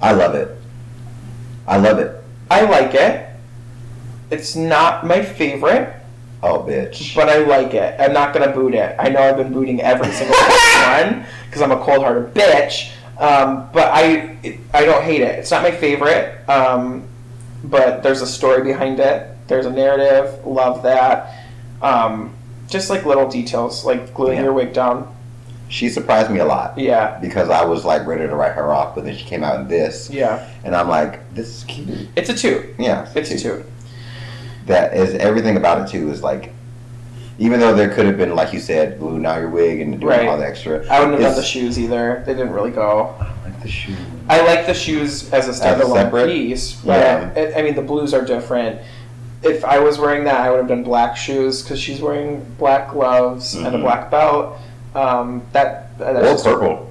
I 0.00 0.12
love 0.12 0.34
it. 0.34 0.56
I 1.66 1.78
love 1.78 1.98
it. 1.98 2.22
I 2.50 2.62
like 2.62 2.94
it. 2.94 3.28
It's 4.30 4.54
not 4.56 5.06
my 5.06 5.22
favorite, 5.22 5.92
Oh, 6.42 6.60
bitch. 6.60 7.14
but 7.14 7.28
I 7.28 7.38
like 7.38 7.74
it. 7.74 7.94
I'm 8.00 8.12
not 8.12 8.32
gonna 8.34 8.52
boot 8.52 8.74
it. 8.74 8.94
I 8.98 9.08
know 9.08 9.20
I've 9.22 9.36
been 9.36 9.52
booting 9.52 9.80
every 9.80 10.10
single 10.12 10.36
one 10.36 11.24
because 11.46 11.62
I'm 11.62 11.72
a 11.72 11.78
cold-hearted 11.82 12.34
bitch. 12.34 12.92
Um, 13.18 13.68
but 13.72 13.90
I, 13.92 14.36
it, 14.42 14.60
I 14.74 14.84
don't 14.84 15.02
hate 15.02 15.22
it. 15.22 15.38
It's 15.38 15.50
not 15.50 15.62
my 15.62 15.70
favorite. 15.70 16.48
Um, 16.48 17.04
but 17.64 18.02
there's 18.02 18.22
a 18.22 18.26
story 18.26 18.62
behind 18.62 19.00
it. 19.00 19.30
There's 19.48 19.66
a 19.66 19.70
narrative. 19.70 20.44
Love 20.46 20.82
that. 20.82 21.44
Um, 21.82 22.34
just 22.68 22.90
like 22.90 23.04
little 23.06 23.28
details, 23.28 23.84
like 23.84 24.12
gluing 24.14 24.36
Yeah. 24.38 24.44
your 24.44 24.52
wig 24.52 24.72
down. 24.72 25.14
She 25.68 25.88
surprised 25.88 26.30
me 26.30 26.38
a 26.38 26.44
lot 26.44 26.78
Yeah, 26.78 27.18
because 27.20 27.50
I 27.50 27.64
was 27.64 27.84
like 27.84 28.06
ready 28.06 28.24
to 28.26 28.36
write 28.36 28.52
her 28.52 28.72
off, 28.72 28.94
but 28.94 29.04
then 29.04 29.16
she 29.16 29.24
came 29.24 29.42
out 29.42 29.58
in 29.58 29.66
this, 29.66 30.08
yeah. 30.10 30.48
and 30.62 30.76
I'm 30.76 30.88
like, 30.88 31.32
this 31.34 31.48
is 31.48 31.64
cute. 31.64 32.08
It's 32.14 32.28
a 32.30 32.34
two. 32.34 32.72
Yeah, 32.78 33.08
It's 33.16 33.30
a 33.32 33.38
two. 33.38 33.64
That 34.66 34.94
is 34.96 35.14
everything 35.14 35.56
about 35.56 35.82
it 35.82 35.90
too. 35.90 36.08
Is 36.10 36.22
like, 36.22 36.52
even 37.38 37.60
though 37.60 37.74
there 37.74 37.88
could 37.90 38.06
have 38.06 38.16
been, 38.16 38.34
like 38.34 38.52
you 38.52 38.60
said, 38.60 38.98
gluing 38.98 39.26
out 39.26 39.40
your 39.40 39.50
wig 39.50 39.80
and 39.80 40.00
doing 40.00 40.06
Right. 40.18 40.28
all 40.28 40.38
the 40.38 40.46
extra. 40.46 40.86
I 40.88 41.00
wouldn't 41.00 41.20
have 41.20 41.32
done 41.32 41.36
the 41.36 41.46
shoes 41.46 41.78
either. 41.78 42.22
They 42.26 42.32
didn't 42.34 42.52
really 42.52 42.70
go. 42.70 43.14
I 43.20 43.26
like 43.44 43.62
the 43.62 43.68
shoes. 43.68 43.96
I 44.28 44.40
like 44.46 44.66
the 44.66 44.74
shoes 44.74 45.30
as 45.32 45.46
a 45.48 45.52
standalone 45.52 45.92
separate? 45.94 46.26
piece. 46.28 46.82
Yeah. 46.84 47.30
But 47.34 47.38
I, 47.56 47.60
I 47.60 47.62
mean, 47.62 47.74
the 47.74 47.82
blues 47.82 48.14
are 48.14 48.22
different. 48.24 48.80
If 49.42 49.64
I 49.64 49.78
was 49.78 49.98
wearing 49.98 50.24
that, 50.24 50.40
I 50.40 50.50
would 50.50 50.58
have 50.58 50.68
done 50.68 50.82
black 50.82 51.16
shoes 51.16 51.62
because 51.62 51.78
she's 51.78 52.00
wearing 52.00 52.44
black 52.58 52.90
gloves 52.90 53.54
and 53.54 53.66
a 53.66 53.78
Mhm. 53.78 53.82
black 53.82 54.10
belt. 54.10 54.54
Um, 54.94 55.42
that 55.52 55.96
that's 55.98 56.18
Or 56.18 56.22
just 56.32 56.44
purple. 56.44 56.90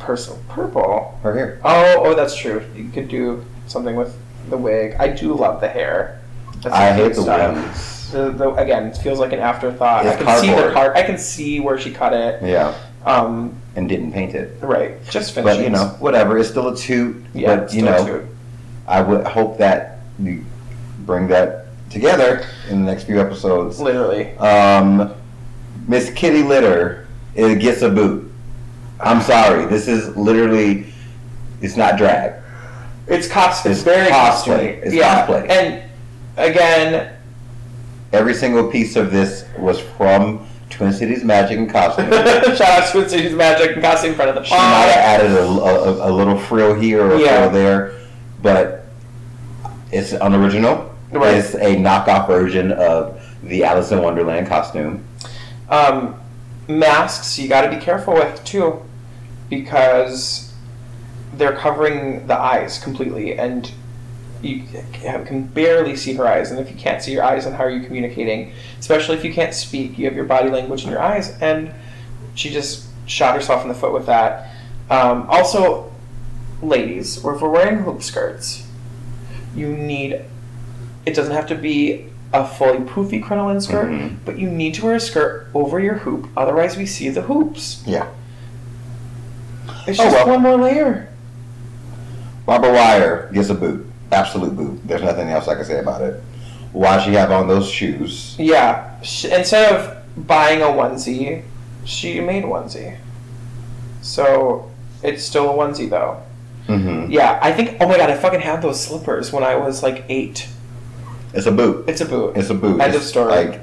Personal 0.00 0.38
purple. 0.48 1.14
Her 1.22 1.34
hair. 1.34 1.58
Oh, 1.64 1.94
oh, 2.06 2.14
that's 2.14 2.34
true. 2.36 2.62
You 2.76 2.88
could 2.92 3.08
do 3.08 3.44
something 3.68 3.94
with 3.96 4.14
the 4.50 4.56
wig. 4.56 4.96
I 4.98 5.08
do 5.08 5.32
love 5.34 5.60
the 5.60 5.68
hair. 5.68 6.18
That's 6.62 6.74
a 6.74 6.78
I 6.78 6.92
cute 6.94 7.06
hate 7.06 7.14
the 7.16 7.22
style. 7.22 7.52
wings. 7.54 7.93
The, 8.10 8.30
the, 8.30 8.50
again, 8.54 8.86
it 8.86 8.96
feels 8.98 9.18
like 9.18 9.32
an 9.32 9.40
afterthought. 9.40 10.06
I 10.06 10.10
It's 10.14 10.22
can 10.22 10.40
see 10.40 10.46
the 10.48 10.52
cardboard. 10.54 10.74
card. 10.74 10.96
I 10.96 11.02
can 11.02 11.18
see 11.18 11.60
where 11.60 11.78
she 11.78 11.90
cut 11.92 12.12
it. 12.12 12.42
Yeah, 12.42 12.74
Um, 13.04 13.54
and 13.76 13.88
didn't 13.88 14.12
paint 14.12 14.34
it. 14.34 14.56
right. 14.62 15.02
Just 15.10 15.32
finish 15.34 15.56
But 15.56 15.62
you 15.64 15.70
know, 15.70 15.96
whatever. 15.98 16.38
It's 16.38 16.48
still 16.48 16.68
a 16.68 16.76
toot. 16.76 17.24
Yeah. 17.34 17.56
but 17.56 17.72
you 17.72 17.80
still 17.80 17.84
know, 18.06 18.06
toot. 18.20 18.26
I 18.86 19.00
would 19.02 19.26
hope 19.26 19.58
that 19.58 19.98
you 20.18 20.44
bring 21.00 21.26
that 21.28 21.66
together 21.90 22.46
in 22.68 22.84
the 22.84 22.90
next 22.90 23.04
few 23.04 23.20
episodes. 23.20 23.80
literally. 23.80 24.36
Um, 24.38 25.12
Miss 25.88 26.10
Kitty 26.10 26.42
Litter 26.42 27.06
it 27.34 27.60
gets 27.60 27.82
a 27.82 27.90
boot. 27.90 28.30
I'm 29.00 29.20
sorry. 29.20 29.66
This 29.66 29.88
is 29.88 30.16
literally. 30.16 30.86
It's 31.60 31.76
not 31.76 31.96
drag. 31.98 32.34
It's. 33.08 33.26
It's 33.26 33.66
It's 33.66 33.82
very 33.82 34.08
cosplay. 34.10 34.44
cosplay. 34.44 34.82
It's 34.84 34.94
yeah. 34.94 35.26
cosplay. 35.26 35.50
And 35.50 35.82
again, 36.36 37.13
Every 38.14 38.32
single 38.34 38.70
piece 38.70 38.94
of 38.94 39.10
this 39.10 39.44
was 39.58 39.80
from 39.80 40.46
Twin 40.70 40.92
Cities 40.92 41.24
Magic 41.24 41.58
and 41.58 41.68
Costume. 41.68 42.10
shout 42.12 42.60
out 42.62 42.86
to 42.86 42.92
Twin 42.92 43.08
Cities 43.08 43.34
Magic 43.34 43.72
and 43.72 43.82
costume 43.82 44.10
in 44.10 44.16
front 44.16 44.28
of 44.30 44.36
the 44.36 44.44
She 44.44 44.54
might 44.54 44.60
have 44.60 45.20
added 45.20 45.32
a, 45.32 45.42
a, 45.42 46.10
a 46.10 46.12
little 46.12 46.38
frill 46.38 46.74
here 46.74 47.02
or 47.04 47.14
a 47.14 47.20
Yeah. 47.20 47.38
frill 47.40 47.50
there, 47.50 47.94
but 48.40 48.86
it's 49.90 50.12
unoriginal. 50.12 50.94
Right. 51.10 51.34
It's 51.34 51.54
a 51.54 51.74
knockoff 51.76 52.28
version 52.28 52.70
of 52.72 53.20
the 53.42 53.64
Alice 53.64 53.90
in 53.90 54.00
Wonderland 54.00 54.46
costume. 54.46 55.04
Um, 55.68 56.14
masks 56.68 57.36
you 57.38 57.48
got 57.48 57.62
to 57.62 57.70
be 57.70 57.76
careful 57.82 58.14
with 58.14 58.44
too, 58.44 58.80
because 59.50 60.52
they're 61.34 61.56
covering 61.56 62.26
the 62.28 62.38
eyes 62.38 62.78
completely, 62.78 63.36
and 63.36 63.70
you 64.44 64.64
can 65.02 65.42
barely 65.44 65.96
see 65.96 66.14
her 66.14 66.26
eyes. 66.26 66.50
And 66.50 66.60
if 66.60 66.70
you 66.70 66.76
can't 66.76 67.02
see 67.02 67.12
your 67.12 67.24
eyes, 67.24 67.44
then 67.44 67.54
how 67.54 67.64
are 67.64 67.70
you 67.70 67.84
communicating? 67.84 68.52
Especially 68.78 69.16
if 69.16 69.24
you 69.24 69.32
can't 69.32 69.54
speak, 69.54 69.98
you 69.98 70.04
have 70.04 70.14
your 70.14 70.24
body 70.24 70.50
language 70.50 70.84
in 70.84 70.90
your 70.90 71.00
eyes, 71.00 71.36
and 71.40 71.72
she 72.34 72.50
just 72.50 72.86
shot 73.06 73.34
herself 73.34 73.62
in 73.62 73.68
the 73.68 73.74
foot 73.74 73.92
with 73.92 74.06
that. 74.06 74.50
Um, 74.90 75.26
also, 75.28 75.92
ladies, 76.62 77.18
if 77.18 77.24
we're 77.24 77.48
wearing 77.48 77.78
hoop 77.78 78.02
skirts, 78.02 78.66
you 79.54 79.68
need. 79.68 80.20
It 81.06 81.14
doesn't 81.14 81.34
have 81.34 81.46
to 81.48 81.54
be 81.54 82.06
a 82.32 82.46
fully 82.46 82.78
poofy 82.78 83.22
crinoline 83.22 83.60
skirt, 83.60 83.88
Mhm. 83.90 84.16
but 84.24 84.38
you 84.38 84.48
need 84.50 84.74
to 84.74 84.84
wear 84.84 84.94
a 84.96 85.00
skirt 85.00 85.46
over 85.54 85.78
your 85.78 85.94
hoop, 85.94 86.26
otherwise 86.36 86.76
we 86.76 86.84
see 86.86 87.08
the 87.08 87.22
hoops. 87.22 87.82
Yeah. 87.86 88.06
It's 89.86 90.00
Oh, 90.00 90.04
just 90.04 90.16
well. 90.16 90.28
one 90.28 90.42
more 90.42 90.56
layer. 90.56 91.08
Barbara 92.46 92.72
Wire 92.72 93.30
gets 93.32 93.50
a 93.50 93.54
boot. 93.54 93.86
Absolute 94.14 94.56
boot. 94.56 94.80
There's 94.86 95.02
nothing 95.02 95.28
else 95.28 95.48
I 95.48 95.54
can 95.54 95.64
say 95.64 95.80
about 95.80 96.02
it. 96.02 96.22
Why 96.72 96.98
she 97.04 97.12
have 97.12 97.30
on 97.30 97.48
those 97.48 97.68
shoes? 97.68 98.36
Yeah. 98.38 99.00
Sh 99.02 99.26
instead 99.26 99.72
of 99.72 100.26
buying 100.26 100.62
a 100.62 100.66
onesie, 100.66 101.42
she 101.84 102.20
made 102.20 102.44
onesie. 102.44 102.98
So 104.02 104.70
it's 105.02 105.22
still 105.22 105.50
a 105.50 105.54
onesie 105.54 105.90
though. 105.90 106.22
Mm-hmm. 106.66 107.10
Yeah, 107.10 107.38
I 107.42 107.52
think. 107.52 107.76
Oh 107.80 107.88
my 107.88 107.96
god, 107.96 108.10
I 108.10 108.16
fucking 108.16 108.40
had 108.40 108.62
those 108.62 108.82
slippers 108.82 109.32
when 109.32 109.44
I 109.44 109.56
was 109.56 109.82
like 109.82 110.04
eight. 110.08 110.48
It's 111.34 111.46
a 111.46 111.52
boot. 111.52 111.88
It's 111.88 112.00
a 112.00 112.06
boot. 112.06 112.36
It's 112.36 112.50
a 112.50 112.54
boot. 112.54 112.80
End 112.80 112.94
of 112.94 113.02
It's 113.02 113.06
story. 113.06 113.30
Like, 113.30 113.60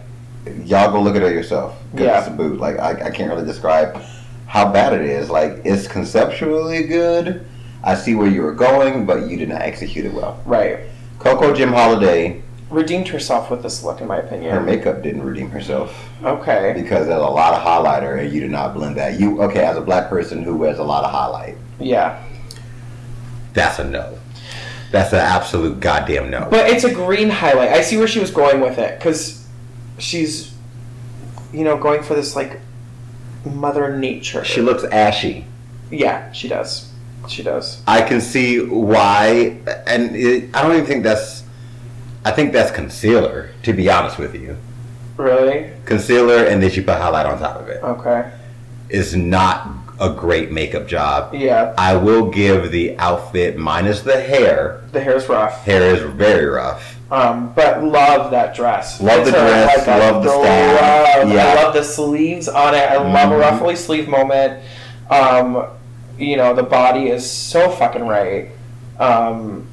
y'all 0.65 0.91
go 0.91 1.01
look 1.01 1.15
at 1.15 1.23
it 1.23 1.33
yourself. 1.33 1.81
Yeah. 1.95 2.19
It's 2.19 2.27
a 2.27 2.31
boot. 2.31 2.59
Like, 2.59 2.77
I, 2.79 3.07
I 3.07 3.11
can't 3.11 3.31
really 3.31 3.45
describe 3.45 4.01
how 4.45 4.71
bad 4.71 4.93
it 4.93 5.01
is. 5.01 5.29
Like, 5.29 5.61
it's 5.63 5.87
conceptually 5.87 6.83
good. 6.83 7.45
I 7.83 7.95
see 7.95 8.15
where 8.15 8.27
you 8.27 8.41
were 8.43 8.53
going, 8.53 9.05
but 9.05 9.27
you 9.29 9.37
did 9.37 9.49
not 9.49 9.61
execute 9.61 10.05
it 10.05 10.13
well. 10.13 10.41
Right. 10.45 10.79
Coco 11.19 11.53
Jim 11.53 11.69
Holiday, 11.69 12.41
Redeemed 12.69 13.09
herself 13.09 13.51
with 13.51 13.63
this 13.63 13.83
look, 13.83 13.99
in 13.99 14.07
my 14.07 14.17
opinion. 14.17 14.53
her 14.53 14.61
makeup 14.61 15.03
didn't 15.03 15.23
redeem 15.23 15.49
herself 15.49 16.07
Okay. 16.23 16.71
because 16.73 17.05
there's 17.05 17.21
a 17.21 17.25
lot 17.27 17.53
of 17.53 17.61
highlighter 17.61 18.17
and 18.23 18.31
you 18.33 18.39
did 18.39 18.49
not 18.51 18.73
blend 18.73 18.95
that. 18.95 19.19
You 19.19 19.41
okay 19.43 19.65
as 19.65 19.75
a 19.75 19.81
black 19.81 20.07
person 20.09 20.41
who 20.41 20.55
wears 20.55 20.79
a 20.79 20.83
lot 20.83 21.03
of 21.03 21.11
highlight? 21.11 21.57
Yeah. 21.79 22.23
That's 23.53 23.79
a 23.79 23.83
no. 23.83 24.17
That's 24.91 25.11
an 25.11 25.19
absolute 25.19 25.81
goddamn 25.81 26.29
no. 26.29 26.47
But 26.49 26.69
it's 26.69 26.85
a 26.85 26.93
green 26.93 27.29
highlight. 27.29 27.69
I 27.71 27.81
see 27.81 27.97
where 27.97 28.07
she 28.07 28.19
was 28.19 28.31
going 28.31 28.61
with 28.61 28.77
it 28.77 28.97
because 28.99 29.45
she's, 29.97 30.53
you 31.51 31.65
know, 31.65 31.77
going 31.77 32.03
for 32.03 32.13
this 32.13 32.35
like 32.37 32.59
Mother 33.45 33.97
Nature. 33.97 34.45
She 34.45 34.61
looks 34.61 34.83
ashy. 34.85 35.45
Yeah, 35.89 36.31
she 36.31 36.47
does. 36.47 36.90
She 37.31 37.43
does. 37.43 37.81
I 37.87 38.01
can 38.01 38.19
see 38.19 38.59
why, 38.59 39.57
and 39.87 40.15
it, 40.15 40.53
I 40.53 40.61
don't 40.61 40.73
even 40.73 40.85
think 40.85 41.03
that's. 41.03 41.43
I 42.25 42.31
think 42.31 42.51
that's 42.53 42.71
concealer. 42.71 43.51
To 43.63 43.73
be 43.73 43.89
honest 43.89 44.19
with 44.19 44.35
you, 44.35 44.57
Really? 45.17 45.71
concealer, 45.85 46.43
and 46.45 46.61
then 46.61 46.69
she 46.69 46.81
put 46.81 46.97
highlight 46.97 47.25
on 47.25 47.39
top 47.39 47.55
of 47.59 47.69
it. 47.69 47.81
Okay. 47.83 48.29
Is 48.89 49.15
not 49.15 49.69
a 49.99 50.09
great 50.13 50.51
makeup 50.51 50.87
job. 50.87 51.33
Yeah. 51.33 51.73
I 51.77 51.95
will 51.95 52.29
give 52.29 52.71
the 52.71 52.97
outfit 52.97 53.55
minus 53.57 54.01
the 54.01 54.19
hair. 54.21 54.81
The 54.91 54.99
hair's 54.99 55.29
rough. 55.29 55.63
Hair 55.63 55.95
is 55.95 56.01
very 56.13 56.45
rough. 56.45 56.97
Um, 57.11 57.53
but 57.55 57.83
love 57.83 58.31
that 58.31 58.53
dress. 58.55 58.99
Love 59.01 59.25
the 59.25 59.31
dress, 59.31 59.87
a 59.87 59.99
love 59.99 60.23
the 60.23 60.29
style. 60.29 61.29
Yeah. 61.29 61.45
I 61.57 61.63
love 61.63 61.73
the 61.73 61.83
sleeves 61.83 62.47
on 62.49 62.73
it. 62.73 62.89
I 62.89 62.97
love 62.97 63.31
a 63.31 63.35
Mhm. 63.35 63.39
ruffly 63.39 63.75
sleeve 63.75 64.07
moment. 64.09 64.61
Um, 65.09 65.65
you 66.21 66.37
know, 66.37 66.53
the 66.53 66.63
body 66.63 67.07
is 67.07 67.29
so 67.29 67.69
fucking 67.69 68.05
right. 68.05 68.49
Um, 68.99 69.67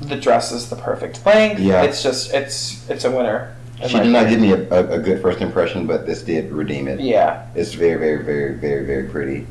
the 0.00 0.16
dress 0.16 0.52
is 0.52 0.68
the 0.68 0.76
perfect 0.76 1.24
length. 1.24 1.60
Yeah. 1.60 1.82
It's 1.82 2.02
just 2.02 2.32
it's 2.34 2.88
it's 2.90 3.04
a 3.04 3.10
winner. 3.10 3.56
She 3.86 3.98
did 3.98 4.12
not 4.12 4.28
give 4.28 4.40
me 4.40 4.52
a, 4.52 4.70
a, 4.70 4.90
a 4.92 4.98
good 4.98 5.20
first 5.20 5.40
impression, 5.40 5.86
but 5.88 6.06
this 6.06 6.22
did 6.22 6.52
redeem 6.52 6.86
it. 6.86 7.00
Yeah. 7.00 7.48
It's 7.56 7.72
very, 7.74 7.98
very, 7.98 8.22
very, 8.22 8.54
very, 8.54 8.86
very 8.86 9.08
pretty. 9.08 9.46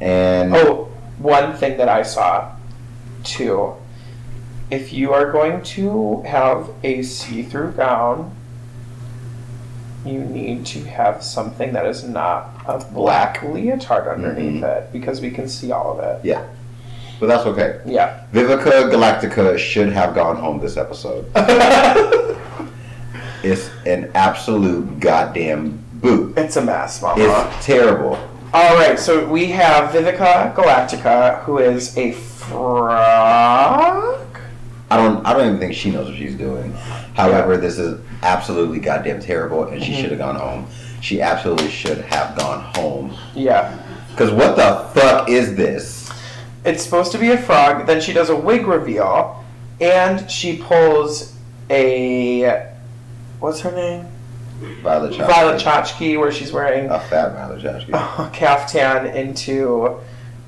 And 0.00 0.52
Oh, 0.54 0.86
one 1.18 1.54
thing 1.56 1.76
that 1.76 1.88
I 1.88 2.02
saw 2.02 2.56
too. 3.22 3.74
If 4.70 4.92
you 4.92 5.12
are 5.12 5.30
going 5.30 5.62
to 5.62 6.22
have 6.22 6.70
a 6.82 7.02
see-through 7.02 7.72
gown, 7.72 8.34
you 10.04 10.20
need 10.20 10.64
to 10.66 10.84
have 10.84 11.22
something 11.22 11.72
that 11.72 11.86
is 11.86 12.04
not 12.04 12.50
a 12.66 12.78
black 12.92 13.42
leotard 13.42 14.04
mm-hmm. 14.04 14.24
underneath 14.24 14.62
it 14.62 14.92
because 14.92 15.20
we 15.20 15.30
can 15.30 15.48
see 15.48 15.72
all 15.72 15.98
of 15.98 16.04
it. 16.04 16.24
Yeah. 16.24 16.46
But 17.20 17.26
that's 17.26 17.46
okay. 17.46 17.80
Yeah. 17.84 18.26
Vivica 18.32 18.90
Galactica 18.90 19.58
should 19.58 19.92
have 19.92 20.14
gone 20.14 20.36
home 20.36 20.60
this 20.60 20.76
episode. 20.76 21.26
It's 23.42 23.70
an 23.86 24.10
absolute 24.14 24.98
goddamn 24.98 25.82
boot. 25.94 26.36
it's 26.36 26.56
a 26.56 26.64
mess, 26.64 27.00
mama. 27.00 27.22
It's 27.22 27.64
terrible. 27.64 28.18
All 28.52 28.74
right, 28.74 28.98
so 28.98 29.28
we 29.28 29.46
have 29.46 29.92
Vivica 29.92 30.52
Galactica, 30.54 31.44
who 31.44 31.58
is 31.58 31.96
a 31.96 32.12
frog. 32.12 32.98
I 34.90 34.96
don't. 34.96 35.24
I 35.24 35.32
don't 35.34 35.46
even 35.46 35.58
think 35.60 35.74
she 35.74 35.90
knows 35.90 36.08
what 36.08 36.16
she's 36.18 36.34
doing. 36.34 36.74
However, 37.18 37.56
this 37.56 37.78
is 37.80 38.00
absolutely 38.22 38.78
goddamn 38.78 39.18
terrible, 39.20 39.64
and 39.64 39.82
she 39.82 39.92
Mhm. 39.92 40.00
should 40.00 40.10
have 40.10 40.18
gone 40.20 40.36
home. 40.36 40.66
She 41.00 41.20
absolutely 41.20 41.68
should 41.68 41.98
have 42.02 42.38
gone 42.38 42.60
home. 42.76 43.12
Yeah. 43.34 43.72
Cause 44.16 44.30
what 44.30 44.54
the 44.56 44.84
fuck 45.00 45.28
is 45.28 45.56
this? 45.56 46.08
It's 46.64 46.82
supposed 46.82 47.10
to 47.12 47.18
be 47.18 47.30
a 47.32 47.36
frog. 47.38 47.86
Then 47.86 48.00
she 48.00 48.12
does 48.12 48.30
a 48.30 48.36
wig 48.36 48.66
reveal, 48.68 49.42
and 49.80 50.30
she 50.30 50.56
pulls 50.58 51.32
a 51.70 52.62
what's 53.40 53.60
her 53.60 53.72
name? 53.72 54.06
Violet 54.82 55.12
Chachki. 55.12 55.26
Violet 55.26 55.60
Chachki, 55.60 56.18
where 56.20 56.30
she's 56.32 56.52
wearing 56.52 56.88
A 56.90 56.98
fat 57.00 57.34
Violet 57.34 57.62
Chachki. 57.62 57.88
a 58.26 58.30
caftan 58.30 59.06
into 59.06 59.96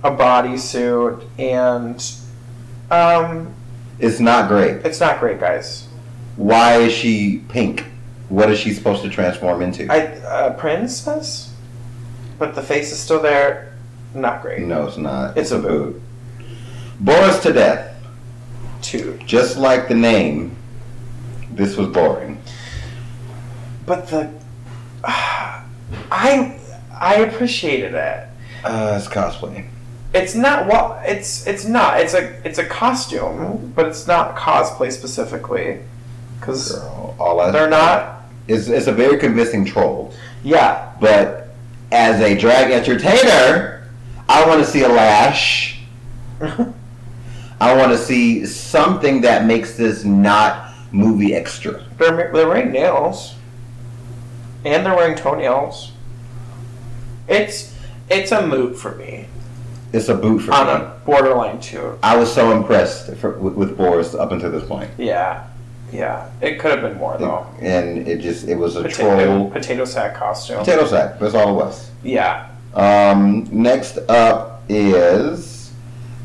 a 0.04 0.10
bodysuit, 0.10 1.22
and 1.38 2.12
um, 2.92 3.48
It's 3.98 4.18
not 4.20 4.48
great. 4.48 4.84
it's 4.84 5.00
not 5.00 5.18
great, 5.20 5.38
guys. 5.40 5.86
Why 6.36 6.76
is 6.78 6.92
she 6.92 7.42
pink? 7.48 7.84
What 8.28 8.50
is 8.50 8.58
she 8.58 8.72
supposed 8.72 9.02
to 9.02 9.08
transform 9.10 9.60
into? 9.62 9.90
I 9.92 10.06
uh, 10.18 10.52
princess, 10.54 11.52
but 12.38 12.54
the 12.54 12.62
face 12.62 12.92
is 12.92 12.98
still 13.00 13.20
there. 13.20 13.74
Not 14.14 14.42
great. 14.42 14.62
no, 14.62 14.86
it's 14.86 14.96
not. 14.96 15.36
It's 15.36 15.50
a 15.50 15.58
boot. 15.58 16.00
Boris 17.00 17.40
to 17.42 17.52
death. 17.52 17.86
Two, 18.82 19.18
Just 19.26 19.56
like 19.58 19.88
the 19.88 19.94
name, 19.94 20.56
this 21.52 21.76
was 21.76 21.88
boring. 21.88 22.40
but 23.84 24.06
the 24.08 24.30
I 25.04 26.58
I 26.98 27.16
appreciated 27.16 27.94
it. 27.94 28.26
Uh, 28.64 28.98
it's 28.98 29.08
cosplay. 29.08 29.66
It's 30.14 30.34
not 30.34 30.66
well. 30.66 31.00
It's 31.04 31.46
it's 31.46 31.64
not. 31.66 32.00
It's 32.00 32.14
a 32.14 32.46
it's 32.46 32.58
a 32.58 32.64
costume, 32.64 33.72
but 33.76 33.86
it's 33.86 34.06
not 34.06 34.34
cosplay 34.36 34.90
specifically, 34.92 35.80
because 36.40 36.78
all 37.18 37.40
I, 37.40 37.50
they're 37.50 37.70
not. 37.70 38.22
It's, 38.48 38.68
it's 38.68 38.86
a 38.86 38.92
very 38.92 39.18
convincing 39.18 39.64
troll. 39.64 40.12
Yeah, 40.42 40.92
But 41.00 41.48
as 41.92 42.20
a 42.20 42.36
drag 42.36 42.70
entertainer, 42.72 43.88
I 44.28 44.46
want 44.46 44.64
to 44.64 44.66
see 44.66 44.82
a 44.82 44.88
lash. 44.88 45.80
I 46.40 47.76
want 47.76 47.92
to 47.92 47.98
see 47.98 48.46
something 48.46 49.20
that 49.20 49.44
makes 49.44 49.76
this 49.76 50.04
not 50.04 50.72
movie 50.92 51.34
extra. 51.34 51.84
they're 51.98 52.32
they're 52.32 52.48
wearing 52.48 52.72
nails, 52.72 53.34
and 54.64 54.84
they're 54.84 54.96
wearing 54.96 55.16
toenails. 55.16 55.92
It's 57.28 57.74
it's 58.08 58.32
a 58.32 58.44
moot 58.46 58.76
for 58.76 58.94
me 58.96 59.26
It's 59.92 60.08
a 60.08 60.14
boot 60.14 60.40
for 60.40 60.52
on 60.52 60.66
me. 60.66 60.72
On 60.72 60.80
a 60.80 61.00
borderline 61.04 61.60
two. 61.60 61.98
I 62.02 62.16
was 62.16 62.32
so 62.32 62.50
impressed 62.56 63.14
for, 63.16 63.38
with, 63.38 63.54
with 63.54 63.76
Boris 63.76 64.14
up 64.14 64.32
until 64.32 64.50
this 64.50 64.66
point. 64.66 64.90
Yeah, 64.98 65.46
yeah. 65.92 66.28
It 66.40 66.58
could 66.58 66.70
have 66.72 66.80
been 66.82 66.96
more 66.98 67.16
though. 67.18 67.46
And 67.60 68.06
it 68.08 68.20
just, 68.20 68.46
it 68.48 68.54
was 68.56 68.76
a 68.76 68.82
Potato, 68.82 69.24
troll. 69.24 69.50
potato 69.50 69.84
sack 69.84 70.14
costume. 70.14 70.58
Potato 70.58 70.86
sack. 70.86 71.18
That's 71.18 71.34
all 71.34 71.50
it 71.50 71.64
was. 71.64 71.90
Yeah. 72.02 72.48
Um, 72.74 73.48
next 73.50 73.98
up 74.08 74.62
is 74.68 75.72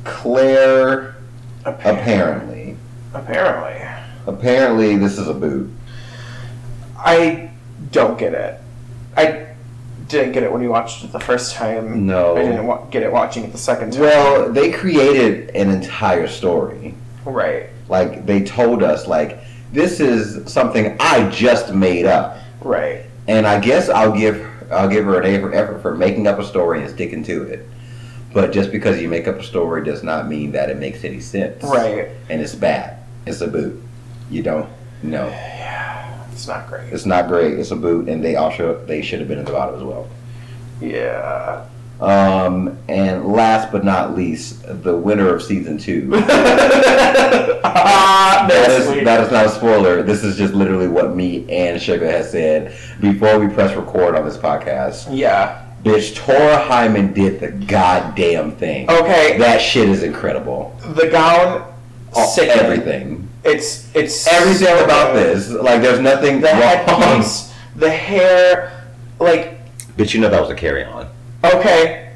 Claire. 0.04 1.16
Apparently, 1.66 2.78
Apparently. 3.16 3.82
apparently 4.28 4.96
this 4.98 5.18
is 5.18 5.28
a 5.28 5.34
boot. 5.34 5.72
I 6.98 7.50
don't 7.92 8.18
get 8.18 8.34
it. 8.34 8.62
I 9.18 9.48
didn't 10.08 10.34
get 10.34 10.44
it 10.44 10.52
when 10.52 10.62
you 10.62 10.70
watched 10.70 11.04
it 11.04 11.12
the 11.12 11.20
first 11.20 11.56
time. 11.56 12.06
No. 12.06 12.38
I 12.38 12.44
didn't 12.44 12.68
wa- 12.68 12.86
get 12.86 13.02
it 13.02 13.12
watching 13.12 13.44
it 13.44 13.52
the 13.52 13.58
second 13.58 13.94
time. 13.94 14.02
Well, 14.02 14.52
they 14.52 14.72
created 14.72 15.50
an 15.56 15.70
entire 15.72 16.28
story. 16.28 16.94
right, 17.26 17.70
Like 17.90 18.26
they 18.28 18.44
told 18.44 18.84
us, 18.84 19.08
like 19.08 19.40
this 19.72 20.00
is 20.00 20.52
something 20.52 20.96
I 21.00 21.30
just 21.30 21.74
made 21.74 22.06
up, 22.06 22.38
right, 22.62 23.04
and 23.28 23.46
I 23.46 23.60
guess 23.60 23.90
I'll 23.90 24.18
give 24.18 24.46
I'll 24.72 24.90
give 24.90 25.06
her 25.06 25.20
an 25.22 25.26
A 25.26 25.40
for 25.40 25.54
effort 25.54 25.82
for 25.82 25.96
making 25.96 26.28
up 26.28 26.40
a 26.40 26.44
story 26.46 26.82
and 26.82 26.90
sticking 26.90 27.24
to 27.26 27.44
it. 27.44 27.66
But 28.34 28.52
just 28.52 28.72
because 28.72 29.02
you 29.02 29.08
make 29.08 29.28
up 29.28 29.38
a 29.38 29.44
story 29.44 29.84
does 29.86 30.04
not 30.04 30.28
mean 30.28 30.52
that 30.52 30.70
it 30.70 30.78
makes 30.78 31.04
any 31.06 31.22
sense. 31.22 31.64
right. 31.64 32.10
And 32.30 32.42
it's 32.42 32.54
bad. 32.56 33.00
It's 33.26 33.40
a 33.42 33.48
boot. 33.48 33.82
You 34.30 34.44
don't 34.44 34.70
know. 35.04 35.28
Yeah, 35.28 36.26
it's 36.32 36.48
not 36.48 36.68
great. 36.68 36.92
It's 36.92 37.06
not 37.06 37.28
great. 37.28 37.58
It's 37.58 37.72
a 37.72 37.76
boot, 37.76 38.10
and 38.10 38.24
they 38.24 38.36
also 38.36 38.84
they 38.86 39.02
should 39.02 39.20
have 39.20 39.28
been 39.30 39.40
in 39.40 39.46
the 39.46 39.52
bottom 39.52 39.76
as 39.76 39.84
well. 39.84 40.10
Yeah. 40.82 41.66
Um, 42.06 42.78
and 42.88 43.26
last 43.26 43.72
but 43.72 43.84
not 43.84 44.16
least, 44.16 44.62
the 44.84 44.96
winner 44.96 45.34
of 45.34 45.42
season 45.42 45.78
two. 45.78 46.12
Ah, 47.68 48.46
that's 48.50 48.74
is 48.74 49.04
that 49.06 49.22
is 49.22 49.32
not 49.32 49.46
a 49.46 49.50
spoiler. 49.50 50.04
This 50.04 50.24
is 50.24 50.38
just 50.38 50.54
literally 50.54 50.88
what 50.88 51.16
me 51.16 51.50
and 51.52 51.82
Sugar 51.82 52.10
has 52.10 52.32
said 52.32 52.76
before 53.02 53.40
we 53.40 53.48
press 53.54 53.76
record 53.76 54.16
on 54.16 54.26
this 54.26 54.38
podcast. 54.38 55.08
yeah. 55.16 55.62
Bitch, 55.84 56.16
Tora 56.16 56.58
Hyman 56.58 57.14
did 57.14 57.40
the 57.40 57.50
goddamn 57.52 58.52
thing. 58.56 58.90
Okay. 58.90 59.38
That 59.38 59.62
shit 59.62 59.88
is 59.88 60.02
incredible. 60.02 60.76
The 60.96 61.08
gown, 61.10 61.72
All- 62.14 62.36
everything. 62.40 63.28
It's 63.44 63.94
it's 63.96 64.26
Everything 64.28 64.66
so 64.68 64.84
about 64.84 65.14
good. 65.14 65.36
this. 65.38 65.52
Like, 65.52 65.82
there's 65.84 66.00
nothing 66.00 66.42
The 66.42 66.48
wrong. 66.48 66.62
headpiece, 66.62 67.54
the 67.76 67.92
hair, 67.92 68.84
like 69.20 69.60
Bitch, 69.98 70.14
you 70.16 70.22
know 70.22 70.30
that 70.30 70.42
was 70.42 70.50
a 70.50 70.56
carry 70.56 70.84
on. 70.84 71.08
Okay, 71.54 72.14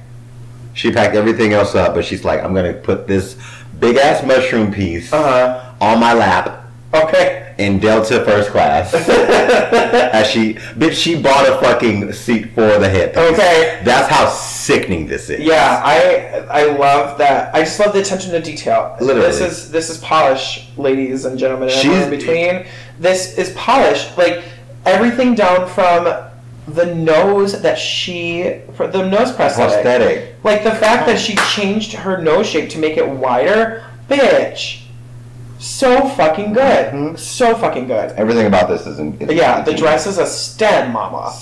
She 0.74 0.92
packed 0.92 1.16
everything 1.16 1.54
else 1.54 1.76
up, 1.76 1.94
but 1.94 2.06
she's 2.06 2.24
like, 2.24 2.44
I'm 2.44 2.54
gonna 2.54 2.74
put 2.74 3.08
this 3.08 3.36
big 3.80 3.96
ass 3.98 4.26
mushroom 4.26 4.74
piece 4.74 5.14
uh 5.14 5.74
on 5.80 6.00
my 6.00 6.14
lap 6.14 6.66
okay. 6.94 7.56
in 7.58 7.80
Delta 7.80 8.24
first 8.26 8.50
class. 8.50 8.94
As 10.14 10.28
she, 10.30 10.54
bitch, 10.54 10.94
she 10.94 11.22
bought 11.22 11.48
a 11.48 11.58
fucking 11.62 12.12
seat 12.14 12.52
for 12.54 12.78
the 12.78 12.90
headpiece. 12.90 13.24
Okay. 13.34 13.82
That's 13.84 14.10
how 14.10 14.30
sickening 14.30 15.08
this 15.08 15.30
is. 15.30 15.40
Yeah, 15.40 15.82
I 15.84 16.46
I 16.50 16.64
love 16.78 17.18
that. 17.20 17.54
I 17.56 17.60
just 17.62 17.80
love 17.80 17.94
the 17.94 18.02
attention 18.02 18.32
to 18.32 18.42
detail. 18.42 18.98
Literally. 19.00 19.28
this 19.28 19.42
is 19.42 19.72
this 19.72 19.90
is 19.90 19.98
polish, 20.00 20.68
ladies 20.78 21.26
and 21.26 21.38
gentlemen. 21.38 21.70
She's- 21.70 22.04
in 22.04 22.10
between. 22.10 22.66
This 23.00 23.38
is 23.38 23.52
polish. 23.54 24.16
Like 24.18 24.44
everything 24.86 25.36
down 25.36 25.68
from 25.70 26.29
the 26.68 26.94
nose 26.96 27.62
that 27.62 27.78
she, 27.78 28.62
for 28.76 28.88
the 28.88 29.08
nose 29.08 29.32
prosthetic. 29.32 29.74
Prosthetic. 29.84 30.36
Like 30.44 30.64
the 30.64 30.72
fact 30.76 31.08
that 31.08 31.20
she 31.20 31.36
changed 31.56 31.94
her 31.94 32.22
nose 32.22 32.48
shape 32.48 32.70
to 32.72 32.80
make 32.80 32.98
it 32.98 33.08
wider, 33.08 33.84
bitch. 34.10 34.82
So 35.58 36.08
fucking 36.10 36.54
good. 36.54 36.94
Mhm. 36.94 37.20
So 37.20 37.56
fucking 37.56 37.88
good. 37.88 38.12
Everything 38.14 38.46
about 38.48 38.70
this 38.70 38.86
is. 38.88 39.00
In, 39.00 39.18
is 39.20 39.34
Yeah, 39.34 39.62
the 39.62 39.74
dress 39.74 40.08
is 40.08 40.18
a 40.18 40.26
stem, 40.26 40.94
mama. 40.94 41.34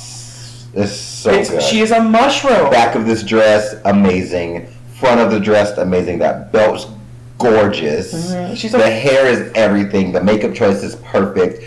It's 0.74 0.92
so 0.92 1.32
It's, 1.32 1.50
good. 1.50 1.62
she 1.62 1.82
is 1.82 1.92
a 1.92 2.02
mushroom. 2.02 2.70
Back 2.72 2.96
of 2.96 3.06
this 3.06 3.22
dress, 3.24 3.76
amazing. 3.86 4.68
Front 5.00 5.22
of 5.22 5.30
the 5.32 5.40
dress, 5.40 5.78
amazing. 5.78 6.18
That 6.20 6.52
belt's 6.52 6.88
gorgeous. 7.38 8.14
Mhm. 8.32 8.58
She's 8.58 8.74
a- 8.74 8.78
the 8.78 8.90
hair 8.90 9.28
is 9.28 9.52
everything. 9.54 10.12
The 10.12 10.24
makeup 10.24 10.54
choice 10.56 10.82
is 10.84 10.96
perfect. 10.96 11.64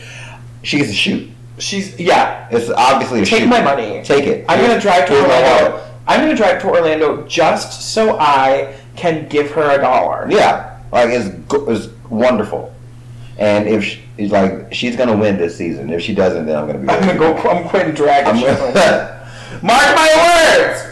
She 0.63 0.79
gets 0.79 0.91
a 0.91 0.95
shoot. 0.95 1.31
She's 1.61 1.99
yeah. 2.01 2.49
It's 2.51 2.71
obviously 2.71 3.23
a 3.23 3.25
Take 3.27 3.41
shoot. 3.43 3.49
my 3.49 3.61
money. 3.63 4.03
Take 4.03 4.25
it. 4.27 4.45
I'm 4.49 4.61
gonna 4.61 4.81
drive 4.81 5.07
to 5.07 5.13
Here's 5.13 5.29
my 5.29 5.37
Orlando. 5.37 5.71
wallet. 5.77 5.87
I'm 6.07 6.21
gonna 6.21 6.35
drive 6.37 6.61
to 6.63 6.69
Orlando 6.69 7.27
just 7.27 7.93
so 7.93 8.19
I 8.19 8.75
can 8.97 9.29
give 9.29 9.51
her 9.53 9.79
a 9.79 9.81
dollar. 9.81 10.27
Yeah, 10.31 10.81
like 10.93 11.11
it's 11.11 11.29
go- 11.47 11.69
it's 11.71 11.89
wonderful. 12.09 12.75
And 13.39 13.69
if 13.69 13.85
she, 13.85 14.03
it's 14.19 14.33
like 14.33 14.73
she's 14.75 14.97
gonna 14.97 15.17
win 15.17 15.37
this 15.39 15.57
season, 15.57 15.91
if 15.91 16.03
she 16.03 16.15
doesn't, 16.15 16.47
then 16.47 16.57
I'm 16.59 16.67
gonna 16.67 16.79
be. 16.81 16.89
I'm 16.89 17.01
gonna 17.01 17.19
go. 17.19 17.37
I'm 17.49 17.69
quitting 17.69 17.95
drag. 17.95 18.27
I'm 18.27 18.35
if 18.37 18.41
she 18.41 18.47
doesn't. 18.47 18.75
gonna, 18.75 19.17
Mark 19.63 19.95
my 19.97 20.57
words. 20.59 20.87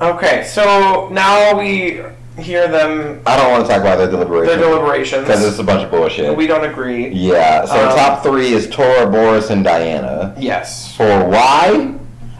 Okay, 0.00 0.44
so 0.44 1.08
now 1.10 1.58
we 1.58 2.00
hear 2.38 2.68
them 2.68 3.20
I 3.26 3.36
don't 3.36 3.50
want 3.50 3.64
to 3.66 3.70
talk 3.72 3.80
about 3.80 3.96
their 3.98 4.10
deliberations. 4.10 4.56
their 4.60 4.68
deliberations. 4.70 5.22
because 5.22 5.44
it's 5.44 5.58
a 5.58 5.64
bunch 5.64 5.82
of 5.84 5.90
bullshit. 5.90 6.36
we 6.36 6.46
don't 6.46 6.64
agree. 6.64 7.08
yeah. 7.08 7.64
So 7.64 7.74
Um, 7.88 7.96
top 7.96 8.22
three 8.22 8.52
is 8.52 8.68
Tora, 8.68 9.06
Boris, 9.10 9.50
and 9.50 9.64
Diana. 9.64 10.34
Yes. 10.38 10.96
For 10.96 11.24
why? 11.28 11.94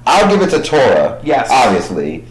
I'll 0.07 0.28
give 0.30 0.40
it 0.42 0.51
to 0.57 0.62
Tora. 0.62 1.20
Yes. 1.22 1.49
Obviously, 1.51 2.24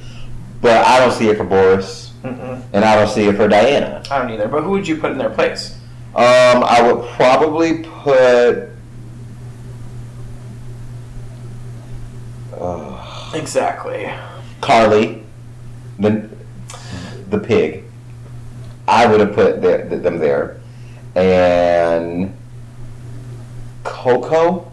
but 0.61 0.85
I 0.85 0.99
don't 0.99 1.11
see 1.11 1.27
it 1.29 1.37
for 1.37 1.43
Boris, 1.43 2.13
Mm-mm. 2.23 2.61
and 2.73 2.83
I 2.83 2.95
don't 2.95 3.09
see 3.09 3.25
it 3.25 3.35
for 3.35 3.47
Diana. 3.47 4.01
I 4.09 4.19
don't 4.19 4.31
either. 4.31 4.47
But 4.47 4.63
who 4.63 4.71
would 4.71 4.87
you 4.87 4.97
put 4.97 5.11
in 5.11 5.17
their 5.17 5.29
place? 5.29 5.75
Um, 6.15 6.63
I 6.63 6.81
would 6.81 7.05
probably 7.09 7.83
put. 7.83 8.69
Uh, 12.59 13.31
Exactly. 13.35 14.09
Carly, 14.61 15.21
the 15.99 16.27
the 17.29 17.37
pig. 17.39 17.83
I 18.87 19.05
would 19.05 19.19
have 19.19 19.33
put 19.33 19.61
the, 19.61 19.85
the, 19.89 19.97
them 19.97 20.17
there, 20.19 20.57
and 21.15 22.33
Coco. 23.83 24.71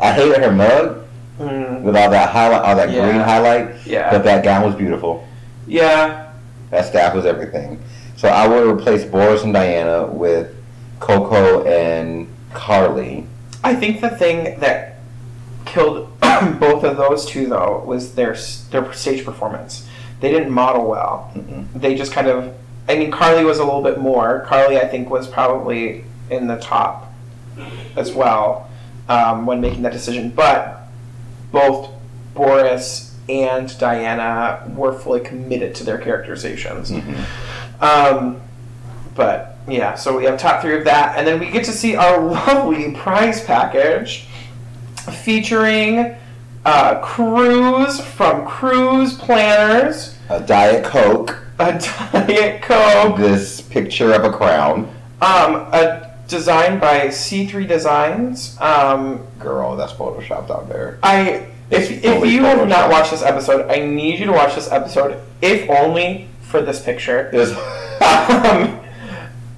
I 0.00 0.12
hated 0.12 0.42
her 0.42 0.52
mug 0.52 1.04
Mm, 1.38 1.82
with 1.82 1.94
all 1.94 2.10
that 2.10 2.30
highlight, 2.30 2.62
all 2.62 2.74
that 2.74 2.90
Yeah. 2.90 3.04
green 3.08 3.20
highlight. 3.20 3.68
yeah. 3.86 4.10
But 4.10 4.24
that 4.24 4.42
gown 4.42 4.64
was 4.64 4.74
beautiful. 4.74 5.24
yeah. 5.68 6.32
That 6.70 6.84
staff 6.86 7.14
was 7.14 7.24
everything. 7.26 7.78
So 8.16 8.26
I 8.28 8.48
would 8.48 8.66
replace 8.66 9.04
Boris 9.04 9.44
and 9.44 9.54
Diana 9.54 10.04
with 10.06 10.52
Coco 10.98 11.62
and 11.64 12.26
Carly. 12.52 13.24
I 13.62 13.76
think 13.76 14.00
the 14.00 14.10
thing 14.10 14.58
that 14.58 14.98
killed 15.64 16.08
both 16.58 16.82
of 16.82 16.96
those 16.96 17.24
two 17.24 17.46
though 17.46 17.84
was 17.86 18.14
their 18.16 18.36
their 18.72 18.92
stage 18.92 19.24
performance. 19.24 19.87
They 20.20 20.30
didn't 20.30 20.50
model 20.50 20.88
well. 20.88 21.30
Mm-mm. 21.34 21.66
They 21.74 21.94
just 21.94 22.12
kind 22.12 22.26
of. 22.26 22.54
I 22.88 22.96
mean, 22.96 23.10
Carly 23.10 23.44
was 23.44 23.58
a 23.58 23.64
little 23.64 23.82
bit 23.82 23.98
more. 23.98 24.44
Carly, 24.46 24.78
I 24.78 24.86
think, 24.86 25.10
was 25.10 25.28
probably 25.28 26.04
in 26.30 26.46
the 26.46 26.56
top 26.56 27.12
as 27.96 28.12
well 28.12 28.70
um, 29.08 29.46
when 29.46 29.60
making 29.60 29.82
that 29.82 29.92
decision. 29.92 30.30
But 30.30 30.88
both 31.52 31.90
Boris 32.34 33.16
and 33.28 33.76
Diana 33.78 34.70
were 34.74 34.92
fully 34.92 35.20
committed 35.20 35.74
to 35.76 35.84
their 35.84 35.98
characterizations. 35.98 36.90
Um, 37.80 38.40
but 39.14 39.58
yeah, 39.68 39.94
so 39.94 40.16
we 40.16 40.24
have 40.24 40.38
top 40.38 40.62
three 40.62 40.76
of 40.78 40.84
that, 40.84 41.18
and 41.18 41.26
then 41.26 41.40
we 41.40 41.50
get 41.50 41.64
to 41.64 41.72
see 41.72 41.94
our 41.94 42.20
lovely 42.24 42.94
prize 42.94 43.44
package 43.44 44.26
featuring 45.22 46.16
uh, 46.68 47.00
Cruise 47.00 47.98
from 48.00 48.46
Cruise 48.46 49.14
Planners, 49.14 50.18
A 50.28 50.38
Diet 50.40 50.84
Coke, 50.84 51.42
a 51.58 51.78
Diet 52.12 52.60
Coke, 52.62 53.16
this 53.16 53.62
picture 53.62 54.12
of 54.12 54.24
a 54.24 54.30
crown. 54.30 54.80
um, 55.22 55.54
a 55.72 56.14
design 56.28 56.78
by 56.78 57.06
C3 57.06 57.66
Designs. 57.66 58.60
Um, 58.60 59.26
Girl, 59.38 59.76
that's 59.76 59.94
photoshopped 59.94 60.50
out 60.50 60.68
there. 60.68 60.98
I 61.02 61.46
if 61.70 61.90
It's 61.90 62.04
if 62.04 62.26
you 62.26 62.44
have 62.44 62.68
not 62.68 62.90
watched 62.90 63.12
this 63.12 63.22
episode, 63.22 63.70
I 63.70 63.78
need 63.84 64.18
you 64.18 64.26
to 64.26 64.32
watch 64.32 64.54
this 64.54 64.70
episode, 64.70 65.22
if 65.40 65.68
only 65.70 66.28
for 66.42 66.60
this 66.60 66.82
picture. 66.82 67.30
It's 67.32 67.52
Um, 68.00 68.78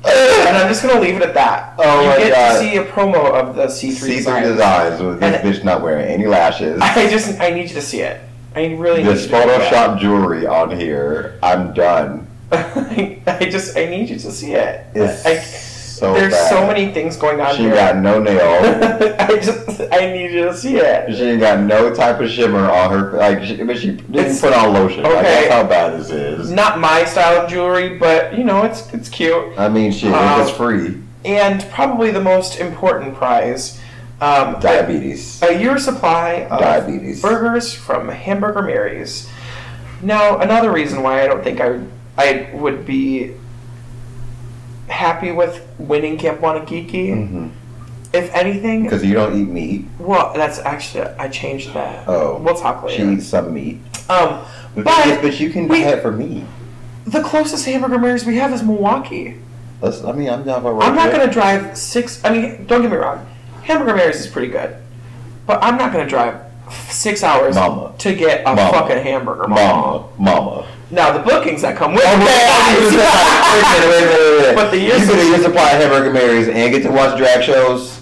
and 0.04 0.56
I'm 0.56 0.68
just 0.68 0.82
gonna 0.82 1.00
leave 1.00 1.16
it 1.16 1.22
at 1.22 1.34
that. 1.34 1.74
Oh 1.78 2.02
you 2.02 2.08
my 2.08 2.16
get 2.18 2.32
God. 2.32 2.52
to 2.54 2.58
see 2.58 2.76
a 2.76 2.84
promo 2.84 3.32
of 3.32 3.54
the 3.56 3.66
C3 3.66 3.92
C3 3.92 4.16
design. 4.16 4.42
designs 4.42 5.02
with 5.02 5.20
this 5.20 5.36
And- 5.44 5.54
bitch 5.54 5.64
not 5.64 5.82
wearing 5.82 6.06
any 6.06 6.26
lashes. 6.26 6.80
I 6.82 7.08
just 7.08 7.40
I 7.40 7.50
need 7.50 7.68
you 7.68 7.74
to 7.74 7.82
see 7.82 8.00
it. 8.00 8.20
I 8.56 8.74
really 8.74 9.02
This 9.02 9.26
need 9.26 9.32
you 9.32 9.42
to 9.44 9.46
see. 9.46 9.70
Photoshop 9.70 10.00
jewelry 10.00 10.46
on 10.46 10.76
here, 10.78 11.38
I'm 11.42 11.72
done. 11.72 12.26
I, 12.50 13.20
I 13.26 13.44
just 13.48 13.76
I 13.76 13.86
need 13.86 14.08
you 14.10 14.18
to 14.18 14.32
see 14.32 14.52
it. 14.54 14.84
It's 14.94 15.24
I, 15.26 15.36
so 16.00 16.14
there's 16.14 16.32
bad. 16.32 16.48
so 16.50 16.66
many 16.66 16.92
things 16.92 17.16
going 17.18 17.40
on 17.40 17.48
here. 17.48 17.56
She 17.56 17.62
here. 17.64 17.74
got 17.74 17.96
no 17.96 18.20
nail. 18.22 18.40
I 19.20 19.36
just 19.36 19.80
I 19.92 20.10
need 20.12 20.30
you 20.32 20.44
to 20.46 20.54
see 20.56 20.76
it. 20.76 21.14
she 21.14 21.22
ain't 21.24 21.40
got 21.40 21.60
no 21.60 21.94
type 21.94 22.20
of 22.20 22.30
shimmer 22.30 22.70
on 22.70 22.90
her. 22.90 23.12
Like, 23.18 23.42
she, 23.44 23.62
but 23.62 23.78
she 23.78 23.92
didn't 23.92 24.14
It's- 24.16 24.40
put 24.40 24.52
on 24.54 24.72
lotion. 24.72 25.02
Like, 25.02 25.12
okay. 25.12 25.22
that's 25.22 25.52
how 25.52 25.64
bad 25.66 25.98
this 26.00 26.10
is. 26.10 26.50
Not 26.50 26.78
my 26.80 27.04
style 27.04 27.44
of 27.44 27.50
jewelry, 27.50 27.98
but 27.98 28.36
you 28.36 28.44
know 28.44 28.62
it's 28.64 28.92
it's 28.94 29.08
cute. 29.08 29.58
I 29.58 29.68
mean, 29.68 29.92
shit, 29.92 30.12
Um, 30.12 30.40
it's 30.40 30.50
free, 30.50 30.96
And 31.24 31.64
probably 31.70 32.10
the 32.10 32.22
most 32.22 32.58
important 32.58 33.14
prize, 33.14 33.78
um, 34.22 34.58
diabetes. 34.60 35.42
a 35.42 35.52
year 35.60 35.78
supply 35.78 36.46
of 36.50 36.60
Diabetes. 36.60 37.20
burgers 37.20 37.72
from 37.74 38.08
Hamburger 38.08 38.62
Mary's. 38.62 39.28
Now, 40.02 40.38
another 40.38 40.72
reason 40.72 41.02
why 41.02 41.22
I 41.22 41.26
don't 41.26 41.44
think 41.44 41.60
I 41.60 41.78
I 42.18 42.48
would 42.54 42.86
be 42.86 43.34
happy 44.90 45.32
with 45.32 45.66
winning 45.78 46.18
Camp 46.18 46.40
Wannakiki, 46.40 47.08
Mm-hmm. 47.14 47.48
if 48.12 48.34
anything, 48.34 48.82
Because 48.82 49.04
you 49.04 49.14
don't 49.14 49.36
eat 49.40 49.48
meat. 49.48 49.84
well, 49.98 50.32
that's 50.34 50.58
actually 50.58 51.04
I 51.18 51.28
changed 51.28 51.72
that. 51.74 52.06
Oh. 52.08 52.38
we'll 52.38 52.56
talk 52.56 52.82
later. 52.82 52.96
She 53.04 53.12
eats 53.14 53.26
some 53.26 53.54
meat. 53.54 53.78
Um, 54.08 54.44
But, 54.74 54.84
but 54.84 55.22
but 55.22 55.40
you 55.40 55.50
can 55.50 55.68
we- 55.68 55.82
buy 55.84 55.90
it 55.90 56.02
for 56.02 56.12
me. 56.12 56.44
the 57.06 57.22
closest 57.22 57.64
Hamburger 57.66 57.98
Mary's 57.98 58.24
we 58.24 58.36
have 58.36 58.52
is 58.52 58.62
Milwaukee. 58.62 59.36
Let's, 59.80 60.04
I 60.04 60.12
mean, 60.12 60.28
I'm 60.28 60.44
for 60.44 60.82
I'm 60.82 60.94
not 60.94 61.10
gonna 61.10 61.30
drive 61.32 61.76
six. 61.78 62.22
I 62.24 62.30
mean, 62.32 62.66
don't 62.66 62.82
get 62.82 62.90
me 62.90 62.96
wrong, 62.98 63.26
Hamburger 63.62 63.96
Mary's 63.96 64.20
is 64.20 64.26
pretty 64.26 64.48
good, 64.48 64.76
but 65.46 65.62
I'm 65.62 65.78
not 65.78 65.90
gonna 65.92 66.06
drive 66.08 66.38
six 66.90 67.22
hours 67.24 67.54
Mama. 67.54 67.94
to 67.98 68.14
get 68.14 68.42
a 68.42 68.54
Mama. 68.54 68.70
fucking 68.72 68.98
hamburger. 69.02 69.48
Mama. 69.48 70.06
Mama, 70.18 70.40
mama. 70.40 70.66
Now 70.90 71.16
the 71.16 71.22
bookings 71.22 71.62
that 71.62 71.76
come 71.76 71.94
with 71.94 72.02
it. 72.02 72.08
wait 72.08 72.14
a 72.14 72.18
minute, 72.18 73.06
wait 73.54 73.78
a 73.78 73.86
minute, 73.86 74.10
wait 74.10 74.38
a 74.38 74.42
minute. 74.42 74.56
But 74.56 74.70
the 74.70 74.78
year 74.78 74.96
you 74.98 75.06
could 75.06 75.18
have 75.18 75.42
supply 75.42 75.68
hamburger 75.68 76.12
Marys 76.12 76.48
and 76.48 76.72
get 76.72 76.82
to 76.82 76.90
watch 76.90 77.16
drag 77.16 77.44
shows. 77.44 77.99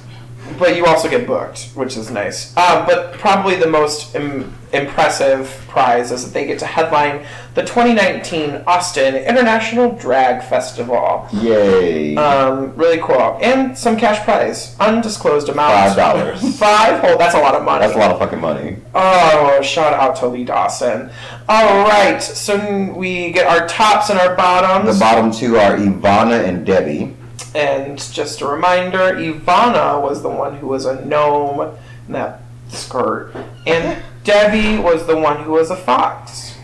But 0.59 0.77
you 0.77 0.87
also 0.87 1.09
get 1.09 1.27
booked, 1.27 1.71
which 1.75 1.97
is 1.97 2.11
nice. 2.11 2.53
Uh, 2.57 2.85
but 2.87 3.13
probably 3.15 3.55
the 3.57 3.67
most 3.69 4.15
Im- 4.15 4.55
impressive 4.73 5.49
prize 5.69 6.11
is 6.13 6.25
that 6.25 6.35
they 6.35 6.47
get 6.47 6.59
to 6.59 6.67
headline 6.67 7.25
the 7.55 7.63
2019 7.63 8.63
Austin 8.67 9.15
International 9.17 9.93
Drag 9.93 10.43
Festival. 10.43 11.27
Yay. 11.33 12.15
Um, 12.17 12.75
really 12.77 12.99
cool, 12.99 13.39
and 13.43 13.77
some 13.77 13.97
cash 13.97 14.23
prize, 14.25 14.77
undisclosed 14.81 15.49
amount. 15.49 15.73
Five 15.73 15.97
dollars. 15.97 16.41
Five? 16.59 17.03
Oh, 17.05 17.17
that's 17.17 17.35
a 17.35 17.41
lot 17.41 17.55
of 17.55 17.63
money. 17.65 17.81
That's 17.87 17.97
a 17.97 17.99
lot 17.99 18.11
of 18.11 18.19
fucking 18.19 18.41
money. 18.41 18.77
Oh, 18.95 19.61
shout 19.63 19.93
out 19.95 20.17
to 20.17 20.27
Lee 20.27 20.45
Dawson. 20.45 21.11
All 21.49 21.89
right, 21.89 22.21
so 22.23 22.93
we 22.93 23.33
get 23.33 23.47
our 23.47 23.67
tops 23.69 24.11
and 24.11 24.19
our 24.19 24.35
bottoms. 24.37 24.95
The 24.99 25.01
bottom 25.01 25.31
two 25.31 25.57
are 25.57 25.77
Ivana 25.77 26.45
and 26.47 26.67
Debbie. 26.67 27.15
And 27.55 27.99
just 28.13 28.41
a 28.43 28.47
reminder, 28.47 28.99
Ivana 29.15 30.01
was 30.03 30.23
the 30.23 30.29
one 30.29 30.57
who 30.59 30.67
was 30.69 30.85
a 30.85 31.05
gnome 31.05 31.77
in 32.07 32.13
that 32.13 32.43
skirt, 32.69 33.33
and 33.67 34.03
Debbie 34.25 34.79
was 34.83 35.07
the 35.07 35.17
one 35.17 35.43
who 35.45 35.53
was 35.53 35.71
a 35.71 35.77
fox. 35.77 36.55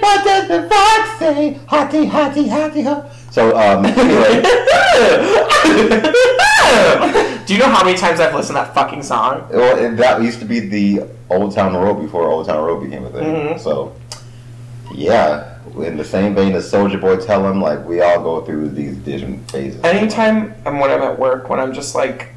What 0.00 0.24
does 0.24 0.48
the 0.48 0.68
fox 0.68 1.18
say? 1.18 1.58
Hotty, 1.66 2.08
hotty, 2.08 2.48
hotty, 2.48 2.84
ho. 2.84 3.10
So, 3.30 3.56
um, 3.56 3.84
anyway, 3.86 4.42
Do 7.46 7.52
you 7.52 7.58
know 7.60 7.66
how 7.68 7.84
many 7.84 7.96
times 7.98 8.20
I've 8.20 8.34
listened 8.34 8.56
to 8.56 8.64
that 8.64 8.74
fucking 8.74 9.02
song? 9.02 9.46
well, 9.52 9.76
and 9.84 9.98
that 9.98 10.22
used 10.22 10.38
to 10.40 10.44
be 10.46 10.60
the 10.60 11.06
Old 11.30 11.52
Town 11.54 11.74
Road 11.74 12.00
before 12.00 12.22
Old 12.26 12.46
Town 12.46 12.64
Road 12.64 12.82
became 12.82 13.04
a 13.04 13.10
thing. 13.10 13.24
Mhm. 13.24 13.60
So, 13.60 13.92
yeah, 14.94 15.53
in 15.82 15.96
the 15.96 16.04
same 16.04 16.34
vein 16.34 16.54
as 16.54 16.70
Soldier 16.70 16.98
Boy 16.98 17.16
tell 17.16 17.48
him, 17.48 17.60
like, 17.60 17.84
we 17.84 18.00
all 18.00 18.22
go 18.22 18.40
through 18.44 18.68
these 18.70 18.96
different 18.96 19.50
phases. 19.50 19.82
Anytime 19.82 20.54
I'm 20.64 20.78
when 20.78 20.90
I'm 20.90 21.02
at 21.02 21.18
work, 21.18 21.48
when 21.48 21.58
I'm 21.58 21.72
just 21.72 21.94
like 21.94 22.28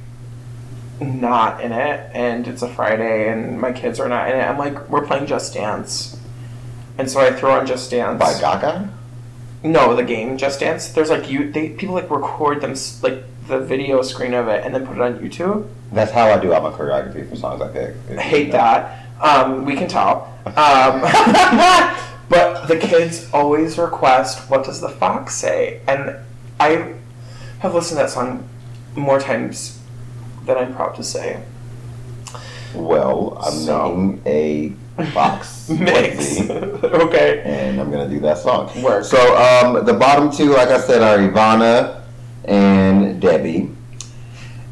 not 1.00 1.62
in 1.62 1.72
it, 1.72 2.10
and 2.14 2.48
it's 2.48 2.62
a 2.62 2.70
Friday, 2.70 3.30
and 3.30 3.60
my 3.60 3.72
kids 3.72 4.00
are 4.00 4.10
not 4.10 4.30
in 4.30 4.36
it, 4.38 4.42
I'm 4.42 4.58
like, 4.58 4.90
we're 4.90 5.06
playing 5.06 5.28
Just 5.28 5.54
Dance, 5.54 6.20
and 6.98 7.10
so 7.10 7.20
I 7.20 7.32
throw 7.32 7.52
on 7.52 7.68
Just 7.68 7.92
Dance. 7.92 8.20
By 8.20 8.40
Gaga? 8.40 8.90
No, 9.64 9.96
the 9.96 10.04
game 10.04 10.38
Just 10.38 10.60
Dance. 10.60 10.90
There's 10.90 11.10
like 11.10 11.30
you, 11.30 11.52
they 11.52 11.70
people 11.70 11.96
like 11.96 12.10
record 12.10 12.62
them 12.62 12.76
like 13.02 13.24
the 13.48 13.60
video 13.60 14.02
screen 14.02 14.34
of 14.34 14.48
it 14.48 14.64
and 14.66 14.74
then 14.74 14.86
put 14.86 14.98
it 14.98 15.02
on 15.02 15.20
YouTube. 15.20 15.68
That's 15.92 16.12
how 16.12 16.30
I 16.30 16.40
do 16.40 16.54
all 16.54 16.70
my 16.70 16.76
choreography 16.76 17.28
for 17.30 17.36
songs 17.36 17.62
I 17.62 17.70
pick. 17.70 17.96
I 18.12 18.22
hate 18.22 18.52
that. 18.52 19.06
Um, 19.22 19.66
we 19.66 19.76
can 19.76 19.88
tell. 19.88 20.34
Um, 20.46 21.02
but 22.30 22.68
the 22.68 22.78
kids 22.78 23.28
always 23.34 23.78
request, 23.78 24.50
"What 24.50 24.66
does 24.66 24.82
the 24.82 24.90
fox 24.90 25.36
say?" 25.36 25.80
And 25.88 26.16
I 26.60 26.94
have 27.60 27.74
listened 27.74 27.98
to 28.00 28.04
that 28.04 28.10
song 28.10 28.48
more 28.96 29.20
times 29.20 29.80
than 30.46 30.58
I'm 30.58 30.74
proud 30.76 30.96
to 30.96 31.04
say. 31.04 31.42
Well, 32.74 33.38
I'm 33.44 33.54
So. 33.54 33.96
making 33.96 34.78
a 34.98 35.06
fox 35.12 35.70
Mix. 35.88 36.40
okay. 36.50 37.42
and 37.46 37.80
I'm 37.80 37.90
gonna 37.92 38.10
do 38.10 38.20
that 38.22 38.38
song. 38.40 38.70
Work. 38.82 39.04
So 39.06 39.18
um, 39.38 39.86
the 39.86 39.94
bottom 39.94 40.32
two, 40.32 40.52
like 40.54 40.70
I 40.70 40.80
said, 40.80 41.02
are 41.02 41.18
Ivana 41.18 42.02
and 42.46 43.22
Debbie. 43.22 43.72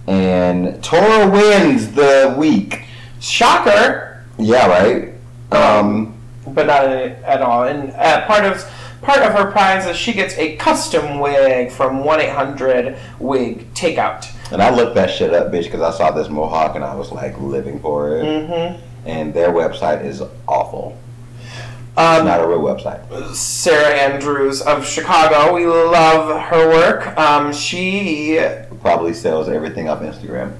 And 0.08 0.84
Tora 0.84 1.30
wins 1.30 1.92
the 1.94 2.36
week. 2.38 2.84
Shocker, 3.20 4.24
Yeah, 4.38 4.68
right. 4.68 5.14
Um, 5.52 6.15
but 6.56 6.66
not 6.68 6.86
at 6.86 7.42
all. 7.42 7.64
And 7.66 7.92
uh, 7.92 8.26
part 8.26 8.46
of 8.46 8.64
part 9.02 9.20
of 9.22 9.34
her 9.34 9.52
prize 9.52 9.86
is 9.86 9.96
she 9.98 10.14
gets 10.14 10.36
a 10.38 10.56
custom 10.56 11.20
wig 11.20 11.70
from 11.72 12.04
one 12.04 12.20
eight 12.22 12.32
hundred 12.32 12.98
wig 13.20 13.72
takeout. 13.74 14.28
and 14.52 14.62
I 14.62 14.74
looked 14.74 14.96
that 14.96 15.12
shit 15.12 15.34
up, 15.34 15.52
bitch, 15.52 15.66
because 15.66 15.82
I 15.82 15.92
saw 15.92 16.12
this 16.12 16.30
mohawk 16.30 16.76
and 16.76 16.84
I 16.84 16.96
was 16.96 17.12
like 17.12 17.38
living 17.40 17.80
for 17.80 18.18
it. 18.18 18.24
Mm-hmm. 18.24 18.82
And 19.08 19.34
their 19.34 19.50
website 19.50 20.04
is 20.04 20.24
awful. 20.48 20.98
Um, 21.98 22.26
not 22.26 22.42
a 22.42 22.48
real 22.48 22.60
website. 22.60 23.34
Sarah 23.34 23.94
Andrews 23.96 24.62
of 24.62 24.86
Chicago. 24.86 25.54
We 25.54 25.66
love 25.66 26.42
her 26.50 26.68
work. 26.68 27.16
Um, 27.18 27.54
she, 27.54 28.38
Probably 28.82 29.14
sells 29.14 29.48
everything 29.48 29.88
off 29.88 30.02
Instagram. 30.02 30.54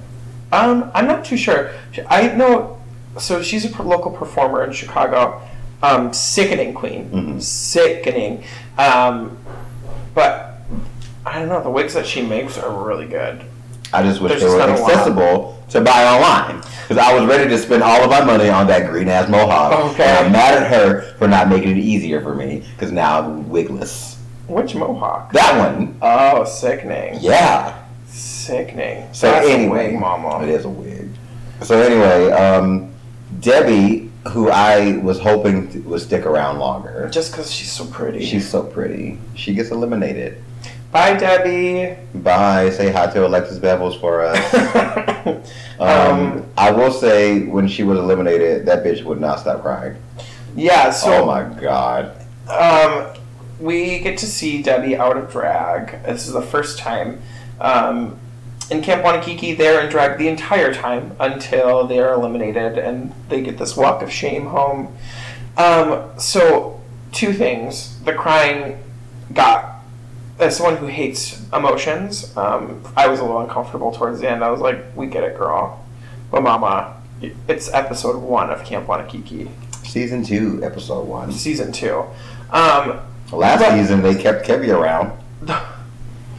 um, 0.52 0.90
I'm 0.94 1.06
not 1.06 1.24
too 1.26 1.36
sure. 1.36 1.72
I 2.08 2.28
know, 2.28 2.78
so 3.18 3.42
she's 3.42 3.64
a 3.66 3.82
local 3.82 4.12
performer 4.12 4.64
in 4.64 4.72
Chicago. 4.72 5.42
Um, 5.82 6.12
sickening 6.12 6.72
queen, 6.74 7.10
Mhm. 7.12 7.42
sickening. 7.42 8.42
Um, 8.78 9.36
but 10.14 10.60
I 11.24 11.38
don't 11.38 11.48
know. 11.48 11.62
The 11.62 11.70
wigs 11.70 11.92
that 11.94 12.06
she 12.06 12.22
makes 12.22 12.56
are 12.58 12.70
really 12.70 13.06
good. 13.06 13.42
I 13.92 14.02
just 14.02 14.20
wish 14.20 14.30
There's 14.32 14.42
they 14.42 14.48
were 14.48 14.58
not 14.58 14.70
a 14.70 14.80
lot. 14.80 14.90
accessible 14.90 15.58
to 15.70 15.80
buy 15.80 16.04
online. 16.06 16.62
Because 16.88 17.02
I 17.04 17.12
was 17.14 17.24
ready 17.24 17.48
to 17.48 17.58
spend 17.58 17.82
all 17.82 18.00
of 18.02 18.10
my 18.10 18.22
money 18.24 18.48
on 18.48 18.66
that 18.68 18.88
green 18.90 19.08
ass 19.08 19.28
mohawk. 19.28 19.92
Okay. 19.92 20.04
And 20.04 20.26
I'm 20.26 20.32
mad 20.32 20.54
at 20.62 20.70
her 20.72 21.02
for 21.18 21.28
not 21.28 21.48
making 21.48 21.70
it 21.72 21.78
easier 21.78 22.20
for 22.20 22.34
me. 22.34 22.62
Because 22.76 22.92
now 22.92 23.18
I'm 23.18 23.48
wigless. 23.48 24.16
Which 24.48 24.74
mohawk? 24.76 25.32
That 25.32 25.58
one, 25.58 25.96
Oh, 26.00 26.44
sickening, 26.44 27.18
yeah. 27.20 27.72
sickening. 28.08 29.04
So 29.12 29.28
That's 29.30 29.46
anyway, 29.48 29.92
mama. 29.96 30.42
it 30.44 30.48
is 30.50 30.64
a 30.64 30.68
wig. 30.68 31.08
So 31.62 31.80
anyway, 31.80 32.30
um, 32.30 32.90
Debbie, 33.40 34.10
who 34.30 34.50
I 34.50 34.98
was 34.98 35.18
hoping 35.18 35.68
to, 35.72 35.78
would 35.80 36.00
stick 36.00 36.24
around 36.26 36.58
longer, 36.58 37.08
Just 37.12 37.32
because 37.32 37.50
she's 37.52 37.70
so 37.70 37.84
pretty. 37.86 38.24
she's 38.24 38.48
so 38.48 38.62
pretty. 38.62 39.18
She 39.34 39.54
gets 39.54 39.70
eliminated. 39.70 40.42
Bye, 40.92 41.14
Debbie. 41.16 41.96
Bye. 42.14 42.70
Say 42.70 42.90
hi 42.90 43.06
to 43.08 43.26
Alexis 43.26 43.58
Bevels 43.58 44.00
for 44.00 44.22
us. 44.24 44.38
Um, 45.78 45.88
Um, 45.88 46.46
I 46.56 46.70
will 46.70 46.90
say, 46.90 47.42
when 47.42 47.68
she 47.68 47.82
was 47.82 47.98
eliminated, 47.98 48.64
that 48.64 48.82
bitch 48.82 49.02
would 49.04 49.20
not 49.20 49.40
stop 49.40 49.60
crying. 49.60 49.96
yeah. 50.54 50.90
So. 50.90 51.22
oh 51.22 51.26
my 51.26 51.42
god. 51.60 52.16
Um, 52.48 53.12
we 53.60 53.98
get 53.98 54.16
to 54.18 54.26
see 54.26 54.62
Debbie 54.62 54.96
out 54.96 55.18
of 55.18 55.30
drag. 55.30 56.02
This 56.04 56.26
is 56.26 56.32
the 56.32 56.40
first 56.40 56.78
time. 56.78 57.20
Um, 57.60 58.18
in 58.70 58.82
Camp 58.82 59.02
Wannakiki, 59.04 59.56
they're 59.56 59.80
in 59.80 59.90
drag 59.90 60.18
the 60.18 60.28
entire 60.28 60.72
time 60.74 61.14
until 61.20 61.86
they 61.86 61.98
are 62.00 62.12
eliminated 62.14 62.78
and 62.78 63.12
they 63.28 63.40
get 63.42 63.58
this 63.58 63.76
walk 63.76 64.02
of 64.02 64.10
shame 64.12 64.46
home. 64.46 64.94
Um, 65.56 66.10
so, 66.18 66.80
two 67.12 67.32
things. 67.32 67.98
The 68.04 68.12
crying 68.12 68.82
got. 69.32 69.72
As 70.38 70.56
someone 70.58 70.76
who 70.76 70.86
hates 70.86 71.40
emotions, 71.52 72.36
um, 72.36 72.82
I 72.94 73.08
was 73.08 73.20
a 73.20 73.22
little 73.24 73.40
uncomfortable 73.40 73.90
towards 73.92 74.20
the 74.20 74.28
end. 74.30 74.44
I 74.44 74.50
was 74.50 74.60
like, 74.60 74.84
we 74.94 75.06
get 75.06 75.24
it, 75.24 75.36
girl. 75.38 75.82
But, 76.30 76.42
mama, 76.42 76.94
it's 77.48 77.72
episode 77.72 78.20
one 78.20 78.50
of 78.50 78.62
Camp 78.64 78.86
Wannakiki, 78.86 79.48
Season 79.84 80.22
two, 80.22 80.60
episode 80.62 81.06
one. 81.06 81.32
season 81.32 81.72
two. 81.72 82.04
Um, 82.50 83.00
Last 83.32 83.60
But- 83.60 83.70
season, 83.78 84.02
they 84.02 84.14
kept 84.14 84.46
Kevy 84.46 84.68
around. 84.76 85.12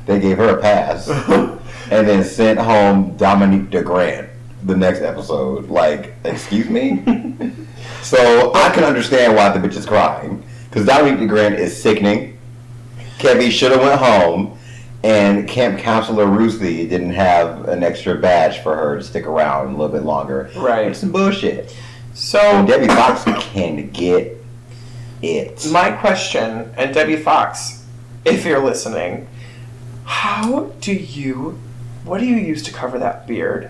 They 0.06 0.22
gave 0.22 0.38
her 0.38 0.58
a 0.58 0.62
pass, 0.62 1.08
and 1.92 2.08
then 2.08 2.24
sent 2.24 2.60
home 2.60 3.16
Dominique 3.18 3.70
DeGrant 3.70 4.30
the 4.64 4.76
next 4.76 5.02
episode. 5.02 5.70
Like, 5.70 6.14
excuse 6.24 6.70
me. 6.70 7.04
so 8.02 8.54
I 8.54 8.70
can 8.70 8.84
understand 8.84 9.36
why 9.36 9.56
the 9.56 9.66
bitch 9.66 9.76
is 9.76 9.86
crying 9.86 10.44
because 10.70 10.86
Dominique 10.86 11.30
DeGrant 11.30 11.58
is 11.58 11.82
sickening. 11.82 12.38
Kevy 13.18 13.50
should 13.50 13.72
have 13.72 13.82
went 13.82 14.00
home, 14.00 14.58
and 15.04 15.48
Camp 15.48 15.80
Counselor 15.80 16.28
Ruthie 16.28 16.88
didn't 16.88 17.14
have 17.14 17.68
an 17.68 17.84
extra 17.84 18.16
badge 18.16 18.60
for 18.60 18.76
her 18.76 18.98
to 18.98 19.04
stick 19.04 19.26
around 19.26 19.68
a 19.68 19.72
little 19.72 19.90
bit 19.90 20.04
longer. 20.04 20.52
Right. 20.56 20.88
It's 20.92 21.00
some 21.00 21.12
bullshit. 21.12 21.76
So 22.14 22.40
And 22.40 22.68
Debbie 22.68 22.88
Fox 22.88 23.24
can 23.24 23.90
get 23.90 24.38
it. 25.22 25.68
my 25.72 25.92
question, 25.92 26.74
and 26.76 26.94
Debbie 26.94 27.16
Fox, 27.16 27.86
if 28.26 28.46
you're 28.46 28.64
listening, 28.64 29.28
how 30.04 30.72
do 30.82 30.94
you, 30.94 31.60
what 32.08 32.20
do 32.20 32.26
you 32.26 32.38
use 32.38 32.64
to 32.64 32.72
cover 32.74 33.00
that 33.00 33.28
beard? 33.28 33.70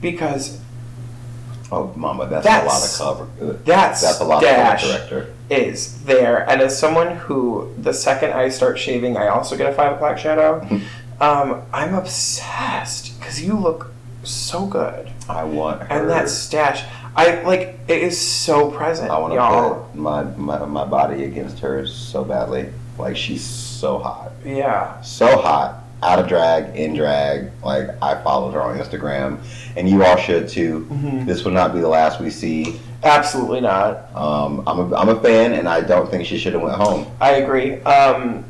Because 0.00 0.60
Oh, 1.70 1.92
mama, 1.96 2.26
that's, 2.26 2.44
That's- 2.46 2.98
a 2.98 3.04
lot 3.04 3.20
of 3.20 3.28
cover. 3.38 3.52
that's 3.64 4.00
That's 4.00 4.20
a 4.20 4.24
lot 4.24 4.40
dash. 4.40 4.84
of 4.84 4.90
cover 4.90 5.08
director. 5.20 5.34
is 5.50 6.02
there, 6.04 6.48
and 6.48 6.62
as 6.62 6.78
someone 6.78 7.16
who 7.16 7.74
the 7.76 7.92
second 7.92 8.32
I 8.32 8.48
start 8.48 8.78
shaving, 8.78 9.18
I 9.18 9.28
also 9.28 9.54
get 9.54 9.70
a 9.70 9.74
five 9.74 9.92
o'clock 9.92 10.16
shadow. 10.16 10.66
um, 11.20 11.62
I'm 11.72 11.94
obsessed 11.94 13.18
because 13.20 13.42
you 13.42 13.52
look 13.54 13.90
so 14.22 14.64
good, 14.66 15.10
I 15.28 15.44
want 15.44 15.82
her. 15.82 15.88
and 15.94 16.08
that 16.08 16.30
stash, 16.30 16.84
I 17.14 17.42
like 17.42 17.78
it 17.86 18.02
is 18.02 18.18
so 18.18 18.70
present, 18.70 19.10
I 19.10 19.18
want 19.18 19.34
to 19.34 19.84
put 19.92 19.94
my, 19.94 20.22
my 20.22 20.64
my 20.64 20.84
body 20.86 21.24
against 21.24 21.58
hers 21.58 21.94
so 21.94 22.24
badly. 22.24 22.70
Like 22.98 23.16
she's 23.16 23.44
so 23.44 23.98
hot, 23.98 24.32
Yeah, 24.44 25.00
so 25.02 25.36
hot. 25.38 25.84
Out 26.02 26.18
of 26.20 26.28
drag, 26.28 26.76
in 26.76 26.94
drag. 26.94 27.50
Like 27.64 27.90
I 28.02 28.22
followed 28.22 28.52
her 28.52 28.62
on 28.62 28.78
Instagram, 28.78 29.38
and 29.76 29.88
you 29.88 30.04
all 30.04 30.16
should 30.16 30.48
too. 30.48 30.86
Mhm. 30.90 31.26
This 31.26 31.44
will 31.44 31.52
not 31.52 31.74
be 31.74 31.80
the 31.80 31.88
last 31.88 32.20
we 32.20 32.30
see. 32.30 32.80
absolutely 33.02 33.60
not. 33.60 34.14
Um, 34.14 34.62
I'm 34.66 34.78
a, 34.92 34.96
I'm 34.96 35.08
a 35.08 35.20
fan, 35.20 35.52
and 35.54 35.68
I 35.68 35.80
don't 35.80 36.10
think 36.10 36.24
she 36.26 36.36
should 36.38 36.52
have 36.52 36.62
went 36.62 36.76
home. 36.76 37.06
I 37.20 37.32
agree. 37.36 37.80
Um, 37.82 38.44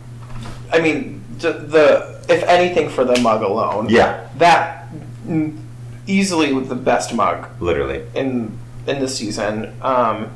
I 0.72 0.80
mean, 0.80 1.22
the, 1.38 1.52
the 1.52 2.24
if 2.28 2.42
anything, 2.44 2.88
for 2.90 3.04
the 3.04 3.18
mug 3.20 3.42
alone. 3.42 3.88
Yeah, 3.88 4.26
That 4.36 4.88
mm, 5.26 5.58
easily 6.06 6.52
was 6.52 6.68
the 6.68 6.74
best 6.74 7.14
mug 7.14 7.46
literally. 7.60 8.02
in 8.14 8.58
in 8.86 9.00
the 9.00 9.08
season. 9.08 9.72
Um, 9.82 10.30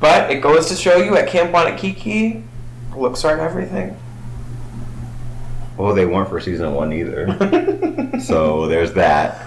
but 0.00 0.30
it 0.30 0.40
goes 0.42 0.66
to 0.68 0.74
show 0.74 0.96
you 0.96 1.16
at 1.16 1.28
Camp 1.28 1.52
Wannakiki, 1.52 2.42
looks 2.96 3.24
aren't 3.24 3.40
everything. 3.40 3.96
Well, 5.82 5.96
they 5.96 6.06
weren't 6.06 6.28
for 6.28 6.38
season 6.38 6.74
one 6.74 6.92
either. 6.92 8.20
so 8.20 8.68
there's 8.68 8.92
that. 8.92 9.44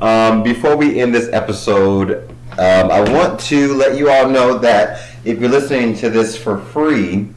Um, 0.00 0.42
before 0.42 0.76
we 0.76 0.98
end 0.98 1.14
this 1.14 1.32
episode, 1.32 2.28
um, 2.58 2.90
I 2.90 3.08
want 3.08 3.38
to 3.42 3.72
let 3.74 3.96
you 3.96 4.10
all 4.10 4.28
know 4.28 4.58
that 4.58 5.08
if 5.24 5.38
you're 5.38 5.48
listening 5.48 5.94
to 5.98 6.10
this 6.10 6.36
for 6.36 6.58
free, 6.58 7.28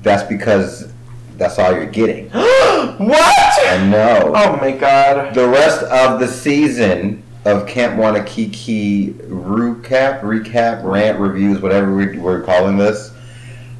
that's 0.00 0.22
because 0.22 0.94
that's 1.36 1.58
all 1.58 1.74
you're 1.74 1.84
getting. 1.84 2.30
what? 2.30 3.68
I 3.68 3.86
know. 3.86 4.32
Oh 4.34 4.56
my 4.56 4.70
god. 4.70 5.34
The 5.34 5.46
rest 5.46 5.82
of 5.82 6.20
the 6.20 6.26
season 6.26 7.22
of 7.44 7.66
Camp 7.66 8.00
Wannakiki 8.00 9.12
recap, 9.28 10.22
recap, 10.22 10.82
rant, 10.82 11.18
reviews, 11.18 11.60
whatever 11.60 11.94
we- 11.94 12.16
we're 12.16 12.40
calling 12.44 12.78
this, 12.78 13.12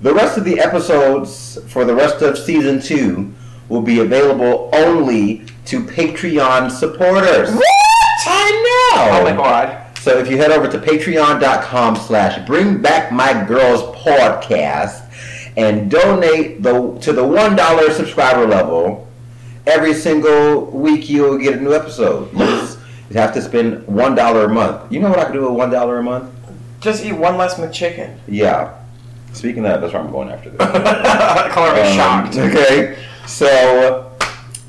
the 0.03 0.13
rest 0.13 0.37
of 0.37 0.45
the 0.45 0.61
episodes 0.61 1.59
for 1.69 1.87
the 1.87 1.95
rest 1.95 2.21
of 2.21 2.37
season 2.37 2.83
two 2.83 3.33
will 3.69 3.83
be 3.83 4.01
available 4.01 4.71
only 4.73 5.45
to 5.67 5.81
Patreon 5.83 6.71
supporters. 6.71 7.51
What? 7.55 7.65
I 8.27 8.51
know. 8.95 9.19
Oh 9.21 9.25
my 9.25 9.37
god. 9.37 9.97
So 9.99 10.19
if 10.19 10.31
you 10.31 10.37
head 10.37 10.51
over 10.51 10.69
to 10.69 10.79
patreon.com 10.79 11.97
slash 11.97 12.47
bring 12.47 12.81
back 12.83 13.11
my 13.11 13.33
girls 13.47 13.83
podcast 13.97 15.03
and 15.57 15.91
donate 15.91 16.63
the 16.63 16.99
to 17.01 17.13
the 17.13 17.25
one 17.27 17.57
dollar 17.57 17.91
subscriber 17.91 18.47
level, 18.47 19.09
every 19.67 19.95
single 19.95 20.67
week 20.67 21.09
you'll 21.09 21.39
get 21.39 21.55
a 21.55 21.61
new 21.61 21.73
episode. 21.75 22.31
You 22.33 22.39
just 22.41 22.79
have 23.15 23.33
to 23.35 23.41
spend 23.43 23.87
one 23.87 24.15
dollar 24.15 24.45
a 24.45 24.49
month. 24.53 24.93
You 24.93 25.01
know 25.01 25.09
what 25.09 25.19
I 25.19 25.25
could 25.25 25.33
do 25.35 25.43
with 25.49 25.57
one 25.59 25.71
dollar 25.71 25.99
a 25.99 26.03
month? 26.03 26.31
Just 26.81 27.03
eat 27.05 27.13
one 27.13 27.39
less 27.39 27.55
McChicken. 27.55 28.19
Yeah. 28.29 28.79
Speaking 29.33 29.65
of 29.65 29.73
that, 29.73 29.81
that's 29.81 29.93
where 29.95 30.03
I'm 30.03 30.13
going 30.13 30.29
after 30.29 30.51
this. 30.51 30.59
Color 31.55 31.81
Um, 31.81 31.95
shocked. 31.97 32.37
Okay, 32.37 32.97
so 33.27 34.11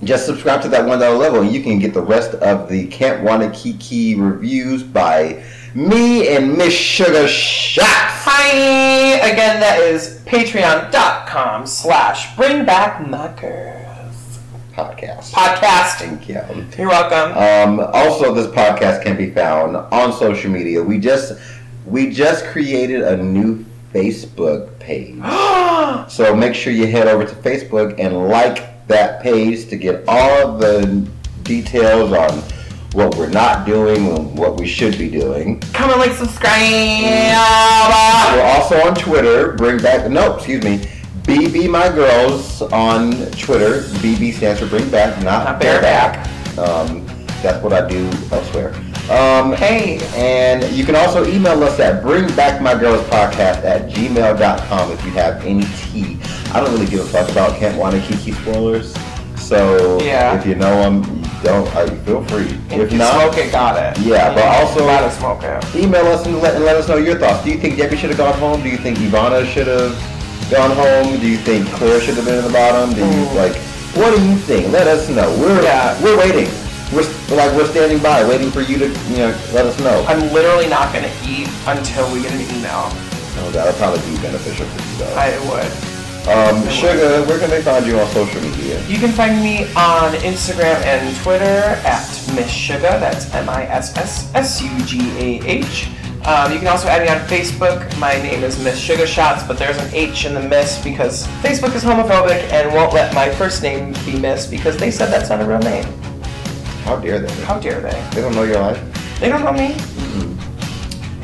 just 0.03 0.26
subscribe 0.26 0.61
to 0.64 0.69
that 0.69 0.86
one 0.86 0.99
dollar 0.99 1.18
level, 1.18 1.41
and 1.41 1.52
you 1.52 1.64
can 1.64 1.80
get 1.80 1.94
the 1.94 2.02
rest 2.02 2.36
of 2.36 2.69
the 2.69 2.88
Camp 2.88 3.22
Wannakiki 3.22 4.18
reviews 4.19 4.84
by 4.84 5.44
me 5.73 6.36
and 6.36 6.57
Miss 6.57 6.73
Sugar 6.73 7.27
Shots 7.27 7.88
Hi! 8.27 9.18
Again, 9.32 9.60
that 9.60 9.80
is 9.80 10.19
patreon.com 10.26 11.68
slash 11.68 12.36
bring 12.36 12.65
back 12.65 13.07
my 13.07 13.27
girls. 13.40 14.40
podcast. 14.73 15.32
Podcast. 15.32 15.99
Thank 15.99 16.27
you. 16.30 16.41
You're 16.77 16.88
welcome. 16.90 17.38
Um, 17.38 17.90
also, 17.94 18.34
this 18.34 18.48
podcast 18.48 19.03
can 19.03 19.15
be 19.15 19.30
found 19.30 19.76
on 19.76 20.14
social 20.14 20.52
media. 20.52 20.82
We 20.82 20.98
just 20.99 21.40
we 21.86 22.10
just 22.11 22.45
created 22.45 23.02
a 23.02 23.18
new 23.18 23.64
Facebook 23.96 24.78
page. 24.80 25.20
So 26.12 26.36
make 26.36 26.54
sure 26.54 26.74
you 26.74 26.88
head 26.88 27.08
over 27.08 27.26
to 27.26 27.36
Facebook 27.36 28.00
and 28.00 28.28
like 28.28 28.88
that 28.88 29.22
page 29.24 29.70
to 29.70 29.78
get 29.78 30.04
all 30.08 30.58
the 30.58 31.08
details 31.44 32.12
on 32.12 32.44
what 32.94 33.16
we're 33.16 33.30
not 33.30 33.66
doing 33.66 34.08
and 34.08 34.38
what 34.38 34.60
we 34.60 34.68
should 34.68 34.98
be 34.98 35.10
doing. 35.10 35.60
Comment, 35.74 36.00
like, 36.00 36.12
subscribe. 36.12 36.62
We're 38.34 38.44
also 38.44 38.78
on 38.88 38.96
Twitter. 38.96 39.54
Bring 39.54 39.82
back 39.82 40.10
no, 40.10 40.36
excuse 40.36 40.64
me. 40.64 40.78
BB 41.24 41.70
my 41.70 41.90
girls 41.90 42.62
on 42.62 43.12
Twitter. 43.32 43.82
BB 44.00 44.34
stands 44.34 44.60
for 44.60 44.68
bring 44.68 44.90
back, 44.90 45.16
not, 45.24 45.46
Not 45.46 45.60
bareback. 45.60 46.28
Um, 46.58 47.06
that's 47.42 47.64
what 47.64 47.74
I 47.74 47.88
do 47.88 48.10
elsewhere. 48.32 48.74
Um, 49.10 49.53
Hey. 49.53 49.99
and 50.15 50.64
you 50.72 50.84
can 50.84 50.95
also 50.95 51.26
email 51.27 51.64
us 51.64 51.80
at 51.80 52.03
bringbackmygirlspodcast 52.03 53.64
at 53.64 53.90
gmail.com 53.90 54.91
if 54.91 55.06
you 55.06 55.11
have 55.11 55.45
any 55.45 55.65
tea. 55.91 56.18
I 56.53 56.60
don't 56.60 56.72
really 56.73 56.88
give 56.88 57.02
a 57.02 57.03
fuck 57.06 57.30
about 57.30 57.57
Camp 57.60 57.76
Wannakiki 57.77 58.34
spoilers. 58.41 58.94
So 59.38 59.99
Yeah. 60.02 60.34
if 60.36 60.45
you 60.48 60.56
know 60.56 60.76
them, 60.82 61.22
don't, 61.44 61.68
uh, 61.76 61.86
feel 62.06 62.23
free. 62.23 62.57
If 62.72 62.80
if 62.80 62.91
you 62.94 62.98
not, 62.98 63.14
smoke 63.14 63.38
it, 63.38 63.52
got 63.52 63.77
it. 63.77 63.99
Yeah, 64.02 64.34
but 64.34 64.44
also- 64.45 64.88
gotta 64.88 65.11
smoke 65.11 65.44
it. 65.44 65.64
email 65.80 66.07
us 66.07 66.26
and 66.26 66.41
let, 66.41 66.56
and 66.56 66.65
let 66.65 66.76
us 66.76 66.88
know 66.88 66.98
your 66.98 67.15
thoughts. 67.19 67.44
Do 67.44 67.52
you 67.52 67.57
think 67.57 67.77
Debbie 67.77 67.98
should 67.98 68.10
have 68.10 68.18
gone 68.18 68.34
home? 68.40 68.64
Do 68.64 68.69
you 68.69 68.77
think 68.77 68.98
Ivana 68.98 69.45
should 69.45 69.68
have 69.68 69.94
gone 70.49 70.72
home? 70.72 71.19
Do 71.19 71.27
you 71.27 71.38
think 71.38 71.72
Claire 71.73 72.02
should 72.02 72.15
have 72.15 72.26
been 72.26 72.40
in 72.40 72.44
the 72.45 72.49
bottom? 72.53 72.91
Do 72.94 73.02
you 73.02 73.06
Mm. 73.06 73.36
like? 73.36 73.56
What 73.94 74.15
do 74.15 74.22
you 74.23 74.36
think? 74.36 74.73
Let 74.73 74.88
us 74.88 75.07
know. 75.10 75.30
We're 75.38 75.61
Yeah. 75.61 75.94
we're 76.02 76.18
waiting. 76.18 76.49
We're 76.96 77.04
like 77.36 77.52
we're 77.58 77.68
standing 77.68 78.02
by, 78.02 78.26
waiting 78.26 78.50
for 78.52 78.62
you 78.62 78.78
to 78.78 78.88
you 78.88 79.18
know 79.18 79.38
let 79.52 79.66
us 79.66 79.78
know. 79.82 80.06
I'm 80.08 80.32
literally 80.32 80.70
not 80.70 80.94
gonna 80.94 81.12
eat 81.28 81.50
until 81.68 82.12
we 82.14 82.22
get 82.22 82.32
an 82.32 82.40
email. 82.56 82.88
Oh, 83.38 83.50
that'll 83.52 83.74
probably 83.74 84.00
be 84.10 84.16
beneficial 84.22 84.66
for 84.66 84.82
you 84.82 84.98
though. 85.00 85.16
I 85.20 85.36
would. 85.52 85.96
Um, 86.26 86.68
Sugar, 86.70 87.24
where 87.26 87.38
can 87.38 87.50
they 87.50 87.62
find 87.62 87.86
you 87.86 88.00
on 88.00 88.08
social 88.12 88.42
media? 88.42 88.82
You 88.88 88.98
can 88.98 89.12
find 89.12 89.44
me 89.44 89.66
on 89.76 90.14
Instagram 90.24 90.82
and 90.84 91.16
Twitter 91.18 91.46
at 91.86 92.08
Miss 92.34 92.50
Sugah. 92.50 92.98
That's 92.98 93.32
M 93.34 93.50
I 93.50 93.64
S 93.64 93.96
S 93.98 94.34
S 94.34 94.62
U 94.62 94.86
G 94.86 95.02
A 95.20 95.46
H. 95.46 95.90
Um, 96.26 96.52
you 96.52 96.60
can 96.60 96.68
also 96.68 96.88
add 96.88 97.04
me 97.04 97.10
on 97.10 97.20
Facebook. 97.28 98.00
My 98.00 98.14
name 98.14 98.42
is 98.44 98.58
Miss 98.64 98.80
Sugar 98.80 99.06
Shots, 99.06 99.44
but 99.44 99.58
there's 99.58 99.78
an 99.78 99.94
H 99.94 100.26
in 100.26 100.34
the 100.34 100.42
Miss 100.42 100.82
because 100.82 101.28
Facebook 101.44 101.76
is 101.76 101.84
homophobic 101.84 102.50
and 102.54 102.74
won't 102.74 102.94
let 102.94 103.14
my 103.14 103.30
first 103.30 103.62
name 103.62 103.94
be 104.06 104.18
Miss 104.18 104.48
because 104.48 104.78
they 104.78 104.90
said 104.90 105.08
that's 105.08 105.30
not 105.30 105.42
a 105.42 105.46
real 105.46 105.60
name. 105.60 105.86
How 106.86 106.95
dare 106.98 107.18
they? 107.18 107.34
How 107.45 107.60
dare 107.60 107.82
they? 107.82 108.10
They 108.14 108.22
don't 108.22 108.36
know 108.36 108.44
your 108.44 108.60
life. 108.60 109.20
They 109.20 109.28
don't 109.28 109.44
know 109.44 109.52
me. 109.52 109.76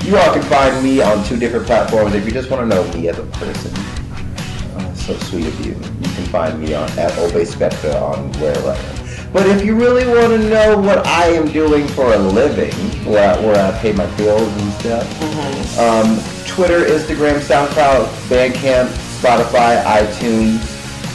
You 0.03 0.17
all 0.17 0.33
can 0.33 0.41
find 0.41 0.83
me 0.83 1.03
on 1.03 1.23
two 1.23 1.37
different 1.37 1.67
platforms 1.67 2.15
if 2.15 2.25
you 2.25 2.31
just 2.31 2.49
want 2.49 2.67
to 2.67 2.75
know 2.75 2.83
me 2.93 3.07
as 3.09 3.19
a 3.19 3.25
person. 3.25 3.71
Oh, 3.75 4.93
so 4.95 5.13
sweet 5.17 5.45
of 5.45 5.63
you. 5.63 5.73
You 5.73 6.15
can 6.15 6.25
find 6.25 6.59
me 6.59 6.73
on 6.73 6.89
at 6.97 7.15
Obey 7.19 7.45
Spectra 7.45 7.93
on 7.93 8.31
wherever 8.39 8.71
I 8.71 8.75
am. 8.75 9.31
But 9.31 9.45
if 9.45 9.63
you 9.63 9.75
really 9.75 10.07
want 10.07 10.29
to 10.29 10.49
know 10.49 10.79
what 10.79 11.05
I 11.05 11.27
am 11.27 11.51
doing 11.51 11.87
for 11.89 12.11
a 12.11 12.17
living, 12.17 12.73
where 13.05 13.31
I, 13.31 13.39
where 13.45 13.63
I 13.63 13.77
pay 13.77 13.93
my 13.93 14.07
bills 14.17 14.41
and 14.41 14.73
stuff, 14.73 15.77
um, 15.77 16.19
Twitter, 16.47 16.85
Instagram, 16.85 17.39
SoundCloud, 17.39 18.07
Bandcamp, 18.27 18.87
Spotify, 19.21 19.83
iTunes, 19.83 20.57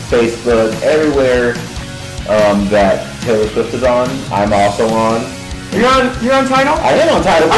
Facebook, 0.08 0.72
everywhere 0.82 1.50
um, 2.28 2.68
that 2.68 3.15
Taylor 3.26 3.48
Swift 3.48 3.74
is 3.74 3.82
on, 3.82 4.08
I'm 4.30 4.52
also 4.52 4.86
on. 4.86 5.20
You're 5.72 5.90
on. 5.90 6.22
You're 6.22 6.34
on 6.34 6.46
Tidal. 6.46 6.74
I 6.78 6.92
am 6.92 7.16
on 7.16 7.24
Tidal. 7.24 7.48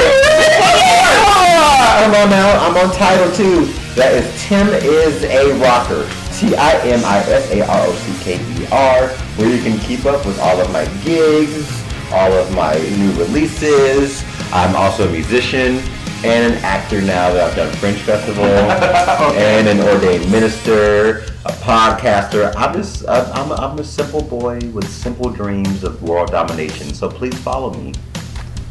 I'm 1.92 2.14
on 2.14 2.30
now. 2.30 2.64
I'm 2.64 2.74
on 2.74 2.90
Tidal 2.96 3.30
too. 3.36 3.66
That 3.92 4.14
is 4.14 4.24
Tim 4.48 4.66
is 4.68 5.24
a 5.24 5.52
rocker. 5.60 6.08
T 6.32 6.56
I 6.56 6.80
M 6.88 7.04
I 7.04 7.18
S 7.18 7.50
A 7.50 7.60
R 7.68 7.86
O 7.86 7.92
C 7.92 8.24
K 8.24 8.40
E 8.62 8.66
R. 8.72 9.08
Where 9.36 9.54
you 9.54 9.62
can 9.62 9.78
keep 9.80 10.06
up 10.06 10.24
with 10.24 10.40
all 10.40 10.58
of 10.58 10.72
my 10.72 10.86
gigs, 11.04 11.68
all 12.12 12.32
of 12.32 12.50
my 12.54 12.72
new 12.96 13.12
releases. 13.22 14.24
I'm 14.54 14.74
also 14.74 15.06
a 15.06 15.12
musician 15.12 15.82
and 16.24 16.52
an 16.52 16.64
actor 16.64 17.00
now 17.00 17.32
that 17.32 17.48
I've 17.48 17.56
done 17.56 17.72
Fringe 17.76 17.98
Festival 17.98 18.44
and 18.44 19.68
an 19.68 19.80
ordained 19.86 20.30
minister, 20.32 21.18
a 21.44 21.52
podcaster. 21.62 22.52
I'm 22.56 22.74
just 22.74 23.08
I'm, 23.08 23.52
I'm 23.52 23.78
a 23.78 23.84
simple 23.84 24.22
boy 24.22 24.58
with 24.72 24.88
simple 24.88 25.30
dreams 25.30 25.84
of 25.84 26.02
world 26.02 26.30
domination. 26.30 26.92
So 26.92 27.08
please 27.08 27.38
follow 27.38 27.72
me. 27.74 27.94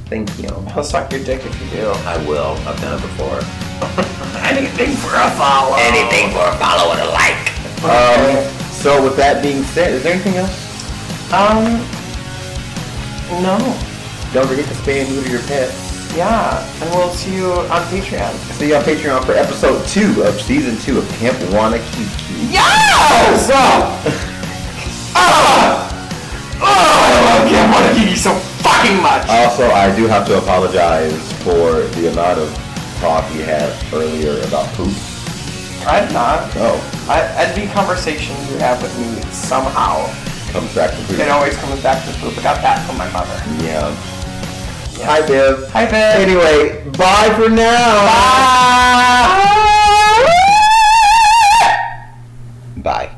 Thank 0.08 0.38
you. 0.40 0.50
I'll 0.76 0.84
suck 0.84 1.12
your 1.12 1.24
dick 1.24 1.46
if 1.46 1.62
you 1.62 1.82
do. 1.82 1.88
I 1.88 2.18
will. 2.28 2.58
I've 2.68 2.80
done 2.82 3.00
it 3.00 3.02
before. 3.02 3.40
Anything 4.44 4.96
for 4.98 5.16
a 5.16 5.32
follow. 5.32 5.76
Anything 5.80 6.32
for 6.32 6.44
a 6.44 6.58
follow 6.58 6.92
and 6.92 7.02
a 7.02 7.10
like. 7.12 7.48
Um, 7.84 8.72
so 8.72 9.02
with 9.04 9.16
that 9.18 9.42
being 9.42 9.64
said, 9.64 9.94
is 9.94 10.04
there 10.04 10.14
anything 10.14 10.36
else? 10.36 11.32
Um. 11.32 11.64
No. 13.42 13.58
Don't 14.34 14.48
forget 14.48 14.66
to 14.66 14.74
spay 14.74 15.06
and 15.06 15.16
neuter 15.16 15.30
your 15.30 15.42
pets. 15.44 15.87
Yeah, 16.18 16.66
and 16.82 16.90
we'll 16.96 17.12
see 17.12 17.36
you 17.36 17.46
on 17.46 17.84
Patreon. 17.94 18.34
See 18.58 18.70
you 18.70 18.76
on 18.76 18.82
Patreon 18.82 19.24
for 19.24 19.34
episode 19.34 19.86
two 19.86 20.24
of 20.24 20.42
season 20.42 20.76
two 20.78 20.98
of 20.98 21.08
Camp 21.22 21.38
Wannakiki. 21.54 22.52
Yes! 22.52 23.52
Ah! 25.20 25.90
Oh, 26.60 26.66
I 26.66 27.38
love 27.38 27.50
Camp 27.50 27.70
Wannakiki 27.72 28.18
so 28.18 28.34
fucking 28.66 29.00
much. 29.00 29.30
Also, 29.30 29.70
I 29.70 29.96
do 29.96 30.08
have 30.08 30.26
to 30.26 30.40
apologize 30.40 31.14
for 31.44 31.86
the 32.02 32.12
amount 32.12 32.40
of 32.40 32.50
talk 33.00 33.24
you 33.36 33.44
had 33.44 33.70
earlier 33.94 34.42
about 34.48 34.66
poop. 34.74 34.94
I'm 35.86 36.12
not. 36.14 36.50
Oh, 36.56 36.82
I, 37.08 37.22
every 37.38 37.68
conversation 37.68 38.36
you 38.50 38.58
have 38.58 38.82
with 38.82 38.98
me 38.98 39.22
somehow, 39.32 40.06
comes 40.52 40.74
back 40.74 40.98
to 40.98 40.98
poop. 41.06 41.20
it 41.20 41.30
always 41.30 41.56
comes 41.58 41.80
back 41.84 42.04
to 42.06 42.12
poop. 42.20 42.36
I 42.40 42.42
got 42.42 42.62
that 42.64 42.88
from 42.88 42.98
my 42.98 43.10
mother. 43.12 43.40
Yeah. 43.64 44.17
Hi, 45.06 45.22
Viv. 45.22 45.70
Hi, 45.72 45.86
Viv. 45.86 45.96
Anyway, 45.96 46.84
bye 46.98 47.34
for 47.38 47.50
now. 47.50 48.06
Bye. 52.76 53.10
Bye. 53.10 53.16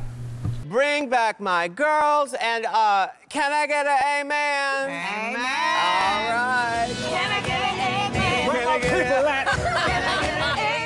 Bring 0.66 1.10
back 1.10 1.40
my 1.40 1.50
my 1.50 1.68
girls, 1.68 2.34
and 2.40 2.66
uh, 2.66 3.08
can 3.30 3.52
I 3.52 3.66
get 3.68 3.86
an 3.88 4.00
amen? 4.22 4.86
Amen. 4.86 5.36
All 5.36 6.30
right. 6.30 6.88
Can 7.10 7.32
I 7.32 7.42
get 7.42 7.62
an 7.62 7.80
amen? 7.80 8.50
Can 8.52 8.68
I 8.68 8.80
get 8.80 8.94
a- 8.94 9.24
Can 9.50 9.74
I 9.76 9.88
get 9.88 10.04
an 10.38 10.44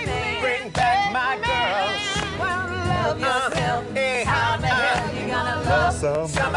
amen? 0.07 0.41
Bring 0.41 0.69
back 0.71 1.11
my 1.11 1.35
girls. 1.43 1.99
Well, 2.39 2.63
love 2.87 3.19
yourself. 3.19 3.95
eh, 3.97 4.23
How 4.23 4.57
the 4.57 4.67
hell 4.67 5.15
you 5.15 5.27
gonna 5.31 5.57
love 5.69 5.93
Some 6.29 6.55